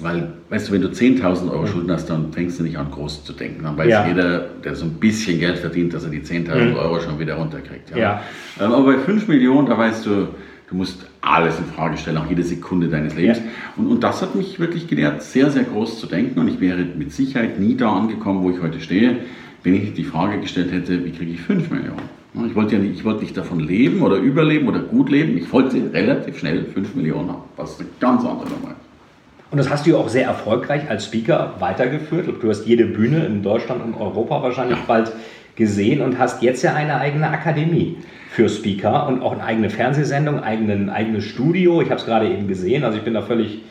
weil 0.00 0.32
weißt 0.48 0.68
du, 0.68 0.72
wenn 0.72 0.80
du 0.80 0.88
10.000 0.88 1.50
Euro 1.50 1.62
mhm. 1.62 1.66
Schulden 1.66 1.92
hast, 1.92 2.08
dann 2.08 2.32
fängst 2.32 2.58
du 2.58 2.62
nicht 2.62 2.78
an 2.78 2.90
groß 2.90 3.24
zu 3.24 3.32
denken. 3.34 3.62
Dann 3.62 3.76
weiß 3.76 3.88
ja. 3.88 4.06
jeder, 4.06 4.38
der 4.64 4.74
so 4.74 4.86
ein 4.86 4.94
bisschen 4.94 5.38
Geld 5.38 5.58
verdient, 5.58 5.92
dass 5.92 6.04
er 6.04 6.10
die 6.10 6.20
10.000 6.20 6.70
mhm. 6.70 6.76
Euro 6.76 7.00
schon 7.00 7.18
wieder 7.18 7.34
runterkriegt. 7.34 7.90
Ja. 7.90 7.96
ja. 7.96 8.22
Ähm, 8.58 8.72
aber 8.72 8.84
bei 8.84 8.98
5 8.98 9.28
Millionen, 9.28 9.68
da 9.68 9.76
weißt 9.76 10.06
du, 10.06 10.28
Du 10.70 10.76
musst 10.76 11.04
alles 11.20 11.58
in 11.58 11.64
Frage 11.64 11.96
stellen, 11.96 12.16
auch 12.16 12.28
jede 12.28 12.44
Sekunde 12.44 12.86
deines 12.86 13.16
Lebens. 13.16 13.38
Ja. 13.38 13.44
Und, 13.76 13.88
und 13.88 14.04
das 14.04 14.22
hat 14.22 14.36
mich 14.36 14.60
wirklich 14.60 14.86
gelehrt, 14.86 15.20
sehr, 15.22 15.50
sehr 15.50 15.64
groß 15.64 15.98
zu 15.98 16.06
denken. 16.06 16.38
Und 16.38 16.46
ich 16.46 16.60
wäre 16.60 16.84
mit 16.84 17.12
Sicherheit 17.12 17.58
nie 17.58 17.76
da 17.76 17.92
angekommen, 17.92 18.44
wo 18.44 18.50
ich 18.50 18.62
heute 18.62 18.80
stehe, 18.80 19.16
wenn 19.64 19.74
ich 19.74 19.94
die 19.94 20.04
Frage 20.04 20.40
gestellt 20.40 20.70
hätte, 20.70 21.04
wie 21.04 21.10
kriege 21.10 21.32
ich 21.32 21.40
5 21.40 21.70
Millionen? 21.70 22.20
Ich 22.46 22.54
wollte 22.54 22.76
ja 22.76 22.80
nicht, 22.80 22.94
ich 22.94 23.04
wollte 23.04 23.22
nicht 23.22 23.36
davon 23.36 23.58
leben 23.58 24.02
oder 24.02 24.16
überleben 24.16 24.68
oder 24.68 24.78
gut 24.78 25.10
leben. 25.10 25.36
Ich 25.36 25.52
wollte 25.52 25.92
relativ 25.92 26.38
schnell 26.38 26.64
5 26.64 26.94
Millionen 26.94 27.30
haben, 27.30 27.42
was 27.56 27.80
eine 27.80 27.88
ganz 27.98 28.22
andere 28.22 28.48
Nummer 28.48 28.70
ist. 28.70 29.50
Und 29.50 29.58
das 29.58 29.68
hast 29.68 29.84
du 29.84 29.90
ja 29.90 29.96
auch 29.96 30.08
sehr 30.08 30.26
erfolgreich 30.26 30.88
als 30.88 31.06
Speaker 31.06 31.56
weitergeführt. 31.58 32.28
Du 32.40 32.48
hast 32.48 32.66
jede 32.66 32.84
Bühne 32.84 33.26
in 33.26 33.42
Deutschland 33.42 33.82
und 33.82 33.94
Europa 33.94 34.40
wahrscheinlich 34.44 34.78
ja. 34.78 34.84
bald 34.86 35.10
gesehen 35.56 36.00
und 36.00 36.20
hast 36.20 36.40
jetzt 36.42 36.62
ja 36.62 36.74
eine 36.74 37.00
eigene 37.00 37.28
Akademie 37.28 37.96
für 38.30 38.48
Speaker 38.48 39.08
und 39.08 39.22
auch 39.22 39.32
eine 39.32 39.42
eigene 39.42 39.70
Fernsehsendung, 39.70 40.38
ein 40.38 40.88
eigenes 40.88 41.24
Studio. 41.24 41.82
Ich 41.82 41.90
habe 41.90 42.00
es 42.00 42.06
gerade 42.06 42.28
eben 42.28 42.46
gesehen, 42.46 42.84
also 42.84 42.96
ich 42.96 43.04
bin 43.04 43.14
da 43.14 43.22
völlig 43.22 43.62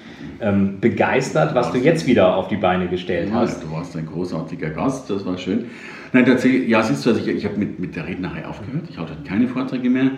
ähm, 0.42 0.82
begeistert, 0.82 1.56
was 1.56 1.72
du 1.72 1.78
jetzt 1.78 2.06
wieder 2.06 2.36
auf 2.36 2.50
die 2.50 2.58
Beine 2.58 2.88
gestellt 2.88 3.30
ja, 3.30 3.36
hast. 3.36 3.64
Du 3.64 3.72
warst 3.72 3.96
ein 3.96 4.06
großartiger 4.06 4.72
Gast, 4.72 5.10
das 5.10 5.26
war 5.26 5.38
schön. 5.38 5.66
Nein, 6.12 6.26
tatsächlich, 6.26 6.68
ja, 6.68 6.84
siehst 6.84 7.06
du, 7.06 7.12
also 7.12 7.22
ich, 7.22 7.28
ich 7.30 7.46
habe 7.46 7.58
mit, 7.58 7.80
mit 7.80 7.96
der 7.96 8.06
Rednerei 8.06 8.46
aufgehört, 8.46 8.84
ich 8.90 8.98
hatte 8.98 9.14
keine 9.26 9.48
Vorträge 9.48 9.90
mehr, 9.90 10.12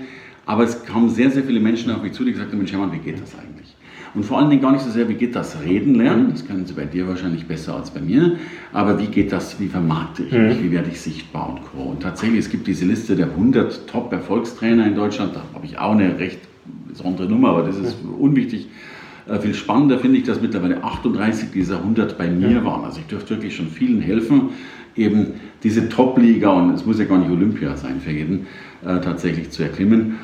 aber 0.47 0.63
es 0.63 0.83
kamen 0.85 1.09
sehr, 1.09 1.29
sehr 1.29 1.43
viele 1.43 1.59
Menschen 1.59 1.91
auf 1.91 2.01
mich 2.01 2.13
zu, 2.13 2.23
die 2.23 2.31
gesagt 2.31 2.49
haben, 2.51 2.57
Mensch 2.57 2.71
Hermann, 2.71 2.91
wie 2.93 2.97
geht 2.97 3.21
das 3.21 3.35
eigentlich? 3.37 3.75
Und 4.13 4.25
vor 4.25 4.39
allen 4.39 4.49
Dingen 4.49 4.61
gar 4.61 4.71
nicht 4.73 4.83
so 4.83 4.91
sehr, 4.91 5.07
wie 5.07 5.13
geht 5.13 5.35
das 5.35 5.61
Reden 5.63 5.95
lernen, 5.95 6.31
das 6.31 6.45
können 6.45 6.65
sie 6.65 6.73
bei 6.73 6.85
dir 6.85 7.07
wahrscheinlich 7.07 7.47
besser 7.47 7.75
als 7.75 7.91
bei 7.91 8.01
mir, 8.01 8.37
aber 8.73 8.99
wie 8.99 9.07
geht 9.07 9.31
das, 9.31 9.59
wie 9.59 9.67
vermarkte 9.67 10.23
ich 10.23 10.31
mich, 10.33 10.59
mhm. 10.59 10.63
wie 10.63 10.71
werde 10.71 10.89
ich 10.89 10.99
sichtbar 10.99 11.49
und 11.49 11.61
co. 11.61 11.89
Und 11.91 12.03
tatsächlich, 12.03 12.39
es 12.39 12.49
gibt 12.49 12.67
diese 12.67 12.85
Liste 12.85 13.15
der 13.15 13.27
100 13.27 13.87
Top-Erfolgstrainer 13.87 14.85
in 14.85 14.95
Deutschland, 14.95 15.35
da 15.35 15.43
habe 15.53 15.65
ich 15.65 15.77
auch 15.77 15.93
eine 15.93 16.19
recht 16.19 16.39
besondere 16.87 17.27
Nummer, 17.27 17.49
aber 17.49 17.63
das 17.63 17.77
ist 17.77 17.97
unwichtig. 18.19 18.67
Äh, 19.27 19.39
viel 19.39 19.53
spannender 19.53 19.99
finde 19.99 20.17
ich, 20.17 20.23
dass 20.23 20.41
mittlerweile 20.41 20.83
38 20.83 21.51
dieser 21.51 21.77
100 21.77 22.17
bei 22.17 22.29
mir 22.29 22.65
waren. 22.65 22.83
Also 22.83 22.99
ich 22.99 23.07
dürfte 23.07 23.31
wirklich 23.35 23.55
schon 23.55 23.67
vielen 23.67 24.01
helfen, 24.01 24.49
eben 24.95 25.27
diese 25.63 25.89
Top-Liga, 25.89 26.49
und 26.49 26.73
es 26.73 26.85
muss 26.85 26.99
ja 26.99 27.05
gar 27.05 27.17
nicht 27.17 27.31
Olympia 27.31 27.77
sein 27.77 28.01
für 28.01 28.11
jeden, 28.11 28.47
äh, 28.83 28.99
tatsächlich 28.99 29.51
zu 29.51 29.63
erklimmen. 29.63 30.17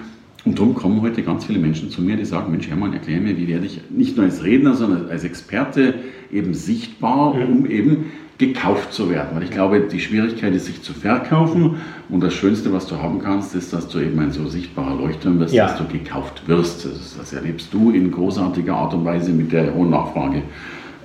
Und 0.45 0.58
darum 0.58 0.76
kommen 0.76 1.02
heute 1.02 1.23
ganz 1.23 1.45
viele 1.45 1.60
Menschen 1.60 1.89
zu 1.89 2.02
mir, 2.02 2.15
die 2.15 2.26
sagen, 2.26 2.52
Mensch 2.52 2.69
Hermann, 2.69 2.93
erklär 2.93 3.19
mir, 3.19 3.38
wie 3.38 3.47
werde 3.47 3.65
ich 3.65 3.82
nicht 3.89 4.15
nur 4.15 4.26
als 4.26 4.43
Redner, 4.43 4.76
sondern 4.76 5.10
als 5.10 5.23
Experte 5.23 5.95
eben 6.32 6.54
sichtbar, 6.54 7.34
um 7.34 7.65
eben 7.65 8.12
gekauft 8.38 8.93
zu 8.93 9.10
werden. 9.10 9.30
Weil 9.34 9.43
ich 9.43 9.52
glaube, 9.52 9.80
die 9.82 10.00
Schwierigkeit 10.00 10.54
ist, 10.54 10.65
sich 10.65 10.82
zu 10.84 10.93
verkaufen. 10.93 11.78
Und 12.10 12.21
das 12.21 12.34
Schönste, 12.34 12.71
was 12.71 12.86
du 12.86 12.97
haben 13.02 13.19
kannst, 13.19 13.56
ist, 13.56 13.73
dass 13.73 13.88
du 13.88 14.00
eben 14.00 14.19
ein 14.19 14.32
so 14.32 14.47
sichtbarer 14.47 14.95
Leuchtturm 14.95 15.39
wirst, 15.39 15.54
ja. 15.54 15.67
dass 15.67 15.78
du 15.78 15.86
gekauft 15.86 16.47
wirst. 16.47 16.86
Das, 16.86 17.17
das, 17.17 17.34
erlebst 17.34 17.73
du 17.73 17.91
in 17.91 18.12
großartiger 18.12 18.76
Art 18.76 18.93
und 18.93 19.06
Weise 19.06 19.32
mit 19.32 19.52
der 19.52 19.73
hohen 19.73 19.89
Nachfrage. 19.89 20.43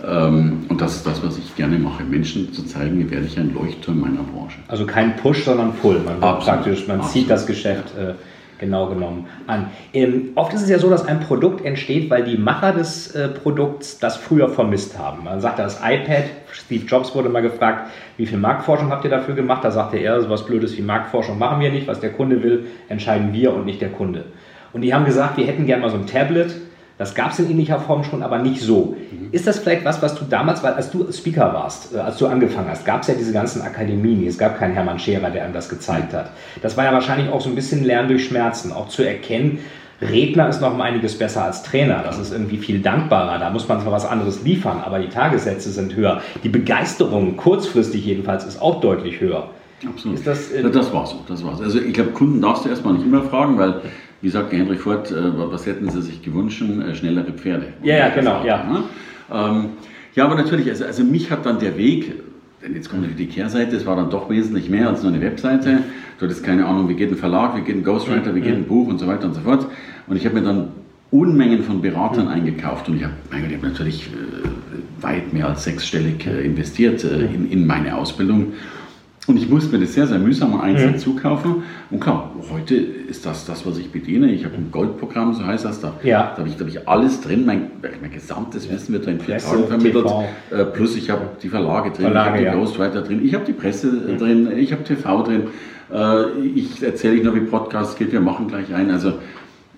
Ähm, 0.07 0.67
und 0.69 0.81
das 0.81 0.97
ist 0.97 1.07
das, 1.07 1.23
was 1.25 1.39
ich 1.39 1.55
gerne 1.57 1.79
mache, 1.79 2.05
Menschen 2.05 2.53
zu 2.53 2.65
zeigen, 2.65 2.99
wie 2.99 3.11
werde 3.11 3.27
ich 3.27 3.39
ein 3.39 3.55
Leuchtturm 3.55 4.01
meiner 4.01 4.23
Branche. 4.23 4.59
Also 4.69 4.85
kein 4.85 5.17
Push, 5.17 5.45
sondern 5.45 5.73
Pull. 5.75 6.01
Man, 6.05 6.21
praktisch, 6.21 6.87
man 6.87 7.03
zieht 7.03 7.31
das 7.31 7.47
Geschäft. 7.47 7.97
Äh, 7.97 8.15
genau 8.63 8.87
genommen 8.87 9.27
an. 9.47 9.71
Ähm, 9.93 10.31
oft 10.37 10.55
ist 10.55 10.63
es 10.63 10.71
ja 10.71 10.79
so, 10.79 10.89
dass 10.89 11.07
ein 11.07 11.21
Produkt 11.21 11.63
entsteht, 11.63 12.09
weil 12.09 12.25
die 12.25 12.39
Macher 12.39 12.73
des 12.73 13.15
äh, 13.15 13.29
Produkts 13.29 13.99
das 13.99 14.17
früher 14.17 14.49
vermisst 14.49 14.99
haben. 14.99 15.25
Man 15.25 15.43
sagt 15.43 15.59
das 15.59 15.81
iPad, 15.85 16.25
Steve 16.51 16.87
Jobs 16.87 17.15
wurde 17.15 17.29
mal 17.29 17.43
gefragt, 17.43 17.91
wie 18.17 18.25
viel 18.25 18.39
Marktforschung 18.39 18.91
habt 18.91 19.05
ihr 19.05 19.11
dafür 19.11 19.35
gemacht? 19.35 19.65
Da 19.65 19.71
sagte 19.71 19.99
er, 19.99 20.23
so 20.23 20.31
was 20.31 20.47
Blödes 20.47 20.79
wie 20.79 20.83
Marktforschung 20.83 21.39
machen 21.39 21.61
wir 21.61 21.71
nicht, 21.71 21.87
was 21.87 22.01
der 22.01 22.13
Kunde 22.13 22.43
will, 22.43 22.67
entscheiden 22.89 23.35
wir 23.35 23.53
und 23.53 23.67
nicht 23.67 23.83
der 23.83 23.91
Kunde. 23.91 24.25
Und 24.73 24.81
die 24.81 24.95
haben 24.95 25.05
gesagt, 25.05 25.37
wir 25.37 25.47
hätten 25.47 25.67
gerne 25.67 25.83
mal 25.83 25.91
so 25.91 25.99
ein 25.99 26.07
Tablet, 26.07 26.55
Das 27.03 27.17
gab 27.17 27.33
es 27.33 27.41
in 27.41 27.51
ähnlicher 27.51 27.81
Form 27.81 28.05
schon, 28.05 28.23
aber 28.23 28.39
nicht 28.39 28.61
so. 28.61 28.95
Mhm. 29.11 29.31
Ist 29.33 29.49
das 29.49 29.59
vielleicht 29.59 29.85
was, 29.85 30.01
was 30.03 30.15
du 30.15 30.25
damals, 30.25 30.63
weil 30.63 30.75
als 30.75 30.89
du 30.89 31.11
Speaker 31.11 31.53
warst, 31.53 31.93
äh, 31.93 31.99
als 31.99 32.17
du 32.19 32.29
angefangen 32.29 32.69
hast, 32.71 32.87
gab 32.87 33.03
es 33.03 33.09
ja 33.09 33.15
diese 33.15 33.33
ganzen 33.33 33.61
Akademien, 33.63 34.25
es 34.25 34.39
gab 34.39 34.57
keinen 34.57 34.73
Hermann 34.73 35.01
Scherer, 35.01 35.31
der 35.31 35.43
einem 35.43 35.53
das 35.53 35.69
gezeigt 35.69 36.15
hat. 36.15 36.31
Das 36.63 36.77
war 36.77 36.85
ja 36.85 36.93
wahrscheinlich 36.93 37.29
auch 37.29 37.41
so 37.41 37.49
ein 37.49 37.57
bisschen 37.57 37.83
Lernen 37.83 38.07
durch 38.07 38.25
Schmerzen, 38.25 38.71
auch 38.71 38.87
zu 38.87 39.03
erkennen, 39.03 39.59
Redner 40.01 40.49
ist 40.49 40.61
noch 40.61 40.75
um 40.75 40.81
einiges 40.81 41.19
besser 41.19 41.45
als 41.45 41.65
Trainer. 41.65 42.03
Das 42.05 42.19
ist 42.19 42.33
irgendwie 42.33 42.57
viel 42.57 42.81
dankbarer. 42.81 43.39
Da 43.39 43.51
muss 43.51 43.67
man 43.69 43.81
zwar 43.81 43.93
was 43.93 44.05
anderes 44.05 44.43
liefern, 44.43 44.81
aber 44.85 44.99
die 44.99 45.09
Tagessätze 45.09 45.71
sind 45.71 45.95
höher. 45.97 46.21
Die 46.43 46.49
Begeisterung, 46.49 47.37
kurzfristig 47.37 48.05
jedenfalls, 48.05 48.45
ist 48.45 48.61
auch 48.61 48.81
deutlich 48.81 49.21
höher. 49.21 49.49
Absolut. 49.87 50.25
Das, 50.27 50.51
äh 50.51 50.63
das 50.63 50.93
war 50.93 51.07
so. 51.07 51.17
Das 51.29 51.45
war's. 51.45 51.61
Also 51.61 51.81
ich 51.81 51.93
glaube, 51.93 52.11
Kunden 52.11 52.41
darfst 52.41 52.65
du 52.65 52.69
erstmal 52.69 52.95
nicht 52.95 53.05
immer 53.05 53.23
fragen, 53.23 53.59
weil, 53.59 53.81
wie 54.23 54.29
sagt 54.29 54.53
Henry 54.53 54.77
Ford, 54.77 55.11
äh, 55.11 55.15
was 55.37 55.67
hätten 55.67 55.91
sie 55.91 56.01
sich 56.01 56.23
gewünscht? 56.23 56.63
Äh, 56.63 56.95
schnellere 56.95 57.33
Pferde. 57.33 57.67
Ja, 57.83 57.97
ja, 57.97 58.09
genau. 58.09 58.45
ja. 58.45 58.65
Ne? 58.65 58.83
Ähm, 59.31 59.65
ja, 60.15 60.25
aber 60.25 60.37
natürlich, 60.37 60.69
also, 60.69 60.85
also 60.85 61.05
mich 61.05 61.31
hat 61.31 61.45
dann 61.45 61.59
der 61.59 61.77
Weg, 61.77 62.13
denn 62.63 62.75
jetzt 62.75 62.89
kommt 62.91 63.07
die 63.19 63.27
Kehrseite, 63.27 63.77
es 63.77 63.85
war 63.85 63.97
dann 63.97 64.11
doch 64.11 64.31
wesentlich 64.31 64.71
mehr 64.71 64.89
als 64.89 65.03
nur 65.03 65.13
eine 65.13 65.21
Webseite. 65.21 65.79
Du 66.19 66.27
hattest 66.27 66.45
keine 66.45 66.67
Ahnung, 66.67 66.89
wie 66.89 66.95
geht 66.95 67.11
ein 67.11 67.17
Verlag, 67.17 67.57
wie 67.57 67.63
geht 67.63 67.77
ein 67.77 67.83
Ghostwriter, 67.83 68.35
wie 68.35 68.41
geht 68.41 68.55
ein 68.55 68.65
Buch 68.65 68.87
und 68.89 68.99
so 68.99 69.09
weiter 69.09 69.27
und 69.27 69.35
so 69.35 69.41
fort. 69.41 69.67
Und 70.07 70.17
ich 70.17 70.25
habe 70.25 70.37
mir 70.37 70.43
dann 70.43 70.69
Unmengen 71.11 71.63
von 71.63 71.83
Beratern 71.83 72.29
eingekauft 72.29 72.89
und 72.89 72.97
ich 72.97 73.05
habe 73.05 73.15
hab 73.33 73.63
natürlich 73.63 74.07
äh, 74.07 75.03
weit 75.03 75.33
mehr 75.33 75.49
als 75.49 75.65
sechsstellig 75.65 76.27
äh, 76.27 76.45
investiert 76.45 77.05
äh, 77.05 77.27
in, 77.27 77.51
in 77.51 77.67
meine 77.67 77.97
Ausbildung. 77.97 78.53
Und 79.29 79.37
ich 79.37 79.49
musste 79.49 79.73
mir 79.73 79.85
das 79.85 79.95
sehr, 79.95 80.09
sehr 80.09 80.19
mühsam 80.19 80.61
einzeln 80.61 80.93
mhm. 80.93 80.99
zukaufen. 80.99 81.63
Und 81.91 82.01
klar, 82.01 82.33
heute 82.51 82.75
ist 82.75 83.25
das 83.25 83.45
das, 83.45 83.65
was 83.65 83.79
ich 83.79 83.93
bediene. 83.93 84.33
Ich 84.33 84.45
habe 84.45 84.57
ein 84.57 84.73
Goldprogramm, 84.73 85.33
so 85.33 85.47
heißt 85.47 85.65
das. 85.65 85.81
Da, 85.81 85.95
ja. 86.03 86.33
da 86.35 86.39
habe 86.39 86.49
ich, 86.49 86.59
hab 86.59 86.67
ich 86.67 86.89
alles 86.89 87.21
drin. 87.21 87.47
Mein, 87.47 87.71
mein 88.01 88.11
gesamtes 88.11 88.69
Wissen 88.69 88.93
wird 88.93 89.07
da 89.07 89.13
in 89.13 89.21
vier 89.21 89.35
Presse, 89.35 89.51
Tagen 89.51 89.69
vermittelt. 89.69 90.07
Äh, 90.51 90.65
plus 90.65 90.97
ich 90.97 91.09
habe 91.09 91.23
die 91.41 91.49
Verlage 91.49 91.93
drin, 91.93 92.07
Verlage, 92.07 92.41
ich 92.41 92.49
habe 92.49 92.57
die 92.57 92.59
ja. 92.59 92.65
Ghostwriter 92.65 93.03
drin, 93.03 93.25
ich 93.25 93.35
habe 93.35 93.45
die 93.45 93.53
Presse 93.53 93.87
mhm. 93.93 94.19
drin, 94.19 94.59
ich 94.59 94.73
habe 94.73 94.83
TV 94.83 95.23
drin. 95.23 95.43
Äh, 95.93 96.41
ich 96.41 96.83
erzähle 96.83 97.15
nicht 97.15 97.25
nur, 97.25 97.37
wie 97.37 97.41
Podcast 97.41 97.97
geht, 97.97 98.11
wir 98.11 98.21
machen 98.21 98.49
gleich 98.49 98.75
ein. 98.75 98.91
Also, 98.91 99.13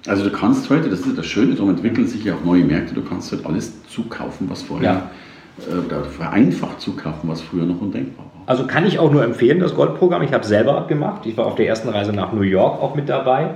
also 0.06 0.24
du 0.24 0.30
kannst 0.30 0.70
heute, 0.70 0.88
das 0.88 1.00
ist 1.00 1.18
das 1.18 1.26
Schöne, 1.26 1.54
darum 1.54 1.68
entwickeln 1.68 2.06
sich 2.06 2.24
ja 2.24 2.34
auch 2.34 2.44
neue 2.44 2.64
Märkte, 2.64 2.94
du 2.94 3.02
kannst 3.02 3.30
heute 3.30 3.44
alles 3.44 3.74
zukaufen, 3.88 4.48
was 4.48 4.62
vorher, 4.62 5.10
ja. 5.58 5.70
äh, 5.70 5.84
oder 5.84 6.04
vereinfacht 6.04 6.80
zukaufen, 6.80 7.28
was 7.28 7.42
früher 7.42 7.66
noch 7.66 7.82
undenkbar 7.82 8.24
war. 8.24 8.33
Also 8.46 8.66
kann 8.66 8.86
ich 8.86 8.98
auch 8.98 9.10
nur 9.10 9.24
empfehlen, 9.24 9.60
das 9.60 9.74
Goldprogramm. 9.74 10.22
Ich 10.22 10.32
habe 10.32 10.42
es 10.42 10.48
selber 10.48 10.86
gemacht. 10.86 11.24
Ich 11.24 11.36
war 11.36 11.46
auf 11.46 11.54
der 11.54 11.66
ersten 11.66 11.88
Reise 11.88 12.12
nach 12.12 12.32
New 12.32 12.42
York 12.42 12.82
auch 12.82 12.94
mit 12.94 13.08
dabei. 13.08 13.50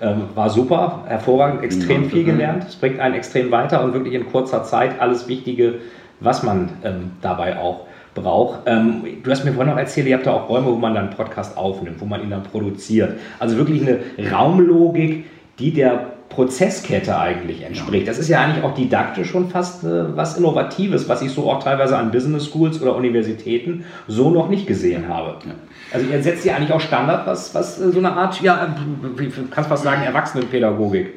Ähm, 0.00 0.22
war 0.34 0.50
super, 0.50 1.04
hervorragend, 1.06 1.62
extrem 1.62 2.04
ja, 2.04 2.08
viel 2.10 2.24
gelernt. 2.24 2.64
Es 2.68 2.76
bringt 2.76 3.00
einen 3.00 3.14
extrem 3.14 3.50
weiter 3.50 3.82
und 3.82 3.94
wirklich 3.94 4.14
in 4.14 4.26
kurzer 4.30 4.64
Zeit 4.64 5.00
alles 5.00 5.28
Wichtige, 5.28 5.76
was 6.20 6.42
man 6.42 6.70
ähm, 6.82 7.12
dabei 7.22 7.58
auch 7.58 7.86
braucht. 8.14 8.60
Ähm, 8.66 9.02
du 9.22 9.30
hast 9.30 9.44
mir 9.44 9.52
vorhin 9.52 9.72
noch 9.72 9.78
erzählt, 9.78 10.06
ihr 10.06 10.16
habt 10.16 10.26
da 10.26 10.32
auch 10.32 10.48
Räume, 10.48 10.66
wo 10.66 10.76
man 10.76 10.94
dann 10.94 11.06
einen 11.06 11.16
Podcast 11.16 11.56
aufnimmt, 11.56 12.00
wo 12.00 12.06
man 12.06 12.22
ihn 12.22 12.30
dann 12.30 12.42
produziert. 12.42 13.18
Also 13.38 13.56
wirklich 13.56 13.82
eine 13.82 14.00
Raumlogik, 14.32 15.26
die 15.58 15.72
der 15.72 16.13
Prozesskette 16.28 17.18
eigentlich 17.18 17.62
entspricht. 17.62 18.08
Das 18.08 18.18
ist 18.18 18.28
ja 18.28 18.40
eigentlich 18.40 18.64
auch 18.64 18.74
didaktisch 18.74 19.30
schon 19.30 19.50
fast 19.50 19.84
äh, 19.84 20.16
was 20.16 20.36
Innovatives, 20.36 21.08
was 21.08 21.22
ich 21.22 21.30
so 21.30 21.50
auch 21.50 21.62
teilweise 21.62 21.96
an 21.96 22.10
Business 22.10 22.46
Schools 22.46 22.82
oder 22.82 22.96
Universitäten 22.96 23.84
so 24.08 24.30
noch 24.30 24.48
nicht 24.48 24.66
gesehen 24.66 25.08
habe. 25.08 25.36
Ja. 25.46 25.54
Also 25.92 26.06
ihr 26.10 26.22
setzt 26.22 26.44
ja 26.44 26.56
eigentlich 26.56 26.72
auch 26.72 26.80
Standard, 26.80 27.26
was, 27.26 27.54
was 27.54 27.80
äh, 27.80 27.92
so 27.92 27.98
eine 27.98 28.12
Art, 28.12 28.40
ja, 28.40 28.74
wie 29.16 29.30
kannst 29.50 29.68
fast 29.68 29.84
sagen, 29.84 30.02
Erwachsenenpädagogik 30.02 31.14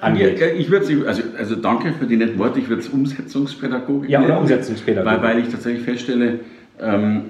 angeht. 0.00 0.40
Ja, 0.40 0.48
ich 0.48 0.70
würde 0.70 1.06
also, 1.06 1.22
also 1.38 1.56
danke 1.56 1.92
für 1.92 2.06
die 2.06 2.16
netten 2.16 2.38
Worte, 2.38 2.58
ich 2.58 2.68
würde 2.68 2.82
es 2.82 2.88
Umsetzungspädagogik 2.88 4.10
Ja, 4.10 4.22
oder 4.22 4.40
Umsetzungspädagogik. 4.40 5.22
Weil, 5.22 5.36
weil 5.36 5.42
ich 5.42 5.48
tatsächlich 5.48 5.84
feststelle, 5.84 6.40
ähm, 6.80 7.22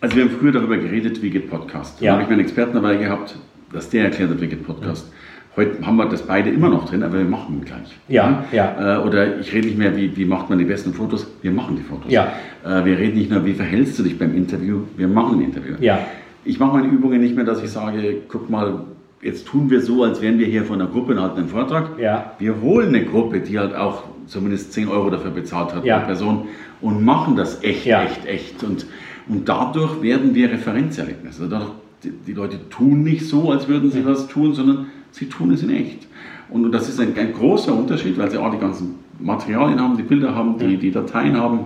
also 0.00 0.16
wir 0.16 0.24
haben 0.24 0.30
früher 0.38 0.52
darüber 0.52 0.76
geredet, 0.76 1.22
wie 1.22 1.30
geht 1.30 1.50
Podcast. 1.50 2.00
Ja. 2.00 2.12
Da 2.12 2.12
habe 2.14 2.22
ich 2.24 2.28
meinen 2.28 2.40
Experten 2.40 2.74
dabei 2.74 2.96
gehabt, 2.96 3.36
dass 3.72 3.88
der 3.88 4.04
erklärt 4.04 4.30
hat, 4.30 4.40
wie 4.40 4.46
geht 4.46 4.64
Podcast. 4.64 5.08
Mhm. 5.08 5.15
Heute 5.56 5.86
haben 5.86 5.96
wir 5.96 6.06
das 6.06 6.22
beide 6.22 6.50
immer 6.50 6.68
noch 6.68 6.86
drin, 6.86 7.02
aber 7.02 7.16
wir 7.16 7.24
machen 7.24 7.62
gleich. 7.64 7.96
Ja, 8.08 8.44
ja. 8.52 8.98
Äh, 8.98 9.06
oder 9.06 9.40
ich 9.40 9.52
rede 9.54 9.68
nicht 9.68 9.78
mehr, 9.78 9.96
wie, 9.96 10.14
wie 10.14 10.26
macht 10.26 10.50
man 10.50 10.58
die 10.58 10.66
besten 10.66 10.92
Fotos, 10.92 11.26
wir 11.40 11.50
machen 11.50 11.76
die 11.76 11.82
Fotos. 11.82 12.12
Ja. 12.12 12.32
Äh, 12.62 12.84
wir 12.84 12.98
reden 12.98 13.16
nicht 13.16 13.30
nur, 13.30 13.44
wie 13.46 13.54
verhältst 13.54 13.98
du 13.98 14.02
dich 14.02 14.18
beim 14.18 14.36
Interview, 14.36 14.82
wir 14.96 15.08
machen 15.08 15.38
ein 15.38 15.46
Interview. 15.46 15.76
Ja. 15.80 16.00
Ich 16.44 16.60
mache 16.60 16.76
meine 16.76 16.88
Übungen 16.88 17.20
nicht 17.22 17.34
mehr, 17.34 17.44
dass 17.44 17.62
ich 17.62 17.70
sage, 17.70 18.18
guck 18.28 18.50
mal, 18.50 18.80
jetzt 19.22 19.46
tun 19.46 19.70
wir 19.70 19.80
so, 19.80 20.04
als 20.04 20.20
wären 20.20 20.38
wir 20.38 20.46
hier 20.46 20.64
von 20.64 20.80
einer 20.80 20.90
Gruppe 20.90 21.12
und 21.12 21.20
halten 21.20 21.38
einen 21.38 21.48
Vortrag. 21.48 21.98
Ja. 21.98 22.32
Wir 22.38 22.60
holen 22.60 22.88
eine 22.88 23.04
Gruppe, 23.04 23.40
die 23.40 23.58
halt 23.58 23.74
auch 23.74 24.04
zumindest 24.26 24.74
10 24.74 24.88
Euro 24.88 25.08
dafür 25.08 25.30
bezahlt 25.30 25.74
hat 25.74 25.84
ja. 25.84 25.98
pro 25.98 26.06
Person 26.06 26.48
und 26.80 27.04
machen 27.04 27.34
das 27.34 27.62
echt, 27.64 27.86
ja. 27.86 28.02
echt, 28.02 28.26
echt. 28.26 28.62
Und, 28.62 28.86
und 29.28 29.48
dadurch 29.48 30.02
werden 30.02 30.34
wir 30.34 30.50
Referenzerlebnisse. 30.50 31.42
Also 31.42 31.50
dadurch, 31.50 31.72
die, 32.04 32.10
die 32.10 32.32
Leute 32.34 32.68
tun 32.68 33.02
nicht 33.02 33.26
so, 33.26 33.50
als 33.50 33.68
würden 33.68 33.90
sie 33.90 34.04
was 34.04 34.28
tun, 34.28 34.52
sondern 34.52 34.86
sie 35.16 35.28
tun 35.28 35.52
es 35.52 35.62
in 35.62 35.70
echt. 35.70 36.06
Und 36.48 36.72
das 36.72 36.88
ist 36.88 36.98
ein, 37.00 37.16
ein 37.16 37.32
großer 37.32 37.72
Unterschied, 37.74 38.16
weil 38.18 38.30
sie 38.30 38.38
auch 38.38 38.52
die 38.52 38.58
ganzen 38.58 38.96
Materialien 39.18 39.80
haben, 39.80 39.96
die 39.96 40.02
Bilder 40.02 40.34
haben, 40.34 40.58
die, 40.58 40.76
die 40.76 40.90
Dateien 40.90 41.34
haben 41.36 41.60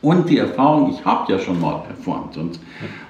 und 0.00 0.30
die 0.30 0.38
Erfahrung, 0.38 0.90
ich 0.90 1.04
habe 1.04 1.30
ja 1.32 1.38
schon 1.38 1.60
mal 1.60 1.82
performt. 1.86 2.36
Und, 2.36 2.58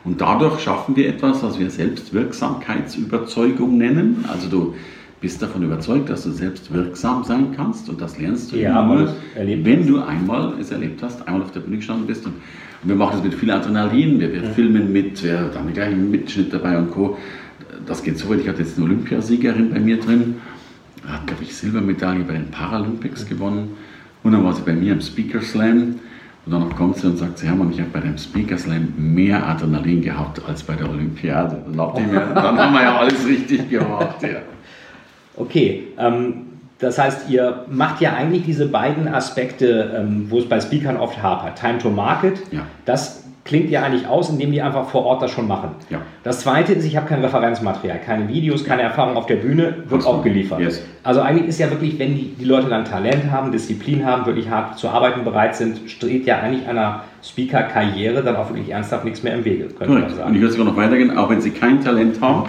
und 0.05 0.21
dadurch 0.21 0.61
schaffen 0.61 0.95
wir 0.97 1.09
etwas, 1.09 1.43
was 1.43 1.59
wir 1.59 1.71
Selbstwirksamkeitsüberzeugung 1.71 3.79
nennen. 3.79 4.27
Also 4.31 4.49
du 4.49 4.75
bist 5.21 5.41
davon 5.41 5.63
überzeugt, 5.63 6.11
dass 6.11 6.25
du 6.25 6.33
selbst 6.33 6.75
wirksam 6.75 7.25
sein 7.25 7.55
kannst 7.57 7.89
und 7.89 7.99
das 8.01 8.19
lernst 8.19 8.53
du 8.53 8.57
ja, 8.57 8.85
nur, 8.85 9.15
wenn 9.35 9.87
du 9.87 10.03
einmal 10.03 10.55
es 10.61 10.71
erlebt 10.71 11.03
hast, 11.03 11.27
einmal 11.27 11.41
auf 11.43 11.53
der 11.53 11.61
Bühne 11.61 11.79
gestanden 11.79 12.07
bist. 12.07 12.27
Und, 12.27 12.35
und 12.83 12.89
wir 12.89 12.97
machen 12.97 13.13
das 13.15 13.23
mit 13.23 13.33
viel 13.35 13.51
Adrenalin, 13.51 14.21
wir, 14.21 14.31
wir 14.33 14.43
ja. 14.43 14.51
filmen 14.51 14.93
mit, 14.93 15.25
wir 15.25 15.51
haben 15.55 15.73
gleich 15.73 15.93
einen 15.93 16.11
Mitschnitt 16.11 16.53
dabei 16.53 16.77
und 16.77 16.91
Co 16.91 17.17
das 17.87 18.03
geht 18.03 18.19
so 18.19 18.29
weit, 18.31 18.41
ich 18.41 18.49
hatte 18.49 18.63
jetzt 18.63 18.77
eine 18.77 18.87
Olympiasiegerin 18.87 19.71
bei 19.71 19.81
mir 19.81 19.99
drin, 19.99 20.37
hat, 21.07 21.27
glaube 21.27 21.43
ich, 21.43 21.55
Silbermedaille 21.55 22.25
bei 22.25 22.35
den 22.35 22.51
Paralympics 22.51 23.27
gewonnen. 23.27 23.77
Und 24.23 24.33
dann 24.33 24.45
war 24.45 24.55
sie 24.55 24.63
bei 24.63 24.73
mir 24.73 24.93
im 24.93 25.01
Speaker 25.01 25.43
Slam. 25.43 26.01
Und 26.47 26.53
dann 26.53 26.75
kommt 26.75 26.97
sie 26.97 27.07
und 27.07 27.19
sagt, 27.19 27.39
sie 27.39 27.47
Hermann, 27.47 27.71
ich 27.71 27.81
habe 27.81 27.91
bei 27.91 28.01
dem 28.01 28.19
Speaker 28.19 28.59
Slam 28.59 28.93
mehr 28.97 29.47
Adrenalin 29.47 30.03
gehabt 30.03 30.41
als 30.47 30.63
bei 30.63 30.75
der 30.75 30.89
Olympiade. 30.89 31.63
Dann, 31.67 31.75
dann 32.35 32.59
haben 32.59 32.73
wir 32.75 32.83
ja 32.83 32.99
alles 32.99 33.27
richtig 33.27 33.69
gemacht. 33.69 34.23
Ja. 34.23 34.41
Okay, 35.37 35.89
ähm, 35.99 36.47
das 36.79 36.99
heißt, 36.99 37.31
ihr 37.31 37.65
macht 37.71 38.01
ja 38.01 38.15
eigentlich 38.15 38.45
diese 38.45 38.69
beiden 38.69 39.09
Aspekte, 39.09 39.95
ähm, 39.97 40.27
wo 40.29 40.39
es 40.39 40.49
bei 40.49 40.61
Speakern 40.61 40.97
oft 40.97 41.23
hapert. 41.23 41.59
Time 41.59 41.79
to 41.79 41.91
Market, 41.91 42.41
ja. 42.51 42.67
das 42.85 43.24
klingt 43.45 43.71
ja 43.71 43.83
eigentlich 43.83 44.07
aus, 44.07 44.31
indem 44.31 44.53
die 44.53 44.63
einfach 44.63 44.89
vor 44.89 45.05
Ort 45.05 45.23
das 45.23 45.31
schon 45.31 45.47
machen. 45.47 45.71
Ja. 45.91 46.01
Das 46.23 46.41
zweite 46.41 46.73
ist, 46.73 46.85
ich 46.85 46.97
habe 46.97 47.07
kein 47.07 47.23
Referenzmaterial, 47.23 48.01
keine 48.01 48.27
Videos, 48.29 48.65
keine 48.65 48.83
Erfahrung 48.83 49.17
auf 49.17 49.27
der 49.27 49.37
Bühne, 49.37 49.85
wird 49.87 50.01
Absolut. 50.01 50.07
auch 50.07 50.23
geliefert. 50.25 50.61
Yes. 50.61 50.83
Also 51.03 51.21
eigentlich 51.21 51.49
ist 51.49 51.59
ja 51.59 51.71
wirklich, 51.71 51.99
wenn 51.99 52.15
die, 52.15 52.35
die 52.39 52.45
Leute 52.47 52.69
dann 52.69 52.87
Talent 52.87 53.31
haben, 53.31 53.53
Disziplin 53.53 54.07
haben, 54.07 54.25
wirklich 54.25 54.49
hart 54.49 54.79
zu 54.79 54.89
arbeiten 54.89 55.25
bereit 55.25 55.55
sind, 55.55 55.91
steht 55.91 56.25
ja 56.25 56.41
eigentlich 56.41 56.67
einer 56.67 57.05
Speaker-Karriere 57.23 58.23
dann 58.23 58.37
auch 58.37 58.49
wirklich 58.49 58.71
ernsthaft 58.71 59.05
nichts 59.05 59.23
mehr 59.23 59.35
im 59.35 59.45
Wege, 59.45 59.67
könnte 59.67 59.93
man 59.93 60.09
sagen. 60.09 60.31
Und 60.31 60.35
ich 60.35 60.41
würde 60.41 60.53
sogar 60.53 60.67
noch 60.67 60.77
weitergehen, 60.77 61.17
auch 61.17 61.29
wenn 61.29 61.43
sie 61.43 61.51
kein 61.51 61.85
Talent 61.85 62.23
haben, 62.23 62.49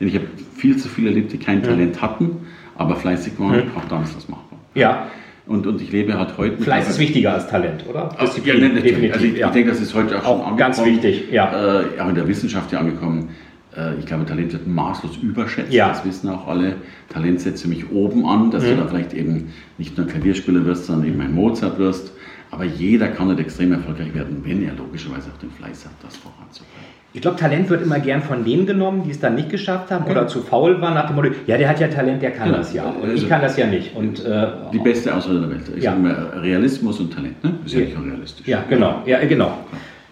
denn 0.00 0.08
ich 0.08 0.14
habe 0.14 0.26
viel 0.56 0.76
zu 0.78 0.88
viele 0.88 1.10
erlebt, 1.10 1.32
die 1.32 1.38
kein 1.38 1.58
mhm. 1.58 1.64
Talent 1.64 2.00
hatten, 2.00 2.46
aber 2.78 2.96
fleißig 2.96 3.34
waren, 3.38 3.66
mhm. 3.66 3.70
auch 3.76 3.84
dann 3.90 4.02
ist 4.04 4.16
das 4.16 4.26
machbar. 4.28 4.58
Ja. 4.74 5.06
Und, 5.50 5.66
und 5.66 5.82
ich 5.82 5.90
lebe 5.90 6.16
halt 6.16 6.38
heute. 6.38 6.62
Fleiß 6.62 6.88
ist 6.88 7.00
wichtiger 7.00 7.34
als 7.34 7.48
Talent, 7.48 7.84
oder? 7.88 8.14
Disziplin, 8.22 8.62
ja, 8.62 8.68
definitiv. 8.68 9.12
Also 9.12 9.26
ich, 9.26 9.36
ja. 9.36 9.48
ich 9.48 9.52
denke, 9.52 9.70
das 9.70 9.80
ist 9.80 9.92
heute 9.96 10.20
auch, 10.20 10.28
auch 10.28 10.48
schon. 10.50 10.56
Ganz 10.56 10.84
wichtig, 10.84 11.24
ja. 11.32 11.80
Äh, 11.80 12.00
auch 12.00 12.08
in 12.08 12.14
der 12.14 12.28
Wissenschaft 12.28 12.70
ja 12.70 12.78
angekommen. 12.78 13.30
Äh, 13.76 13.98
ich 13.98 14.06
glaube, 14.06 14.24
Talent 14.26 14.52
wird 14.52 14.68
maßlos 14.68 15.16
überschätzt. 15.16 15.72
Ja. 15.72 15.88
Das 15.88 16.04
wissen 16.04 16.28
auch 16.28 16.46
alle. 16.46 16.76
Talent 17.08 17.40
setzt 17.40 17.62
ziemlich 17.62 17.90
oben 17.90 18.26
an, 18.26 18.52
dass 18.52 18.62
mhm. 18.62 18.68
du 18.68 18.76
da 18.76 18.86
vielleicht 18.86 19.12
eben 19.12 19.52
nicht 19.76 19.98
nur 19.98 20.06
Klavierspieler 20.06 20.64
wirst, 20.66 20.86
sondern 20.86 21.08
eben 21.08 21.20
ein 21.20 21.34
Mozart 21.34 21.80
wirst. 21.80 22.12
Aber 22.52 22.62
jeder 22.62 23.08
kann 23.08 23.26
nicht 23.26 23.40
extrem 23.40 23.72
erfolgreich 23.72 24.14
werden, 24.14 24.42
wenn 24.44 24.62
er 24.62 24.74
logischerweise 24.74 25.30
auch 25.34 25.38
den 25.38 25.50
Fleiß 25.50 25.84
hat, 25.84 25.94
das 26.00 26.14
voranzubringen. 26.16 26.89
Ich 27.12 27.22
glaube, 27.22 27.36
Talent 27.36 27.68
wird 27.68 27.82
immer 27.82 27.98
gern 27.98 28.22
von 28.22 28.44
denen 28.44 28.66
genommen, 28.66 29.02
die 29.04 29.10
es 29.10 29.18
dann 29.18 29.34
nicht 29.34 29.50
geschafft 29.50 29.90
haben 29.90 30.08
oder 30.08 30.28
zu 30.28 30.42
faul 30.42 30.80
waren, 30.80 30.94
nach 30.94 31.08
dem 31.08 31.16
Motto, 31.16 31.30
ja, 31.46 31.58
der 31.58 31.68
hat 31.68 31.80
ja 31.80 31.88
Talent, 31.88 32.22
der 32.22 32.30
kann 32.30 32.46
genau. 32.46 32.58
das 32.58 32.72
ja. 32.72 32.84
Und 32.84 33.02
also 33.02 33.14
ich 33.14 33.28
kann 33.28 33.42
das 33.42 33.56
ja 33.56 33.66
nicht. 33.66 33.96
Und, 33.96 34.24
äh, 34.24 34.46
die 34.72 34.78
beste 34.78 35.12
Ausrede 35.12 35.40
der 35.40 35.50
Welt. 35.50 35.62
Ich 35.76 35.82
ja. 35.82 35.90
sage 35.90 36.02
mal, 36.02 36.14
Realismus 36.40 37.00
und 37.00 37.12
Talent, 37.12 37.42
ne? 37.42 37.54
Ist 37.64 37.74
ja, 37.74 37.80
nicht 37.80 37.96
realistisch. 37.98 38.46
Ja, 38.46 38.62
genau. 38.68 39.02
Ja, 39.06 39.18
genau. 39.24 39.58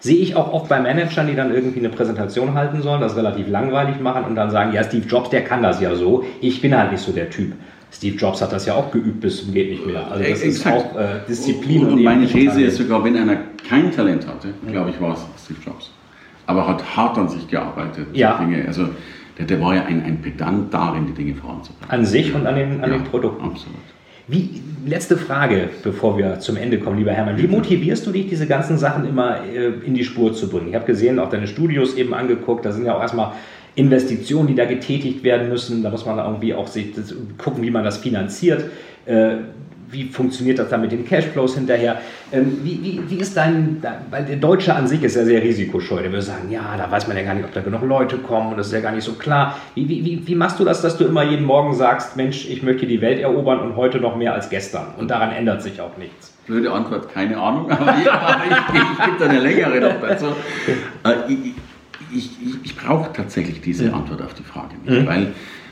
Sehe 0.01 0.17
ich 0.17 0.35
auch 0.35 0.53
oft 0.53 0.69
bei 0.69 0.81
Managern, 0.81 1.29
die 1.29 1.37
dann 1.37 1.55
irgendwie 1.55 1.79
eine 1.79 1.89
Präsentation 1.89 2.55
halten 2.55 2.83
sollen, 2.83 3.01
das 3.01 3.17
relativ 3.17 3.49
langweilig 3.49 4.01
machen 4.01 4.25
und 4.25 4.35
dann 4.35 4.51
sagen, 4.51 4.73
ja, 4.73 4.83
Steve 4.83 5.07
Jobs, 5.07 5.31
der 5.31 5.45
kann 5.45 5.63
das 5.63 5.81
ja 5.81 5.95
so. 5.95 6.25
Ich 6.41 6.61
bin 6.61 6.77
halt 6.77 6.91
nicht 6.91 7.03
so 7.03 7.13
der 7.13 7.31
Typ. 7.31 7.53
Steve 7.93 8.17
Jobs 8.17 8.43
hat 8.43 8.53
das 8.53 8.67
ja 8.67 8.75
auch 8.75 8.91
geübt 8.91 9.21
bis 9.21 9.45
zum 9.45 9.55
geht 9.55 9.71
nicht 9.71 9.87
mehr. 9.87 10.11
Also 10.11 10.23
das 10.23 10.43
Exakt. 10.43 10.77
ist 10.77 10.97
auch 10.97 10.99
äh, 10.99 11.21
Disziplin. 11.29 11.87
Und, 11.87 11.93
und 11.95 12.03
meine 12.03 12.27
These 12.27 12.63
ist 12.63 12.77
sogar, 12.77 13.05
wenn 13.05 13.17
einer 13.17 13.39
kein 13.69 13.93
Talent 13.93 14.27
hatte, 14.27 14.49
glaube 14.67 14.91
ich, 14.91 15.01
war 15.01 15.15
es 15.15 15.25
Steve 15.45 15.61
Jobs 15.65 15.93
aber 16.49 16.67
hat 16.67 16.97
hart 16.97 17.19
an 17.19 17.29
sich 17.29 17.47
gearbeitet. 17.47 18.07
Ja. 18.15 18.39
Dinge, 18.39 18.67
also 18.67 18.89
der, 19.39 19.45
der, 19.45 19.61
war 19.61 19.75
ja 19.75 19.85
ein, 19.85 20.03
ein 20.03 20.23
Pedant 20.23 20.73
darin, 20.73 21.07
die 21.07 21.13
Dinge 21.13 21.35
voranzubringen. 21.35 21.91
An 21.91 22.07
sich 22.07 22.35
und 22.35 22.47
an 22.47 22.57
den, 22.57 22.83
an 22.83 22.91
ja, 22.91 22.97
den 22.97 23.05
Produkten. 23.05 23.45
Absolut. 23.45 23.77
Wie, 24.27 24.63
letzte 24.87 25.19
Frage, 25.19 25.69
bevor 25.83 26.17
wir 26.17 26.41
zum 26.41 26.57
Ende 26.57 26.79
kommen, 26.79 26.99
lieber 26.99 27.13
Hermann. 27.13 27.37
Wie 27.37 27.47
motivierst 27.47 28.07
du 28.07 28.13
dich, 28.13 28.29
diese 28.29 28.47
ganzen 28.47 28.79
Sachen 28.79 29.07
immer 29.07 29.45
äh, 29.45 29.67
in 29.85 29.93
die 29.93 30.05
Spur 30.05 30.33
zu 30.33 30.49
bringen? 30.49 30.69
Ich 30.69 30.75
habe 30.75 30.87
gesehen, 30.87 31.19
auch 31.19 31.29
deine 31.29 31.47
Studios 31.47 31.95
eben 31.97 32.15
angeguckt, 32.15 32.65
da 32.65 32.73
sind 32.73 32.87
ja 32.87 32.97
auch 32.97 33.03
erstmal 33.03 33.33
Investitionen, 33.75 34.49
die 34.49 34.55
da 34.55 34.65
getätigt 34.65 35.23
werden 35.25 35.51
müssen. 35.51 35.83
Da 35.83 35.91
muss 35.91 36.07
man 36.07 36.19
irgendwie 36.19 36.55
auch 36.55 36.67
sich 36.67 36.95
gucken, 37.37 37.63
wie 37.63 37.71
man 37.71 37.85
das 37.85 37.99
finanziert. 37.99 38.65
Äh, 39.05 39.37
wie 39.91 40.05
funktioniert 40.05 40.59
das 40.59 40.69
dann 40.69 40.83
mit 40.83 40.93
den 40.93 41.05
Cashflows 41.05 41.55
hinterher? 41.55 42.01
Ähm, 42.31 42.59
wie, 42.63 42.83
wie, 42.83 43.03
wie 43.09 43.21
ist 43.21 43.37
dein, 43.37 43.83
weil 44.11 44.25
der 44.25 44.37
Deutsche 44.37 44.75
an 44.75 44.87
sich 44.87 45.03
ist 45.03 45.17
ja 45.17 45.25
sehr 45.25 45.43
risikoscheu. 45.43 46.03
Der 46.03 46.11
würde 46.11 46.23
sagen, 46.23 46.51
ja, 46.51 46.77
da 46.77 46.91
weiß 46.91 47.09
man 47.09 47.17
ja 47.17 47.23
gar 47.23 47.35
nicht, 47.35 47.45
ob 47.45 47.53
da 47.53 47.61
genug 47.61 47.83
Leute 47.83 48.19
kommen 48.19 48.51
und 48.51 48.59
das 48.59 48.69
ist 48.69 48.73
ja 48.73 48.81
gar 48.81 48.93
nicht 48.93 49.05
so 49.05 49.15
klar. 49.15 49.59
Wie, 49.75 49.89
wie, 49.89 50.27
wie 50.27 50.35
machst 50.35 50.61
du 50.61 50.65
das, 50.65 50.83
dass 50.83 50.99
du 50.99 51.05
immer 51.05 51.25
jeden 51.25 51.47
Morgen 51.47 51.75
sagst, 51.75 52.17
Mensch, 52.17 52.49
ich 52.49 52.63
möchte 52.63 52.87
die 52.87 53.01
Welt 53.01 53.19
erobern 53.19 53.61
und 53.61 53.77
heute 53.77 53.99
noch 53.99 54.17
mehr 54.17 54.35
als 54.35 54.51
gestern 54.51 54.89
und 54.99 55.09
daran 55.09 55.33
ändert 55.33 55.63
sich 55.63 55.81
auch 55.81 55.97
nichts? 55.97 56.35
Blöde 56.47 56.71
Antwort, 56.73 57.13
keine 57.13 57.39
Ahnung, 57.39 57.71
aber 57.71 57.95
ich, 57.99 58.07
ich, 58.07 58.83
ich 58.93 59.05
gebe 59.05 59.19
da 59.19 59.27
eine 59.27 59.41
längere 59.41 59.81
noch 59.81 60.01
dazu. 60.01 60.27
Äh, 61.05 61.33
ich, 61.33 61.55
ich, 62.15 62.31
ich 62.65 62.77
brauche 62.77 63.13
tatsächlich 63.13 63.61
diese 63.61 63.89
mhm. 63.89 63.95
Antwort 63.95 64.23
auf 64.23 64.35
die 64.35 64.43
Frage 64.43 64.75
nicht, 64.85 65.03
mhm. 65.03 65.07
weil 65.07 65.27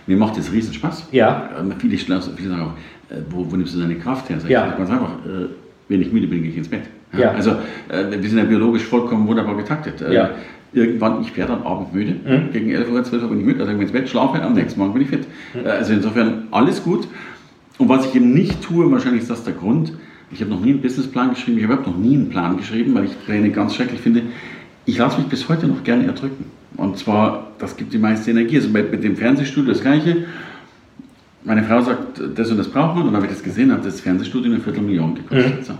mir 0.07 0.17
macht 0.17 0.37
das 0.37 0.53
riesen 0.53 0.73
Spaß. 0.73 1.09
Ja. 1.11 1.51
Viele, 1.79 1.97
viele 1.99 2.21
sagen 2.21 2.63
auch, 2.63 2.75
äh, 3.11 3.17
wo, 3.31 3.51
wo 3.51 3.57
nimmst 3.57 3.75
du 3.75 3.81
deine 3.81 3.97
Kraft 3.97 4.29
her? 4.29 4.41
Sag 4.41 4.51
ja. 4.51 4.69
Ganz 4.77 4.91
einfach, 4.91 5.13
äh, 5.27 5.49
wenn 5.89 6.03
ich 6.03 6.13
müde 6.13 6.27
bin, 6.27 6.43
gehe 6.43 6.51
ich 6.51 6.57
ins 6.57 6.69
Bett. 6.69 6.83
Ja. 7.13 7.21
ja. 7.21 7.31
Also 7.33 7.53
äh, 7.89 8.11
wir 8.11 8.29
sind 8.29 8.39
ja 8.39 8.45
biologisch 8.45 8.85
vollkommen 8.85 9.27
wunderbar 9.27 9.57
getaktet. 9.57 10.05
Ja. 10.11 10.31
Irgendwann, 10.73 11.23
ich 11.23 11.35
werde 11.37 11.55
am 11.55 11.63
Abend 11.63 11.95
müde, 11.95 12.13
mhm. 12.13 12.53
gegen 12.53 12.71
11 12.71 12.91
Uhr, 12.91 13.03
12 13.03 13.23
Uhr 13.23 13.29
bin 13.31 13.41
ich 13.41 13.47
müde, 13.47 13.61
also 13.61 13.73
ich 13.73 13.81
ins 13.81 13.93
Bett, 13.93 14.09
schlafe, 14.09 14.43
am 14.43 14.55
nächsten 14.55 14.79
Morgen 14.79 14.93
bin 14.93 15.03
ich 15.03 15.09
fit. 15.09 15.27
Mhm. 15.55 15.67
Also 15.67 15.93
insofern 15.93 16.49
alles 16.51 16.83
gut. 16.83 17.09
Und 17.79 17.89
was 17.89 18.07
ich 18.07 18.15
eben 18.15 18.35
nicht 18.35 18.63
tue, 18.63 18.91
wahrscheinlich 18.91 19.23
ist 19.23 19.31
das 19.31 19.45
der 19.45 19.55
Grund, 19.55 19.93
ich 20.31 20.41
habe 20.41 20.51
noch 20.51 20.61
nie 20.61 20.71
einen 20.71 20.81
Businessplan 20.81 21.31
geschrieben, 21.31 21.59
ich 21.59 21.69
habe 21.69 21.83
noch 21.83 21.97
nie 21.97 22.15
einen 22.15 22.29
Plan 22.31 22.57
geschrieben, 22.57 22.95
weil 22.95 23.05
ich 23.05 23.25
Pläne 23.25 23.51
ganz 23.51 23.75
schrecklich 23.75 24.01
finde. 24.01 24.23
Ich 24.85 24.99
lasse 24.99 25.19
mich 25.19 25.29
bis 25.29 25.49
heute 25.49 25.67
noch 25.69 25.85
gerne 25.85 26.07
erdrücken. 26.07 26.47
Und 26.77 26.99
zwar, 26.99 27.53
das 27.59 27.77
gibt 27.77 27.93
die 27.93 27.99
meiste 27.99 28.31
Energie. 28.31 28.57
Also 28.57 28.69
mit, 28.69 28.91
mit 28.91 29.05
dem 29.05 29.17
Fernsehstudio 29.17 29.73
das 29.73 29.83
Gleiche 29.83 30.25
meine 31.47 31.63
Frau 31.63 31.81
sagt, 31.81 32.21
das 32.35 32.51
und 32.51 32.59
das 32.59 32.69
braucht 32.69 32.97
man. 32.97 33.07
Und 33.07 33.13
dann 33.13 33.23
habe 33.23 33.27
ich 33.27 33.33
das 33.33 33.43
gesehen, 33.43 33.73
hat 33.73 33.87
das 33.87 34.01
Fernsehstudio 34.01 34.53
eine 34.53 34.61
Viertelmillion 34.61 35.15
gekostet. 35.15 35.61
Mhm. 35.61 35.65
So. 35.65 35.75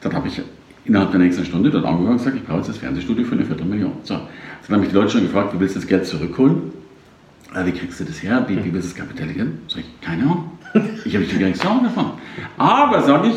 Dann 0.00 0.12
habe 0.12 0.28
ich 0.28 0.42
innerhalb 0.84 1.10
der 1.12 1.20
nächsten 1.20 1.44
Stunde 1.44 1.70
dort 1.70 1.84
angefangen 1.84 2.12
und 2.12 2.18
gesagt, 2.18 2.36
ich 2.36 2.44
brauche 2.44 2.58
jetzt 2.58 2.68
das 2.68 2.78
Fernsehstudio 2.78 3.24
für 3.24 3.34
eine 3.34 3.44
Viertelmillion. 3.44 3.92
So. 4.02 4.14
Dann 4.14 4.76
habe 4.76 4.84
ich 4.84 4.90
die 4.90 4.96
Leute 4.96 5.10
schon 5.10 5.22
gefragt, 5.22 5.54
wie 5.54 5.60
willst 5.60 5.76
du 5.76 5.80
das 5.80 5.88
Geld 5.88 6.06
zurückholen? 6.06 6.72
Äh, 7.54 7.64
wie 7.64 7.72
kriegst 7.72 8.00
du 8.00 8.04
das 8.04 8.22
her? 8.22 8.44
Wie, 8.48 8.56
wie 8.56 8.72
willst 8.72 8.88
du 8.88 8.92
es 8.92 8.94
kapitalisieren? 8.96 9.60
Sag 9.68 9.80
ich, 9.80 10.00
keine 10.00 10.24
Ahnung. 10.24 10.50
Ich 11.04 11.14
habe 11.14 11.24
gar 11.24 11.48
nichts 11.48 11.64
Ahnung 11.64 11.84
davon. 11.84 12.10
Aber 12.58 13.02
sage 13.02 13.28
ich, 13.28 13.34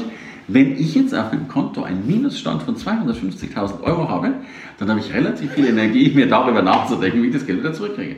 wenn 0.47 0.74
ich 0.74 0.95
jetzt 0.95 1.16
auf 1.16 1.32
meinem 1.32 1.47
Konto 1.47 1.84
einen 1.84 2.05
Minusstand 2.05 2.64
von 2.64 2.76
250.000 2.76 3.82
Euro 3.84 4.09
habe, 4.09 4.34
dann 4.80 4.89
habe 4.89 4.99
ich 4.99 5.14
relativ 5.14 5.51
viel 5.51 5.68
Energie, 5.68 6.12
mir 6.14 6.28
darüber 6.28 6.62
nachzudenken, 6.62 7.24
wie 7.24 7.28
ich 7.28 7.34
das 7.34 7.45
Geld 7.45 7.59
wieder 7.59 7.72
zurückkriege. 7.72 8.18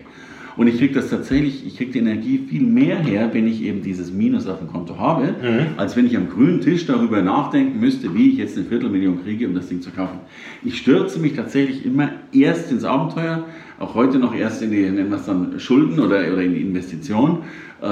Und 0.56 0.68
ich 0.68 0.78
kriege 0.78 0.93
das 0.93 1.10
tatsächlich, 1.10 1.66
ich 1.66 1.78
kriege 1.78 1.91
die 1.91 1.99
Energie 1.99 2.38
viel 2.38 2.64
mehr 2.64 2.97
her, 2.99 3.30
wenn 3.34 3.47
ich 3.47 3.64
eben 3.64 3.82
dieses 3.82 4.12
Minus 4.12 4.47
auf 4.47 4.60
dem 4.60 4.68
Konto 4.68 4.97
habe, 4.97 5.36
mhm. 5.41 5.78
als 5.78 5.95
wenn 5.95 6.06
ich 6.06 6.16
am 6.16 6.30
grünen 6.30 6.62
Tisch 6.62 6.86
darüber 6.86 7.22
nachdenken 7.22 7.80
müsste, 7.80 8.14
wie 8.14 8.30
ich 8.30 8.38
jetzt 8.38 8.58
eine 8.58 8.66
Viertelmillion 8.66 9.24
kriege, 9.24 9.47
um 9.47 9.56
das 9.56 9.68
Ding 9.68 9.82
zu 9.82 9.91
kaufen. 9.91 10.20
Ich 10.64 10.78
stürze 10.78 11.20
mich 11.20 11.34
tatsächlich 11.34 11.86
immer 11.86 12.10
erst 12.32 12.72
ins 12.72 12.84
Abenteuer, 12.84 13.45
auch 13.80 13.95
heute 13.95 14.20
noch 14.20 14.36
erst 14.36 14.62
in 14.62 14.72
die, 14.72 14.82
nennen 14.82 15.10
wir 15.10 15.18
es 15.18 15.26
dann 15.26 15.60
Schulden 15.60 15.99
oder, 15.99 16.20
oder 16.32 16.43
in 16.43 16.54
die 16.54 16.62
Investition, 16.62 17.39
äh, 17.82 17.86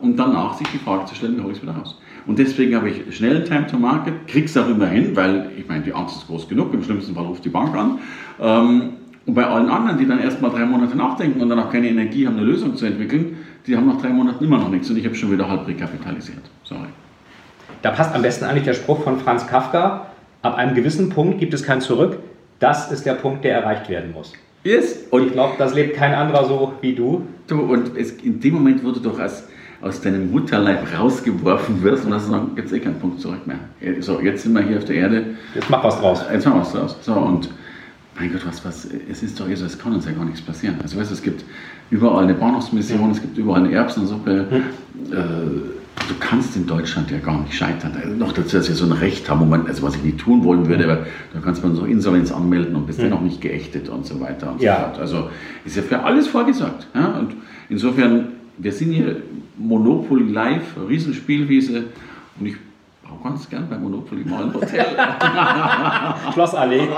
um 0.00 0.16
danach 0.16 0.54
sich 0.54 0.68
die 0.68 0.78
Frage 0.78 1.06
zu 1.06 1.14
stellen, 1.14 1.36
wie 1.36 1.42
hole 1.42 1.52
ich 1.52 1.58
es 1.58 1.62
wieder 1.62 1.74
raus. 1.74 2.00
Und 2.26 2.38
deswegen 2.38 2.74
habe 2.74 2.88
ich 2.88 3.14
schnell 3.14 3.44
Time 3.44 3.66
to 3.66 3.78
Market, 3.78 4.26
krieg's 4.26 4.56
auch 4.56 4.68
immer 4.68 4.86
hin, 4.86 5.14
weil 5.14 5.50
ich 5.58 5.68
meine, 5.68 5.84
die 5.84 5.92
Angst 5.92 6.16
ist 6.16 6.26
groß 6.26 6.48
genug, 6.48 6.72
im 6.72 6.82
schlimmsten 6.82 7.14
Fall 7.14 7.26
ruft 7.26 7.44
die 7.44 7.50
Bank 7.50 7.74
an. 7.76 7.98
Ähm, 8.40 8.92
und 9.26 9.34
bei 9.34 9.44
allen 9.44 9.68
anderen, 9.68 9.98
die 9.98 10.06
dann 10.06 10.20
erst 10.20 10.42
mal 10.42 10.50
drei 10.50 10.66
Monate 10.66 10.96
nachdenken 10.96 11.40
und 11.40 11.48
dann 11.48 11.58
auch 11.58 11.70
keine 11.70 11.88
Energie 11.88 12.26
haben, 12.26 12.36
eine 12.36 12.46
Lösung 12.46 12.76
zu 12.76 12.84
entwickeln, 12.84 13.38
die 13.66 13.76
haben 13.76 13.86
nach 13.86 14.00
drei 14.00 14.10
Monaten 14.10 14.44
immer 14.44 14.58
noch 14.58 14.68
nichts 14.68 14.90
und 14.90 14.96
ich 14.96 15.04
habe 15.06 15.14
schon 15.14 15.32
wieder 15.32 15.48
halb 15.48 15.66
rekapitalisiert. 15.66 16.42
Sorry. 16.64 16.88
Da 17.82 17.90
passt 17.90 18.14
am 18.14 18.22
besten 18.22 18.44
eigentlich 18.44 18.64
der 18.64 18.74
Spruch 18.74 19.02
von 19.02 19.18
Franz 19.18 19.46
Kafka, 19.46 20.06
ab 20.42 20.56
einem 20.56 20.74
gewissen 20.74 21.08
Punkt 21.08 21.38
gibt 21.38 21.54
es 21.54 21.62
kein 21.62 21.80
Zurück, 21.80 22.18
das 22.58 22.92
ist 22.92 23.06
der 23.06 23.14
Punkt, 23.14 23.44
der 23.44 23.54
erreicht 23.54 23.88
werden 23.88 24.12
muss. 24.12 24.32
Yes. 24.62 25.06
Und 25.10 25.26
ich 25.26 25.32
glaube, 25.32 25.54
das 25.58 25.74
lebt 25.74 25.96
kein 25.96 26.14
anderer 26.14 26.46
so 26.46 26.72
wie 26.80 26.94
du. 26.94 27.26
Du, 27.46 27.60
und 27.60 27.96
es, 27.96 28.12
in 28.12 28.40
dem 28.40 28.54
Moment, 28.54 28.82
wo 28.82 28.90
du 28.90 29.00
doch 29.00 29.18
als, 29.18 29.46
aus 29.82 30.00
deinem 30.00 30.30
Mutterleib 30.30 30.98
rausgeworfen 30.98 31.82
wirst 31.82 32.06
und 32.06 32.12
dann 32.12 32.20
sagen, 32.20 32.50
jetzt 32.56 32.72
eh 32.72 32.80
kein 32.80 32.98
Punkt 32.98 33.20
zurück 33.20 33.46
mehr. 33.46 33.58
So, 34.00 34.20
jetzt 34.20 34.42
sind 34.42 34.54
wir 34.54 34.62
hier 34.62 34.78
auf 34.78 34.86
der 34.86 34.96
Erde. 34.96 35.24
Jetzt 35.54 35.68
mach 35.68 35.84
was 35.84 36.00
draus. 36.00 36.24
Jetzt 36.32 36.46
mach 36.46 36.56
was 36.56 36.72
draus. 36.72 36.96
So, 37.02 37.12
und 37.12 37.50
mein 38.18 38.32
Gott, 38.32 38.46
was, 38.46 38.64
was, 38.64 38.88
es 39.10 39.22
ist 39.22 39.40
doch 39.40 39.46
so, 39.54 39.64
es 39.64 39.78
kann 39.78 39.92
uns 39.92 40.06
ja 40.06 40.12
gar 40.12 40.24
nichts 40.24 40.40
passieren. 40.40 40.76
Also 40.82 40.98
weißt 40.98 41.10
du, 41.10 41.14
es 41.14 41.22
gibt 41.22 41.44
überall 41.90 42.24
eine 42.24 42.34
Bahnhofsmission, 42.34 43.10
es 43.10 43.20
gibt 43.20 43.36
überall 43.36 43.64
eine 43.64 43.72
Erbsensuppe. 43.72 44.46
Hm. 44.50 44.62
Äh, 45.12 45.16
du 45.16 46.14
kannst 46.20 46.56
in 46.56 46.66
Deutschland 46.66 47.10
ja 47.10 47.18
gar 47.18 47.40
nicht 47.40 47.54
scheitern. 47.54 47.92
Also 48.00 48.14
noch 48.14 48.32
dazu, 48.32 48.56
dass 48.56 48.68
wir 48.68 48.76
so 48.76 48.84
ein 48.84 48.92
Recht 48.92 49.28
haben, 49.28 49.48
man, 49.48 49.66
also 49.66 49.82
was 49.82 49.96
ich 49.96 50.04
nicht 50.04 50.18
tun 50.18 50.44
wollen 50.44 50.68
würde, 50.68 50.84
aber 50.84 51.06
da 51.32 51.40
kannst 51.42 51.64
man 51.64 51.74
so 51.74 51.84
Insolvenz 51.84 52.30
anmelden 52.30 52.76
und 52.76 52.86
bist 52.86 53.00
hm. 53.00 53.06
dennoch 53.06 53.20
nicht 53.20 53.40
geächtet 53.40 53.88
und 53.88 54.06
so 54.06 54.20
weiter 54.20 54.52
und 54.52 54.62
ja. 54.62 54.76
so 54.76 54.82
fort. 54.82 54.98
Also 55.00 55.30
ist 55.64 55.76
ja 55.76 55.82
für 55.82 56.00
alles 56.00 56.28
vorgesagt. 56.28 56.86
Ja? 56.94 57.18
Und 57.18 57.34
insofern, 57.68 58.28
wir 58.58 58.72
sind 58.72 58.92
hier 58.92 59.22
Monopoly 59.58 60.30
Live, 60.30 60.76
Riesenspielwiese 60.88 61.84
und 62.38 62.46
ich 62.46 62.56
auch 63.10 63.22
ganz 63.22 63.48
gern 63.48 63.68
bei 63.68 63.76
Monopoly 63.76 64.24
mal 64.24 64.44
ein 64.44 64.54
Hotel. 64.54 64.84
Schlossallee. 66.32 66.88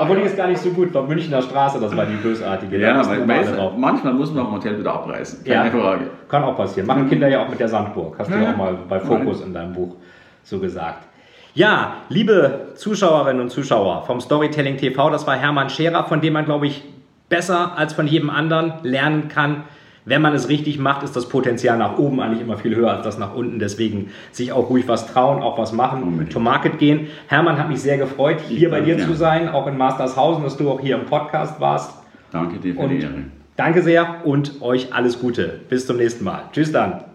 Obwohl 0.00 0.16
die 0.16 0.22
ist 0.22 0.36
gar 0.36 0.48
nicht 0.48 0.60
so 0.60 0.70
gut. 0.70 0.92
Bei 0.92 1.02
Münchner 1.02 1.42
Straße, 1.42 1.80
das 1.80 1.96
war 1.96 2.06
die 2.06 2.16
bösartige. 2.16 2.78
Ja, 2.78 3.06
weil, 3.06 3.26
weil 3.26 3.72
manchmal 3.76 4.14
muss 4.14 4.32
man 4.32 4.44
auch 4.44 4.48
ein 4.48 4.54
Hotel 4.54 4.78
wieder 4.78 4.94
abreißen. 4.94 5.44
Keine 5.44 5.66
ja, 5.66 5.70
Frage. 5.70 6.10
Kann 6.28 6.44
auch 6.44 6.56
passieren. 6.56 6.86
Machen 6.86 7.08
Kinder 7.08 7.28
ja 7.28 7.44
auch 7.44 7.48
mit 7.48 7.58
der 7.58 7.68
Sandburg. 7.68 8.16
Hast 8.18 8.30
du 8.30 8.34
ja 8.34 8.52
auch 8.52 8.56
mal 8.56 8.78
bei 8.88 9.00
Fokus 9.00 9.42
in 9.42 9.52
deinem 9.52 9.72
Buch 9.72 9.96
so 10.42 10.58
gesagt. 10.58 11.06
Ja, 11.54 11.94
liebe 12.10 12.72
Zuschauerinnen 12.74 13.40
und 13.40 13.50
Zuschauer 13.50 14.04
vom 14.04 14.20
Storytelling 14.20 14.76
TV, 14.76 15.08
das 15.08 15.26
war 15.26 15.36
Hermann 15.36 15.70
Scherer, 15.70 16.04
von 16.04 16.20
dem 16.20 16.34
man, 16.34 16.44
glaube 16.44 16.66
ich, 16.66 16.84
besser 17.28 17.76
als 17.78 17.94
von 17.94 18.06
jedem 18.06 18.28
anderen 18.30 18.74
lernen 18.82 19.28
kann, 19.28 19.64
wenn 20.06 20.22
man 20.22 20.34
es 20.34 20.48
richtig 20.48 20.78
macht, 20.78 21.02
ist 21.02 21.16
das 21.16 21.28
Potenzial 21.28 21.76
nach 21.76 21.98
oben 21.98 22.20
eigentlich 22.20 22.40
immer 22.40 22.56
viel 22.56 22.74
höher 22.74 22.92
als 22.92 23.04
das 23.04 23.18
nach 23.18 23.34
unten. 23.34 23.58
Deswegen 23.58 24.10
sich 24.30 24.52
auch 24.52 24.70
ruhig 24.70 24.86
was 24.86 25.12
trauen, 25.12 25.42
auch 25.42 25.58
was 25.58 25.72
machen, 25.72 26.02
Unbedingt. 26.04 26.32
to 26.32 26.38
Market 26.38 26.78
gehen. 26.78 27.08
Hermann 27.26 27.58
hat 27.58 27.68
mich 27.68 27.80
sehr 27.80 27.98
gefreut, 27.98 28.40
hier 28.48 28.70
bei 28.70 28.80
dir 28.80 28.96
ja. 28.96 29.04
zu 29.04 29.14
sein, 29.14 29.48
auch 29.48 29.66
in 29.66 29.76
Mastershausen, 29.76 30.44
dass 30.44 30.56
du 30.56 30.70
auch 30.70 30.80
hier 30.80 30.94
im 30.96 31.06
Podcast 31.06 31.60
warst. 31.60 31.92
Danke 32.30 32.58
dir 32.58 32.74
für 32.74 32.80
und 32.80 32.90
die 32.90 33.00
Ehre. 33.00 33.14
Danke 33.56 33.82
sehr 33.82 34.24
und 34.24 34.62
euch 34.62 34.94
alles 34.94 35.18
Gute. 35.18 35.60
Bis 35.68 35.86
zum 35.86 35.96
nächsten 35.96 36.24
Mal. 36.24 36.44
Tschüss 36.52 36.70
dann. 36.70 37.05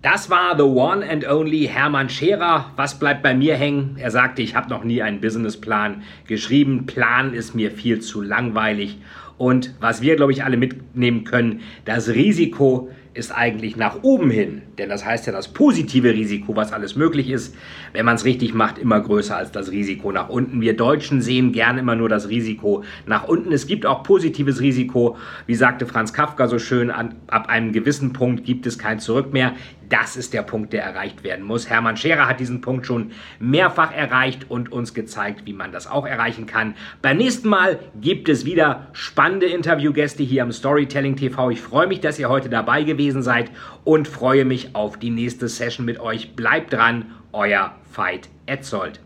Das 0.00 0.30
war 0.30 0.56
the 0.56 0.62
one 0.62 1.02
and 1.02 1.26
only 1.26 1.66
Hermann 1.66 2.08
Scherer. 2.08 2.70
Was 2.76 3.00
bleibt 3.00 3.20
bei 3.24 3.34
mir 3.34 3.56
hängen? 3.56 3.96
Er 3.98 4.12
sagte, 4.12 4.42
ich 4.42 4.54
habe 4.54 4.68
noch 4.68 4.84
nie 4.84 5.02
einen 5.02 5.20
Businessplan 5.20 6.04
geschrieben. 6.28 6.86
Plan 6.86 7.34
ist 7.34 7.56
mir 7.56 7.72
viel 7.72 7.98
zu 7.98 8.22
langweilig. 8.22 8.98
Und 9.38 9.74
was 9.80 10.00
wir, 10.00 10.14
glaube 10.14 10.30
ich, 10.30 10.44
alle 10.44 10.56
mitnehmen 10.56 11.24
können, 11.24 11.62
das 11.84 12.10
Risiko 12.10 12.90
ist 13.18 13.32
eigentlich 13.32 13.76
nach 13.76 14.02
oben 14.02 14.30
hin, 14.30 14.62
denn 14.78 14.88
das 14.88 15.04
heißt 15.04 15.26
ja 15.26 15.32
das 15.32 15.48
positive 15.48 16.14
Risiko, 16.14 16.54
was 16.54 16.72
alles 16.72 16.94
möglich 16.94 17.28
ist, 17.28 17.54
wenn 17.92 18.06
man 18.06 18.14
es 18.14 18.24
richtig 18.24 18.54
macht, 18.54 18.78
immer 18.78 19.00
größer 19.00 19.36
als 19.36 19.50
das 19.50 19.72
Risiko 19.72 20.12
nach 20.12 20.28
unten. 20.28 20.60
Wir 20.60 20.76
Deutschen 20.76 21.20
sehen 21.20 21.52
gerne 21.52 21.80
immer 21.80 21.96
nur 21.96 22.08
das 22.08 22.28
Risiko 22.28 22.84
nach 23.06 23.26
unten. 23.26 23.52
Es 23.52 23.66
gibt 23.66 23.86
auch 23.86 24.04
positives 24.04 24.60
Risiko, 24.60 25.16
wie 25.46 25.56
sagte 25.56 25.84
Franz 25.84 26.12
Kafka 26.12 26.46
so 26.46 26.60
schön, 26.60 26.90
an, 26.90 27.16
ab 27.26 27.48
einem 27.48 27.72
gewissen 27.72 28.12
Punkt 28.12 28.44
gibt 28.44 28.66
es 28.66 28.78
kein 28.78 29.00
Zurück 29.00 29.32
mehr. 29.32 29.54
Das 29.88 30.16
ist 30.16 30.34
der 30.34 30.42
Punkt, 30.42 30.72
der 30.74 30.82
erreicht 30.82 31.24
werden 31.24 31.44
muss. 31.44 31.70
Hermann 31.70 31.96
Scherer 31.96 32.28
hat 32.28 32.40
diesen 32.40 32.60
Punkt 32.60 32.86
schon 32.86 33.12
mehrfach 33.40 33.94
erreicht 33.94 34.50
und 34.50 34.70
uns 34.70 34.92
gezeigt, 34.92 35.46
wie 35.46 35.54
man 35.54 35.72
das 35.72 35.86
auch 35.86 36.06
erreichen 36.06 36.46
kann. 36.46 36.74
Beim 37.00 37.16
nächsten 37.16 37.48
Mal 37.48 37.78
gibt 37.98 38.28
es 38.28 38.44
wieder 38.44 38.88
spannende 38.92 39.46
Interviewgäste 39.46 40.22
hier 40.22 40.42
am 40.42 40.52
Storytelling 40.52 41.16
TV. 41.16 41.50
Ich 41.50 41.60
freue 41.62 41.86
mich, 41.86 42.00
dass 42.00 42.18
ihr 42.18 42.28
heute 42.28 42.50
dabei 42.50 42.82
gewesen 43.08 43.22
seid 43.22 43.50
und 43.84 44.06
freue 44.06 44.44
mich 44.44 44.74
auf 44.74 44.98
die 44.98 45.10
nächste 45.10 45.48
Session 45.48 45.86
mit 45.86 45.98
euch. 45.98 46.36
Bleibt 46.36 46.72
dran, 46.72 47.06
euer 47.32 47.72
Veit 47.94 48.28
Etzold. 48.46 49.00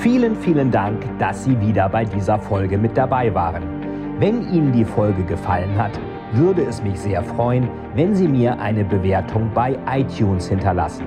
Vielen, 0.00 0.34
vielen 0.36 0.70
Dank, 0.70 1.02
dass 1.18 1.44
Sie 1.44 1.60
wieder 1.60 1.88
bei 1.88 2.04
dieser 2.04 2.38
Folge 2.38 2.78
mit 2.78 2.96
dabei 2.96 3.32
waren. 3.34 3.62
Wenn 4.18 4.42
Ihnen 4.52 4.72
die 4.72 4.84
Folge 4.84 5.22
gefallen 5.24 5.76
hat, 5.76 5.98
würde 6.32 6.62
es 6.62 6.82
mich 6.82 6.98
sehr 6.98 7.22
freuen, 7.22 7.68
wenn 7.94 8.14
Sie 8.14 8.28
mir 8.28 8.58
eine 8.58 8.84
Bewertung 8.84 9.50
bei 9.54 9.78
iTunes 9.90 10.48
hinterlassen, 10.48 11.04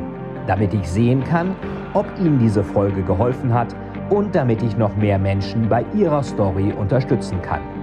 damit 0.48 0.74
ich 0.74 0.88
sehen 0.88 1.24
kann, 1.24 1.56
ob 1.94 2.06
Ihnen 2.20 2.40
diese 2.40 2.64
Folge 2.64 3.02
geholfen 3.04 3.54
hat 3.54 3.76
und 4.10 4.36
damit 4.36 4.62
ich 4.62 4.78
noch 4.78 4.96
mehr 4.96 5.18
Menschen 5.18 5.68
bei 5.70 5.86
ihrer 5.96 6.24
Story 6.24 6.72
unterstützen 6.74 7.42
kann. 7.42 7.83